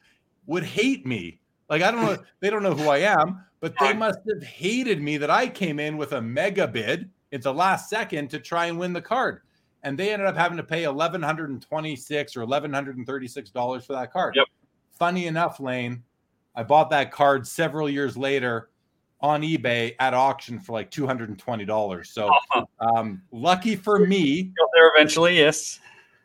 [0.46, 1.38] would hate me.
[1.68, 5.00] Like I don't know, they don't know who I am, but they must have hated
[5.00, 8.66] me that I came in with a mega bid at the last second to try
[8.66, 9.42] and win the card.
[9.84, 13.06] And they ended up having to pay eleven hundred and twenty-six or eleven hundred and
[13.06, 14.34] thirty-six dollars for that card.
[14.34, 14.46] Yep.
[15.02, 16.04] Funny enough, Laine,
[16.54, 18.70] I bought that card several years later
[19.20, 22.10] on eBay at auction for like two hundred and twenty dollars.
[22.10, 22.64] So, uh-huh.
[22.78, 25.38] um, lucky for me, got there eventually.
[25.38, 25.80] Yes,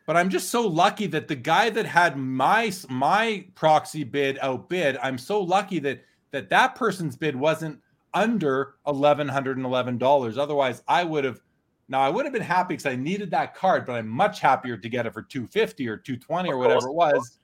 [0.06, 4.96] but I'm just so lucky that the guy that had my my proxy bid outbid.
[4.98, 7.80] I'm so lucky that that that person's bid wasn't
[8.14, 11.40] under $1111 otherwise i would have
[11.88, 14.78] now i would have been happy because i needed that card but i'm much happier
[14.78, 17.38] to get it for 250 or 220 or whatever it was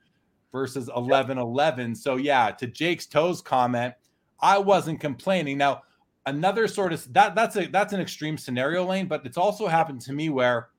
[0.55, 3.93] versus 1111 so yeah to Jake Stowe's comment
[4.39, 5.57] i wasn't complaining.
[5.57, 5.81] Now
[6.25, 9.99] another sort of that that's a that's an extreme scenario Laine but it's also happened
[10.01, 10.69] to me where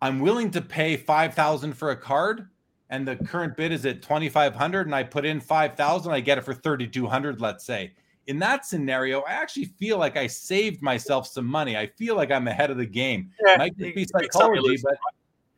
[0.00, 2.48] i'm willing to pay 5000 for a card
[2.92, 6.44] and the current bid is at 2500 and I put in 5000 I get it
[6.44, 7.92] for 3200 let's say.
[8.26, 11.76] In that scenario I actually feel like I saved myself some money.
[11.76, 13.30] I feel like I'm ahead of the game.
[13.44, 14.94] Yeah, might just be psychology but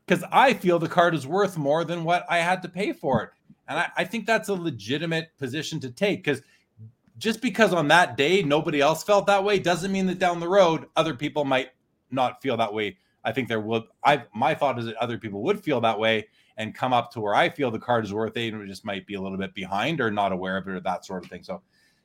[0.06, 3.22] because I feel the card is worth more than what I had to pay for
[3.22, 3.30] it
[3.68, 6.42] and I, I think that's a legitimate position to take because
[7.18, 10.48] just because on that day nobody else felt that way doesn't mean that down the
[10.48, 11.70] road other people might
[12.10, 13.86] not feel that way I think there will.
[14.04, 17.20] I my thought is that other people would feel that way and come up to
[17.20, 19.54] where I feel the card is worth it, and just might be a little bit
[19.54, 21.42] behind or not aware of it or that sort of thing.
[21.42, 21.62] So,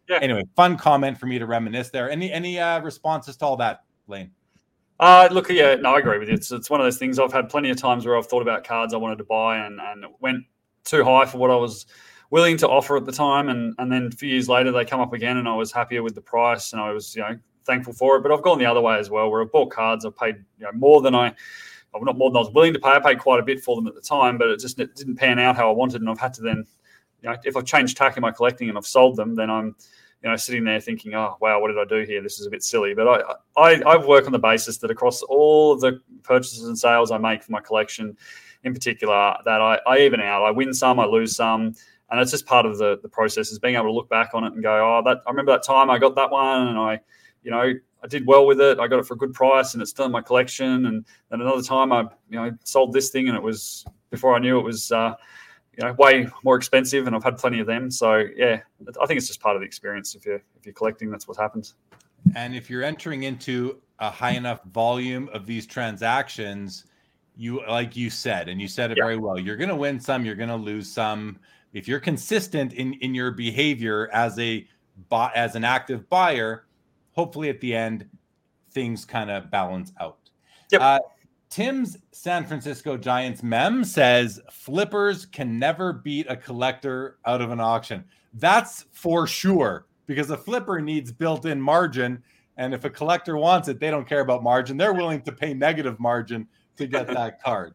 [0.07, 0.19] yeah.
[0.21, 2.09] Anyway, fun comment for me to reminisce there.
[2.09, 4.31] Any any uh, responses to all that, Laine?
[4.99, 6.35] Uh, look, yeah, no, I agree with you.
[6.35, 8.65] It's, it's one of those things I've had plenty of times where I've thought about
[8.65, 10.43] cards I wanted to buy and, and went
[10.83, 11.85] too high for what I was
[12.31, 13.47] willing to offer at the time.
[13.47, 16.03] And, and then a few years later, they come up again and I was happier
[16.03, 18.23] with the price and I was, you know, thankful for it.
[18.23, 20.65] But I've gone the other way as well, where I've bought cards, I've paid you
[20.65, 21.33] know, more than I,
[21.93, 22.89] well, not more than I was willing to pay.
[22.89, 25.15] I paid quite a bit for them at the time, but it just it didn't
[25.15, 26.01] pan out how I wanted.
[26.01, 26.65] And I've had to then,
[27.21, 29.75] you know, if I've changed tack in my collecting and I've sold them, then I'm,
[30.23, 32.21] you know, sitting there thinking, oh, wow, what did I do here?
[32.21, 32.93] This is a bit silly.
[32.93, 36.77] But I, I, I work on the basis that across all of the purchases and
[36.77, 38.17] sales I make for my collection,
[38.63, 40.43] in particular, that I, I even out.
[40.43, 41.73] I win some, I lose some.
[42.11, 44.43] And it's just part of the, the process is being able to look back on
[44.43, 46.99] it and go, oh, that I remember that time I got that one and I,
[47.43, 47.73] you know,
[48.03, 48.79] I did well with it.
[48.79, 50.85] I got it for a good price and it's still in my collection.
[50.87, 54.39] And then another time I, you know, sold this thing and it was before I
[54.39, 55.13] knew it was, uh,
[55.79, 57.89] you know way more expensive, and I've had plenty of them.
[57.89, 58.61] So yeah,
[59.01, 60.13] I think it's just part of the experience.
[60.13, 61.75] If you're if you're collecting, that's what happens.
[62.35, 66.85] And if you're entering into a high enough volume of these transactions,
[67.37, 69.05] you like you said, and you said it yeah.
[69.05, 69.39] very well.
[69.39, 71.39] You're going to win some, you're going to lose some.
[71.71, 74.67] If you're consistent in in your behavior as a
[75.33, 76.65] as an active buyer,
[77.13, 78.05] hopefully at the end
[78.71, 80.17] things kind of balance out.
[80.71, 80.81] Yep.
[80.81, 80.99] Uh,
[81.49, 87.59] Tim's San Francisco Giants mem says flippers can never beat a collector out of an
[87.59, 88.03] auction.
[88.35, 92.21] That's for sure because a flipper needs built in margin.
[92.57, 94.77] And if a collector wants it, they don't care about margin.
[94.77, 96.47] They're willing to pay negative margin
[96.77, 97.73] to get that card.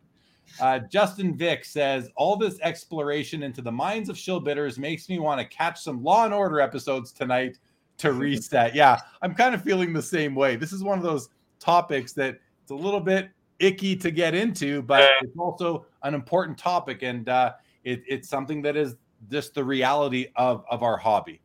[0.60, 5.18] Uh, Justin Vick says all this exploration into the minds of shill bidders makes me
[5.18, 7.59] want to catch some Law and Order episodes tonight
[7.98, 8.74] to reset.
[8.74, 10.55] Yeah, I'm kind of feeling the same way.
[10.55, 14.82] This is one of those topics that it's a little bit icky to get into,
[14.82, 17.52] but it's also an important topic, and uh,
[17.85, 18.97] it, it's something that is
[19.31, 21.40] just the reality of of our hobby.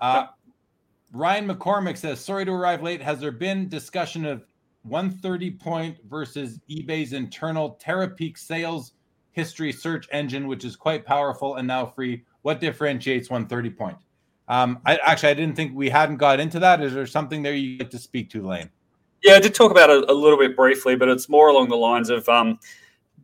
[0.00, 0.26] Uh,
[1.12, 3.02] Ryan McCormick says, "Sorry to arrive late.
[3.02, 4.44] Has there been discussion of
[4.82, 8.92] 130 point versus eBay's internal TeraPeak sales
[9.32, 12.24] history search engine, which is quite powerful and now free?
[12.42, 13.98] What differentiates 130 point?"
[14.48, 16.82] Um, I actually I didn't think we hadn't got into that.
[16.82, 18.70] Is there something there you get to speak to, Laine?
[19.22, 21.76] Yeah, I did talk about it a little bit briefly, but it's more along the
[21.76, 22.58] lines of, um,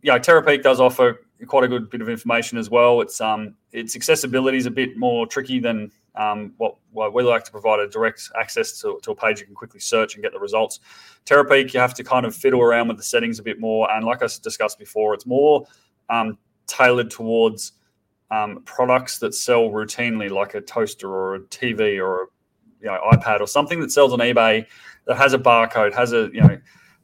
[0.03, 3.01] you know, does offer quite a good bit of information as well.
[3.01, 7.45] It's um, its accessibility is a bit more tricky than um, what, what we like
[7.45, 10.33] to provide a direct access to, to a page you can quickly search and get
[10.33, 10.81] the results.
[11.27, 14.05] TeraPeak, you have to kind of fiddle around with the settings a bit more, and
[14.05, 15.67] like I discussed before, it's more
[16.11, 16.39] um,
[16.69, 17.73] tailored towards
[18.31, 22.27] um, products that sell routinely, like a toaster or a TV or a
[22.81, 24.65] you know, iPad or something that sells on eBay
[25.09, 26.59] that has a barcode, has a you know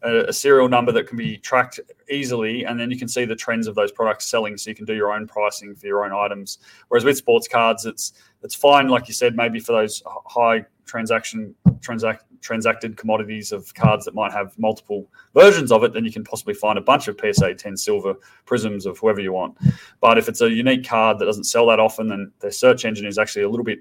[0.05, 3.66] a, serial number that can be tracked easily, and then you can see the trends
[3.66, 6.59] of those products selling, so you can do your own pricing for your own items.
[6.89, 8.12] Whereas with sports cards, it's
[8.43, 14.05] it's fine, like you said, maybe for those high transaction transact transacted commodities of cards
[14.05, 17.18] that might have multiple versions of it, then you can possibly find a bunch of
[17.18, 18.14] PSA 10 silver
[18.44, 19.56] prisms of whoever you want.
[20.02, 23.06] But if it's a unique card that doesn't sell that often, then their search engine
[23.06, 23.78] is actually a little bit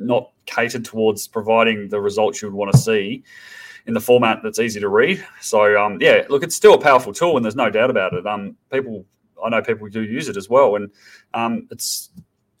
[0.00, 3.22] not catered towards providing the results you would want to see
[3.86, 5.24] in the format that's easy to read.
[5.40, 8.26] So um, yeah, look, it's still a powerful tool, and there's no doubt about it.
[8.26, 9.04] Um, people,
[9.44, 10.90] I know people do use it as well, and
[11.34, 12.10] um, it's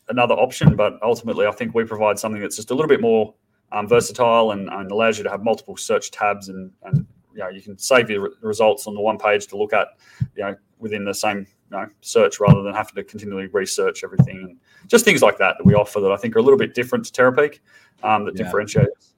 [0.08, 0.76] another option.
[0.76, 3.34] But ultimately, I think we provide something that's just a little bit more
[3.72, 7.48] um, versatile and, and, allows you to have multiple search tabs, and, and you know
[7.48, 9.88] you can save your results on the one page to look at,
[10.36, 14.38] you know, within the same you know, search rather than having to continually research everything
[14.38, 14.56] and
[14.88, 17.04] just things like that that we offer that I think are a little bit different
[17.06, 17.60] to TeraPeak
[18.02, 18.44] um, that yeah.
[18.44, 19.14] differentiate us.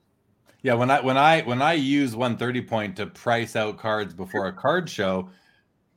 [0.62, 4.46] Yeah, when I when I when I use 130 point to price out cards before
[4.46, 5.28] a card show,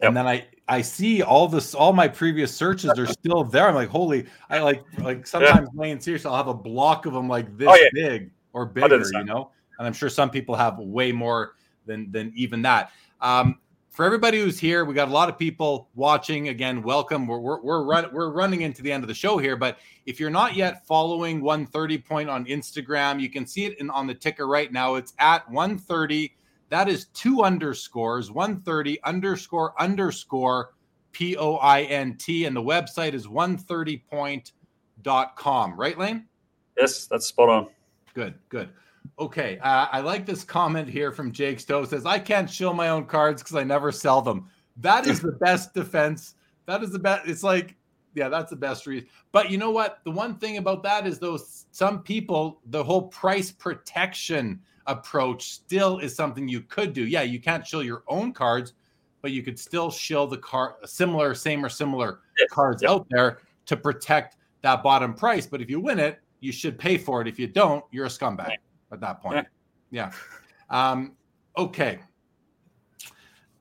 [0.02, 0.08] yep.
[0.08, 3.68] and then I I see all this all my previous searches are still there.
[3.68, 4.26] I'm like, holy!
[4.50, 5.82] I like like sometimes yeah.
[5.82, 7.90] Laine seriously, I'll have a block of them like this oh, yeah.
[7.94, 9.52] big or bigger, you know.
[9.78, 11.56] And I'm sure some people have way more
[11.86, 12.92] than than even that.
[13.22, 13.60] Um,
[13.96, 16.50] for everybody who's here, we got a lot of people watching.
[16.50, 17.26] Again, welcome.
[17.26, 20.20] We're we're we're, run, we're running into the end of the show here, but if
[20.20, 24.14] you're not yet following 130 point on Instagram, you can see it in, on the
[24.14, 24.96] ticker right now.
[24.96, 26.36] It's at 130.
[26.70, 30.74] That is two underscores, 130 underscore underscore
[31.14, 35.80] P O I N T, and the website is 130point.com.
[35.80, 36.26] Right, Laine?
[36.78, 37.68] Yes, that's spot on.
[38.14, 38.72] Good, good.
[39.20, 41.86] Okay, uh, I like this comment here from Jake Stowe.
[41.86, 44.50] Says I can't show my own cards because I never sell them.
[44.78, 46.36] That is the best defense.
[46.66, 47.28] That is the best.
[47.28, 47.76] It's like,
[48.14, 49.08] yeah, that's the best reason.
[49.32, 50.00] But you know what?
[50.04, 51.40] The one thing about that is though,
[51.72, 57.06] some people, the whole price protection approach still is something you could do.
[57.06, 58.74] Yeah, you can't show your own cards,
[59.22, 62.20] but you could still show the card similar, same or similar
[62.52, 65.46] cards out there to protect that bottom price.
[65.46, 67.28] But if you win it, you should pay for it.
[67.28, 68.56] If you don't, you're a scumbag yeah.
[68.96, 69.46] At that point.
[69.92, 70.12] Yeah.
[70.70, 71.18] Um,
[71.58, 72.00] okay.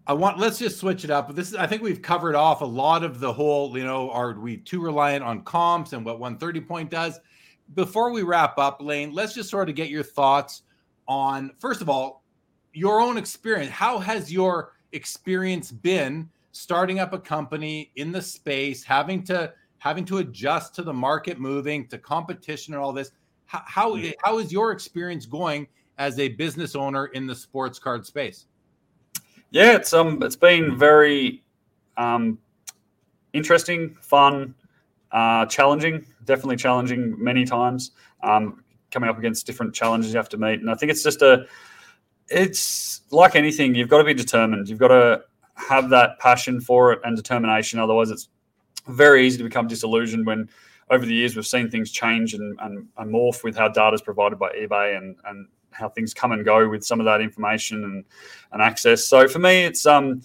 [0.07, 1.27] I want let's just switch it up.
[1.27, 4.11] But This is I think we've covered off a lot of the whole, you know,
[4.11, 7.19] are we too reliant on comps and what 130 point does?
[7.75, 10.63] Before we wrap up, Laine, let's just sort of get your thoughts
[11.09, 12.23] on first of all,
[12.73, 13.71] your own experience.
[13.73, 20.05] How has your experience been starting up a company in the space, having to having
[20.05, 23.11] to adjust to the market moving, to competition and all this?
[23.47, 25.67] How how, how is your experience going
[25.99, 28.47] as a business owner in the sports card space?
[29.51, 31.45] Yeah, it's um, it's been very
[31.97, 32.39] um,
[33.33, 34.55] interesting, fun,
[35.13, 36.05] uh, challenging.
[36.25, 37.93] Definitely challenging many times.
[38.23, 41.23] Um, coming up against different challenges you have to meet, and I think it's just
[41.23, 41.47] a,
[42.29, 43.75] it's like anything.
[43.75, 44.69] You've got to be determined.
[44.69, 45.23] You've got to
[45.55, 47.79] have that passion for it and determination.
[47.79, 48.29] Otherwise, it's
[48.89, 50.49] very easy to become disillusioned when
[50.91, 54.03] over the years we've seen things change and, and, and morph with how data is
[54.03, 57.85] provided by eBay and, and how things come and go with some of that information
[57.85, 58.05] and,
[58.53, 59.05] and access.
[59.05, 60.23] So for me, it's um,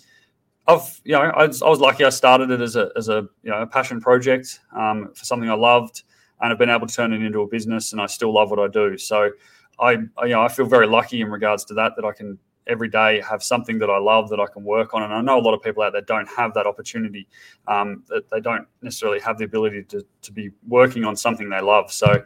[0.67, 2.05] I've you know I was, I was lucky.
[2.05, 5.49] I started it as a as a you know a passion project um, for something
[5.49, 6.03] I loved,
[6.41, 8.59] and I've been able to turn it into a business, and I still love what
[8.59, 8.97] I do.
[8.97, 9.31] So
[9.79, 12.37] I, I you know I feel very lucky in regards to that that I can
[12.69, 15.03] every day have something that I love that I can work on.
[15.03, 17.27] And I know a lot of people out there don't have that opportunity,
[17.67, 21.59] um, that they don't necessarily have the ability to, to be working on something they
[21.59, 21.91] love.
[21.91, 22.23] So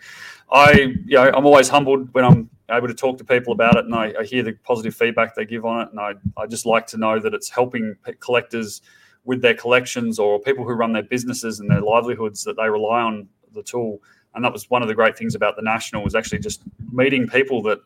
[0.52, 3.86] I, you know, I'm always humbled when I'm able to talk to people about it
[3.86, 5.90] and I, I hear the positive feedback they give on it.
[5.92, 8.82] And I, I just like to know that it's helping collectors
[9.26, 13.02] with their collections or people who run their businesses and their livelihoods that they rely
[13.02, 14.02] on the tool.
[14.36, 17.28] And that was one of the great things about the national was actually just meeting
[17.28, 17.80] people that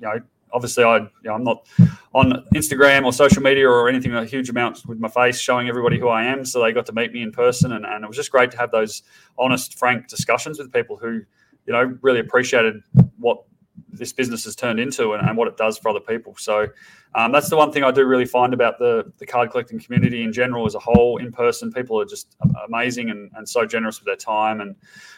[0.00, 0.20] you know
[0.52, 1.66] obviously I you know, I'm not
[2.14, 5.98] on Instagram or social media or anything a huge amount with my face showing everybody
[5.98, 6.44] who I am.
[6.44, 8.58] So they got to meet me in person, and, and it was just great to
[8.58, 9.02] have those
[9.38, 11.22] honest, frank discussions with people who
[11.66, 12.82] you know really appreciated
[13.18, 13.42] what
[13.90, 16.34] this business has turned into and, and what it does for other people.
[16.38, 16.66] So
[17.14, 20.22] um, that's the one thing I do really find about the the card collecting community
[20.22, 21.18] in general as a whole.
[21.18, 22.36] In person, people are just
[22.66, 24.76] amazing and, and so generous with their time and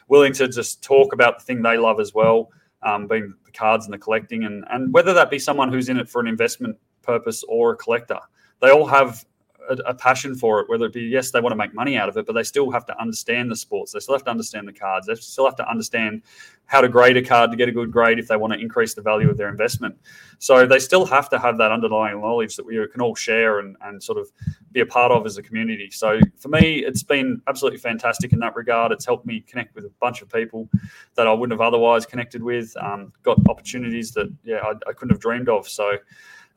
[0.09, 2.51] willing to just talk about the thing they love as well
[2.83, 6.09] um, being cards and the collecting, and and whether that be someone who's in it
[6.09, 8.21] for an investment purpose or a collector,
[8.61, 9.25] they all have
[9.69, 10.69] a, a, passion for it.
[10.69, 12.71] Whether it be yes, they want to make money out of it, but they still
[12.71, 13.93] have to understand the sports.
[13.93, 15.07] They still have to understand the cards.
[15.07, 16.23] They still have to understand
[16.67, 18.93] how to grade a card to get a good grade if they want to increase
[18.93, 19.97] the value of their investment.
[20.39, 23.77] So they still have to have that underlying knowledge that we can all share and,
[23.83, 24.31] and sort of
[24.73, 25.91] be a part of as a community.
[25.91, 28.93] So for me, it's been absolutely fantastic in that regard.
[28.93, 30.69] It's helped me connect with a bunch of people
[31.15, 32.77] that I wouldn't have otherwise connected with.
[32.77, 35.67] Um, got opportunities that yeah I, I couldn't have dreamed of.
[35.67, 35.97] So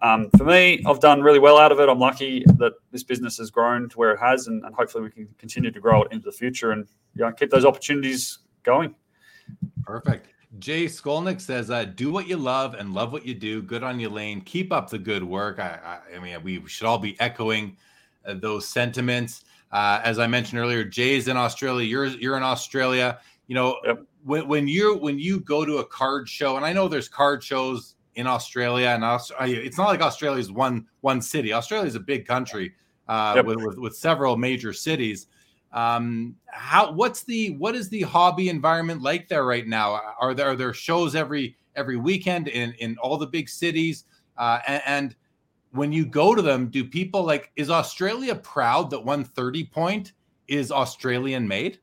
[0.01, 1.87] um, for me, I've done really well out of it.
[1.87, 5.11] I'm lucky that this business has grown to where it has, and, and hopefully we
[5.11, 8.95] can continue to grow it into the future and you know, keep those opportunities going.
[9.83, 10.27] Perfect.
[10.59, 13.61] Jay Skolnick says, uh, "Do what you love and love what you do.
[13.61, 14.41] Good on you, Laine.
[14.41, 17.77] Keep up the good work." I, I, I mean, we should all be echoing
[18.25, 19.45] uh, those sentiments.
[19.71, 21.85] Uh, as I mentioned earlier, Jay's in Australia.
[21.85, 23.19] You're you're in Australia.
[23.47, 24.03] You know, yep.
[24.23, 27.43] when when you when you go to a card show, and I know there's card
[27.43, 31.53] shows in Australia, and Australia, it's not like Australia is one one city.
[31.53, 32.73] Australia is a big country
[33.07, 33.45] uh, yep.
[33.45, 35.27] with, with, with several major cities.
[35.73, 39.99] Um, how what's the what is the hobby environment like there right now?
[40.19, 44.05] Are there are there shows every every weekend in in all the big cities?
[44.38, 45.15] Uh, and, and
[45.71, 50.13] when you go to them, do people like is Australia proud that 130 point
[50.47, 51.79] is Australian made?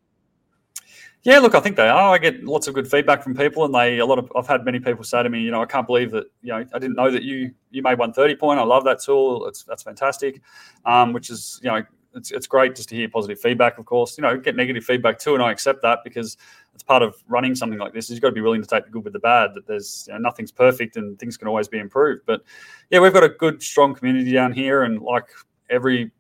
[1.25, 2.15] Yeah, look, I think they are.
[2.15, 4.65] I get lots of good feedback from people, and they a lot of I've had
[4.65, 6.95] many people say to me, you know, I can't believe that you know I didn't
[6.95, 8.61] know that you you made 130 point.
[8.61, 9.47] I love that tool.
[9.47, 10.41] It's that's fantastic.
[10.85, 11.83] Um, which is you know
[12.15, 13.79] it's it's great just to hear positive feedback.
[13.79, 16.37] Of course, you know, get negative feedback too, and I accept that because
[16.73, 18.07] it's part of running something like this.
[18.07, 19.55] Is you've got to be willing to take the good with the bad.
[19.55, 22.23] That there's you know, nothing's perfect and things can always be improved.
[22.27, 22.43] But
[22.91, 25.27] yeah, we've got a good, strong community down here, and like
[25.69, 26.13] every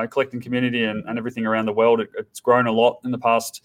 [0.00, 3.10] know, collecting community and, and everything around the world, it, it's grown a lot in
[3.10, 3.62] the past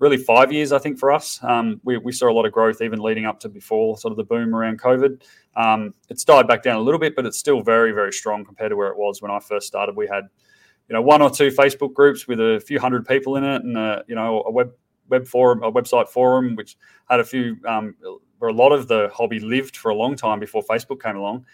[0.00, 1.38] really five years, I think, for us.
[1.42, 4.16] Um, we, we, saw a lot of growth even leading up to before sort of
[4.16, 5.22] the boom around COVID.
[5.56, 8.70] Um, it's died back down a little bit, but it's still very, very strong compared
[8.70, 9.94] to where it was when I first started.
[9.94, 10.24] We had,
[10.88, 13.76] you know, one or two Facebook groups with a few hundred people in it, and
[13.76, 14.72] a, you know, a web
[15.10, 16.76] web forum, a website forum, which
[17.08, 17.94] had a few um,
[18.38, 21.44] where a lot of the hobby lived for a long time before Facebook came along.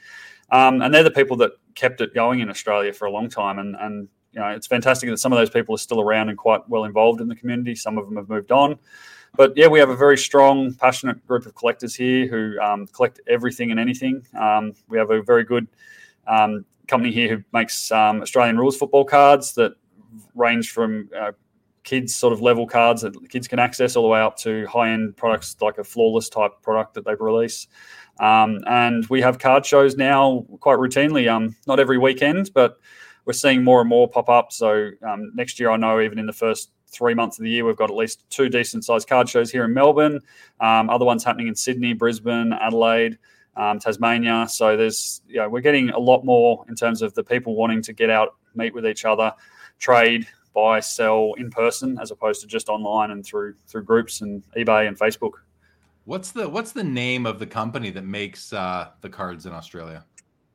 [0.50, 3.58] Um, and they're the people that kept it going in Australia for a long time.
[3.58, 6.38] And, and you know, it's fantastic that some of those people are still around and
[6.38, 7.74] quite well involved in the community.
[7.74, 8.78] Some of them have moved on.
[9.36, 13.20] but yeah, we have a very strong, passionate group of collectors here who um, collect
[13.28, 14.26] everything and anything.
[14.38, 15.66] Um, we have a very good
[16.26, 19.74] um, company here who makes um, Australian rules football cards that
[20.34, 21.32] range from uh,
[21.82, 24.90] kids sort of level cards that kids can access all the way up to high
[24.90, 27.68] end products like a flawless type product that they release.
[28.20, 32.78] Um, and we have card shows now quite routinely, um, not every weekend, but
[33.24, 34.52] we're seeing more and more pop up.
[34.52, 37.64] So um, next year, I know even in the first three months of the year,
[37.64, 40.20] we've got at least two decent sized card shows here in Melbourne.
[40.60, 43.18] Um, other ones happening in Sydney, Brisbane, Adelaide.
[43.58, 44.46] Um, Tasmania.
[44.50, 47.80] So there's, you know, we're getting a lot more in terms of the people wanting
[47.84, 49.32] to get out, meet with each other,
[49.78, 54.42] trade, buy, sell in person, as opposed to just online and through through groups and
[54.58, 55.30] eBay and Facebook.
[56.06, 60.04] What's the what's the name of the company that makes uh, the cards in Australia?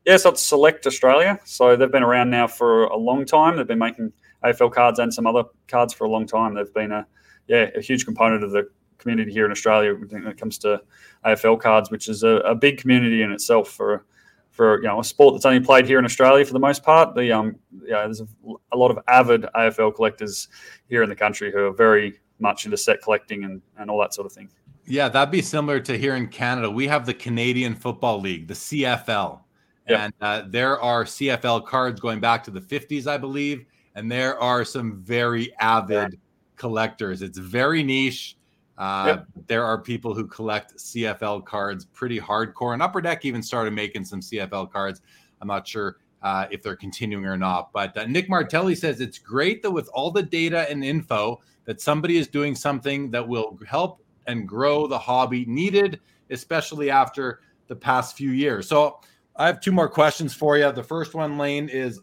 [0.05, 1.41] Yes, it's Select Australia.
[1.43, 3.57] So they've been around now for a long time.
[3.57, 4.13] They've been making
[4.45, 6.55] AFL cards and some other cards for a long time.
[6.55, 7.05] They've been a
[7.49, 10.81] yeah a huge component of the community here in Australia when it comes to
[11.25, 14.05] AFL cards, which is a, a big community in itself for
[14.51, 17.13] for you know a sport that's only played here in Australia for the most part.
[17.13, 18.27] The um yeah, there's a,
[18.71, 20.47] a, lot of avid AFL collectors
[20.87, 24.13] here in the country who are very much into set collecting and, and all that
[24.13, 24.49] sort of thing.
[24.85, 26.69] Yeah, that'd be similar to here in Canada.
[26.69, 29.39] We have the Canadian Football League, the CFL.
[29.87, 33.65] And uh, there are CFL cards going back to the 50s, I believe.
[33.95, 36.19] And there are some very avid yeah.
[36.55, 37.21] collectors.
[37.21, 38.37] It's very niche.
[38.77, 39.17] Uh,
[39.47, 42.73] There are people who collect CFL cards pretty hardcore.
[42.73, 45.01] And Upper Deck even started making some CFL cards.
[45.41, 47.71] I'm not sure uh, if they're continuing or not.
[47.73, 51.81] But uh, Nick Martelli says it's great that with all the data and info, that
[51.81, 55.99] somebody is doing something that will help and grow the hobby needed,
[56.29, 58.67] especially after the past few years.
[58.67, 58.99] So
[59.35, 60.71] I have two more questions for you.
[60.71, 62.01] The first one, Laine, is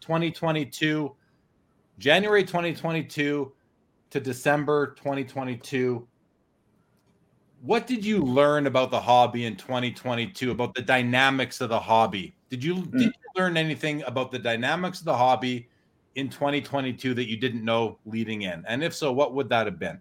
[0.00, 1.14] 2022,
[1.98, 3.52] January 2022
[4.10, 6.06] to December 2022.
[7.62, 12.34] What did you learn about the hobby in 2022, about the dynamics of the hobby?
[12.48, 12.92] Did you, mm.
[12.92, 15.68] did you learn anything about the dynamics of the hobby
[16.14, 18.64] in 2022 that you didn't know leading in?
[18.66, 20.00] And if so, what would that have been?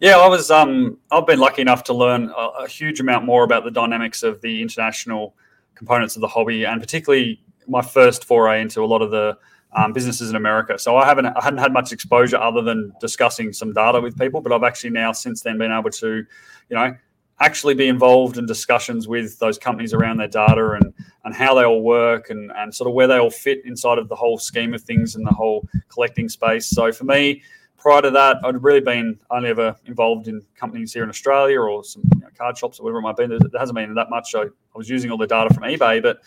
[0.00, 0.50] Yeah, I was.
[0.50, 4.22] Um, I've been lucky enough to learn a, a, huge amount more about the dynamics
[4.22, 5.34] of the international
[5.74, 9.36] components of the hobby, and particularly my first foray into a lot of the
[9.72, 10.78] um, businesses in America.
[10.78, 14.40] So I haven't, I hadn't had much exposure other than discussing some data with people,
[14.40, 16.94] but I've actually now since then been able to, you know,
[17.40, 20.94] actually be involved in discussions with those companies around their data and
[21.24, 24.08] and how they all work and and sort of where they all fit inside of
[24.08, 26.68] the whole scheme of things and the whole collecting space.
[26.68, 27.42] So for me,
[27.78, 31.84] prior to that, I'd really been only ever involved in companies here in Australia or
[31.84, 33.26] some you know, card shops or whatever it might be.
[33.26, 34.34] There, hasn't been that much.
[34.34, 36.20] I, I was using all the data from eBay, but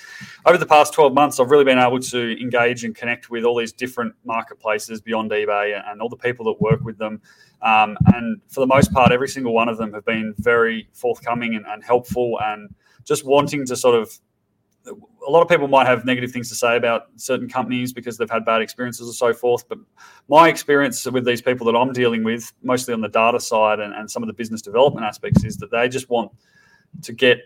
[0.46, 3.58] over the past 12 months, I've really been able to engage and connect with all
[3.58, 7.22] these different marketplaces beyond eBay and all the people that work with them.
[7.62, 11.56] Um, and for the most part, every single one of them have been very forthcoming
[11.56, 12.74] and, and helpful and
[13.04, 14.20] just wanting to sort of
[15.28, 18.30] a lot of people might have negative things to say about certain companies because they've
[18.30, 19.68] had bad experiences or so forth.
[19.68, 19.80] But
[20.28, 23.94] my experience with these people that I'm dealing with, mostly on the data side and,
[23.94, 26.32] and some of the business development aspects, is that they just want
[27.04, 27.40] to get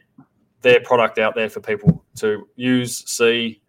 [0.61, 3.61] their product out there for people to use, see,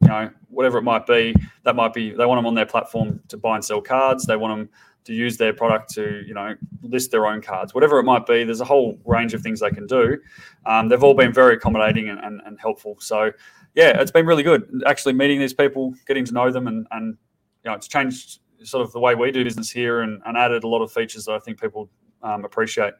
[0.00, 1.34] you know, whatever it might be.
[1.64, 4.26] That might be they want them on their platform to buy and sell cards.
[4.26, 4.68] They want them
[5.04, 8.44] to use their product to you know list their own cards whatever it might be
[8.44, 10.18] there's a whole range of things they can do
[10.66, 13.30] um, they've all been very accommodating and, and, and, helpful so
[13.74, 17.16] yeah it's been really good actually meeting these people getting to know them and, and
[17.64, 20.62] you know it's changed sort of the way we do business here and, and added
[20.62, 21.88] a lot of features that i think people
[22.22, 22.94] um, appreciate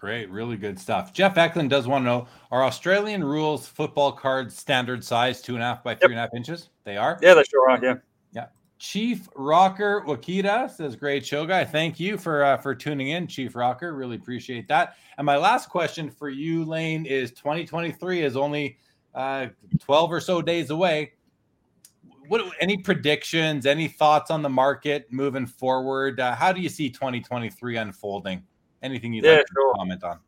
[0.00, 1.12] Great, really good stuff.
[1.12, 5.62] Jeff Eklund does want to know: Are Australian rules football cards standard size, two and
[5.62, 6.10] a half by three yep.
[6.10, 6.70] and a half inches?
[6.84, 7.18] They are.
[7.20, 7.80] Yeah, they sure are.
[7.82, 7.94] Yeah.
[8.78, 11.64] Chief Rocker Wakita says, "Great show, guy.
[11.64, 13.94] Thank you for uh, for tuning in, Chief Rocker.
[13.94, 18.78] Really appreciate that." And my last question for you, Laine, is: 2023 is only
[19.14, 19.48] uh,
[19.80, 21.12] 12 or so days away.
[22.28, 23.66] What any predictions?
[23.66, 26.20] Any thoughts on the market moving forward?
[26.20, 28.44] Uh, how do you see 2023 unfolding?
[28.82, 29.74] Anything you'd yeah, like to sure.
[29.74, 30.18] comment on?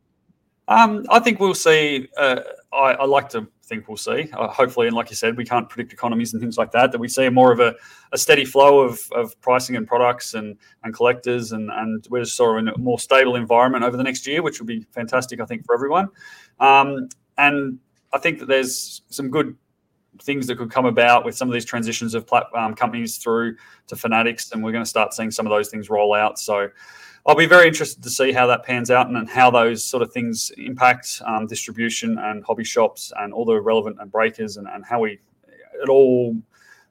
[0.67, 2.07] Um, I think we'll see.
[2.17, 2.41] Uh,
[2.73, 4.29] I, I, like to think we'll see.
[4.33, 6.91] Uh, hopefully, and like you said, we can't predict economies and things like that.
[6.91, 7.75] That we see more of a,
[8.13, 12.35] a steady flow of, of pricing and products and, and collectors, and, and we're just
[12.35, 15.41] sort of in a more stable environment over the next year, which will be fantastic,
[15.41, 16.07] I think, for everyone.
[16.59, 17.79] Um, and
[18.13, 19.55] I think that there's some good
[20.21, 23.55] things that could come about with some of these transitions of plat- um, companies through
[23.87, 26.39] to Fanatics, and we're going to start seeing some of those things roll out.
[26.39, 26.69] So
[27.25, 30.01] I'll be very interested to see how that pans out and, and how those sort
[30.01, 34.67] of things impact um, distribution and hobby shops and all the relevant and breakers and,
[34.67, 35.19] and how we
[35.83, 36.35] it all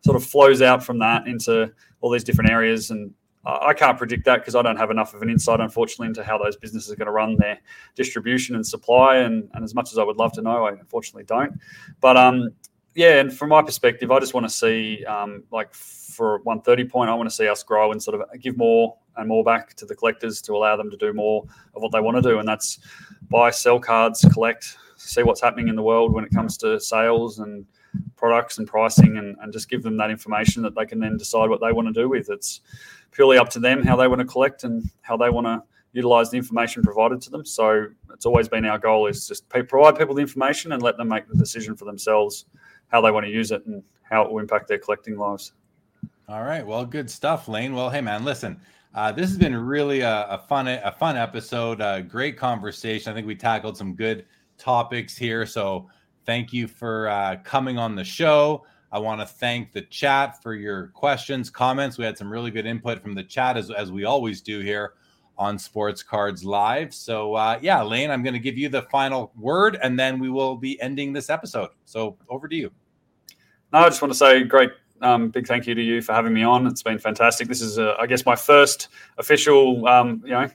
[0.03, 2.91] sort of flows out from that into all these different areas.
[2.91, 3.13] And
[3.45, 6.39] I can't predict that because I don't have enough of an insight, unfortunately, into how
[6.39, 7.59] those businesses are going to run their
[7.95, 9.17] distribution and supply.
[9.17, 11.59] And, and as much as I would love to know, I unfortunately don't.
[12.01, 12.51] But um,
[12.95, 17.11] yeah, and from my perspective, I just want to see, um, like for 130 point,
[17.11, 19.87] I want to see us grow and sort of give more and more back to
[19.87, 21.45] the collectors to allow them to do more
[21.75, 22.39] of what they want to do.
[22.39, 22.81] And that's
[23.29, 27.39] buy, sell cards, collect, see what's happening in the world when it comes to sales
[27.39, 27.65] and
[28.17, 31.49] products and pricing, and, and just give them that information that they can then decide
[31.49, 32.29] what they want to do with.
[32.29, 32.61] It's
[33.13, 35.63] purely up to them how they want to collect and how they want to
[35.93, 37.45] utilize the information provided to them.
[37.45, 41.09] So it's always been our goal is just provide people the information and let them
[41.09, 42.47] make the decision for themselves
[42.91, 45.53] how they want to use it and how it will impact their collecting lives.
[46.29, 46.65] All right.
[46.65, 47.75] Well, good stuff, Laine.
[47.75, 48.61] Well, hey, man, listen.
[48.95, 51.81] Uh, this has been really a, a, fun a fun episode.
[51.81, 53.11] A great conversation.
[53.11, 54.27] I think we tackled some good
[54.59, 55.47] topics here.
[55.47, 55.89] So
[56.27, 58.65] thank you for uh, coming on the show.
[58.93, 61.97] I want to thank the chat for your questions, comments.
[61.97, 64.95] We had some really good input from the chat, as, as we always do here
[65.39, 66.93] on Sports Cards Live.
[66.93, 70.29] So, uh, yeah, Laine, I'm going to give you the final word and then we
[70.29, 71.71] will be ending this episode.
[71.85, 72.73] So, over to you.
[73.73, 74.71] No, I just want to say great
[75.03, 76.67] um, big thank you to you for having me on.
[76.67, 77.49] It's been fantastic.
[77.49, 78.89] This is, uh, I guess, my first
[79.19, 80.49] official, um, you know,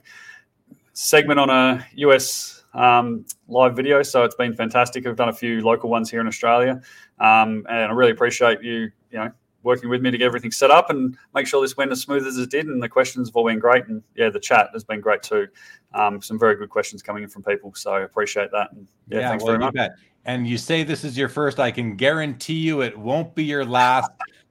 [0.92, 4.02] segment on a US um, live video.
[4.02, 5.06] So it's been fantastic.
[5.06, 6.80] I've done a few local ones here in Australia,
[7.18, 9.30] um, and I really appreciate you, you know,
[9.62, 12.24] working with me to get everything set up and make sure this went as smooth
[12.24, 12.66] as it did.
[12.66, 15.48] And the questions have all been great, and yeah, the chat has been great too.
[15.92, 18.72] Um, some very good questions coming in from people, so I appreciate that.
[18.72, 19.74] And yeah, yeah thanks well, very much.
[19.74, 19.96] Bet.
[20.26, 21.60] And you say this is your first.
[21.60, 24.10] I can guarantee you it won't be your last.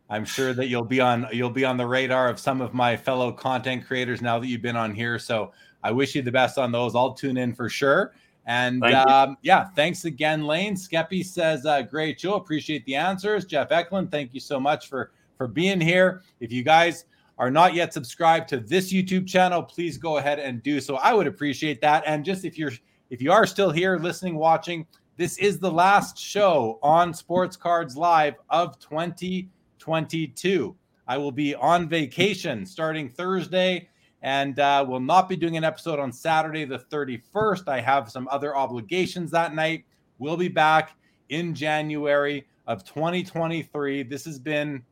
[0.10, 2.96] I'm sure that you'll be on you'll be on the radar of some of my
[2.96, 5.20] fellow content creators now that you've been on here.
[5.20, 5.52] So
[5.84, 6.96] I wish you the best on those.
[6.96, 8.14] I'll tune in for sure.
[8.46, 10.76] And um, yeah, thanks again, Laine.
[10.76, 12.36] Skeppy says, uh, "Great show.
[12.36, 16.22] Appreciate the answers." Jeff Eklund, thank you so much for for being here.
[16.40, 17.06] If you guys
[17.38, 20.96] are not yet subscribed to this YouTube channel, please go ahead and do so.
[20.98, 22.04] I would appreciate that.
[22.06, 22.72] And just if you're
[23.10, 24.86] if you are still here, listening, watching,
[25.18, 30.76] this is the last show on Sports Cards Live of 2022.
[31.08, 33.88] I will be on vacation starting Thursday
[34.24, 37.70] and uh, will not be doing an episode on Saturday, the 31st.
[37.70, 39.86] I have some other obligations that night.
[40.20, 40.98] We'll be back
[41.30, 44.04] in January of 2023.
[44.04, 44.84] This has been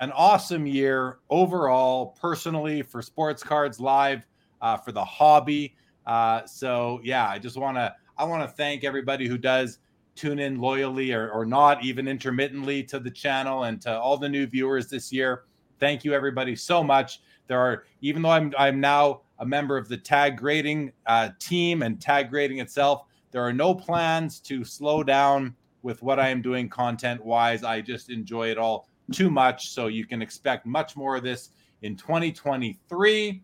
[0.00, 4.26] an awesome year overall, personally, for Sports Cards Live,
[4.60, 5.74] uh, for the hobby.
[6.04, 7.94] Uh, so, yeah, I just want to.
[8.20, 9.78] I want to thank everybody who does
[10.14, 14.28] tune in loyally or, or not, even intermittently to the channel and to all the
[14.28, 15.44] new viewers this year.
[15.78, 17.22] Thank you, everybody, so much.
[17.46, 21.80] There are, even though I'm I'm now a member of the tag grading uh, team
[21.80, 26.42] and tag grading itself, there are no plans to slow down with what I am
[26.42, 27.64] doing content wise.
[27.64, 29.70] I just enjoy it all too much.
[29.70, 33.42] So you can expect much more of this in 2023.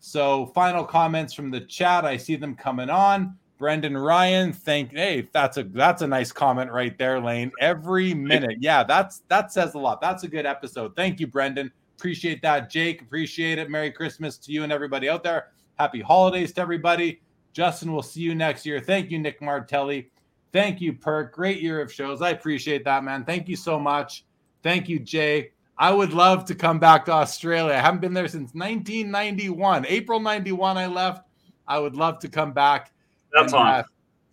[0.00, 2.04] So, final comments from the chat.
[2.04, 3.38] I see them coming on.
[3.58, 7.50] Brendan Ryan, thank hey, that's a that's a nice comment right there, Laine.
[7.60, 8.58] Every minute.
[8.60, 10.00] Yeah, that's that says a lot.
[10.00, 10.94] That's a good episode.
[10.94, 11.72] Thank you, Brendan.
[11.96, 13.00] Appreciate that, Jake.
[13.00, 13.70] Appreciate it.
[13.70, 15.48] Merry Christmas to you and everybody out there.
[15.76, 17.20] Happy holidays to everybody.
[17.54, 18.80] Justin, we'll see you next year.
[18.80, 20.10] Thank you, Nick Martelli.
[20.52, 21.34] Thank you, Perk.
[21.34, 22.20] Great year of shows.
[22.20, 23.24] I appreciate that, man.
[23.24, 24.24] Thank you so much.
[24.62, 25.52] Thank you, Jay.
[25.78, 27.74] I would love to come back to Australia.
[27.74, 29.86] I haven't been there since 1991.
[29.86, 31.26] April 91, I left.
[31.66, 32.92] I would love to come back.
[33.32, 33.66] That's on.
[33.66, 33.82] Uh,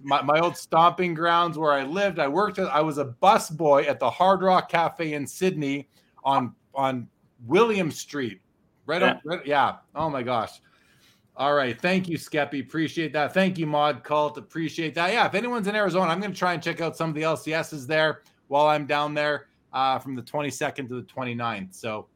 [0.01, 2.19] my, my old stomping grounds where I lived.
[2.19, 2.59] I worked.
[2.59, 5.87] at, I was a bus boy at the Hard Rock Cafe in Sydney
[6.23, 7.07] on on
[7.45, 8.41] William Street.
[8.85, 9.11] Right yeah.
[9.11, 9.75] On, right, yeah.
[9.95, 10.61] Oh my gosh.
[11.35, 11.79] All right.
[11.79, 12.61] Thank you, Skeppy.
[12.61, 13.33] Appreciate that.
[13.33, 14.37] Thank you, Mod Cult.
[14.37, 15.11] Appreciate that.
[15.13, 15.25] Yeah.
[15.25, 17.87] If anyone's in Arizona, I'm going to try and check out some of the LCSs
[17.87, 21.73] there while I'm down there uh, from the 22nd to the 29th.
[21.73, 22.07] So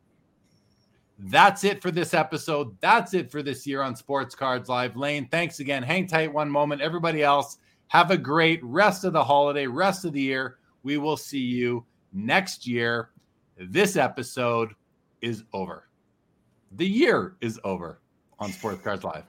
[1.19, 2.76] that's it for this episode.
[2.80, 4.95] That's it for this year on Sports Cards Live.
[4.95, 5.81] Laine, thanks again.
[5.81, 6.81] Hang tight one moment.
[6.81, 7.57] Everybody else,
[7.88, 10.57] have a great rest of the holiday, rest of the year.
[10.84, 13.10] We will see you next year.
[13.57, 14.73] This episode
[15.22, 15.88] is over.
[16.73, 17.99] The year is over
[18.39, 19.23] on Sports Cards Live.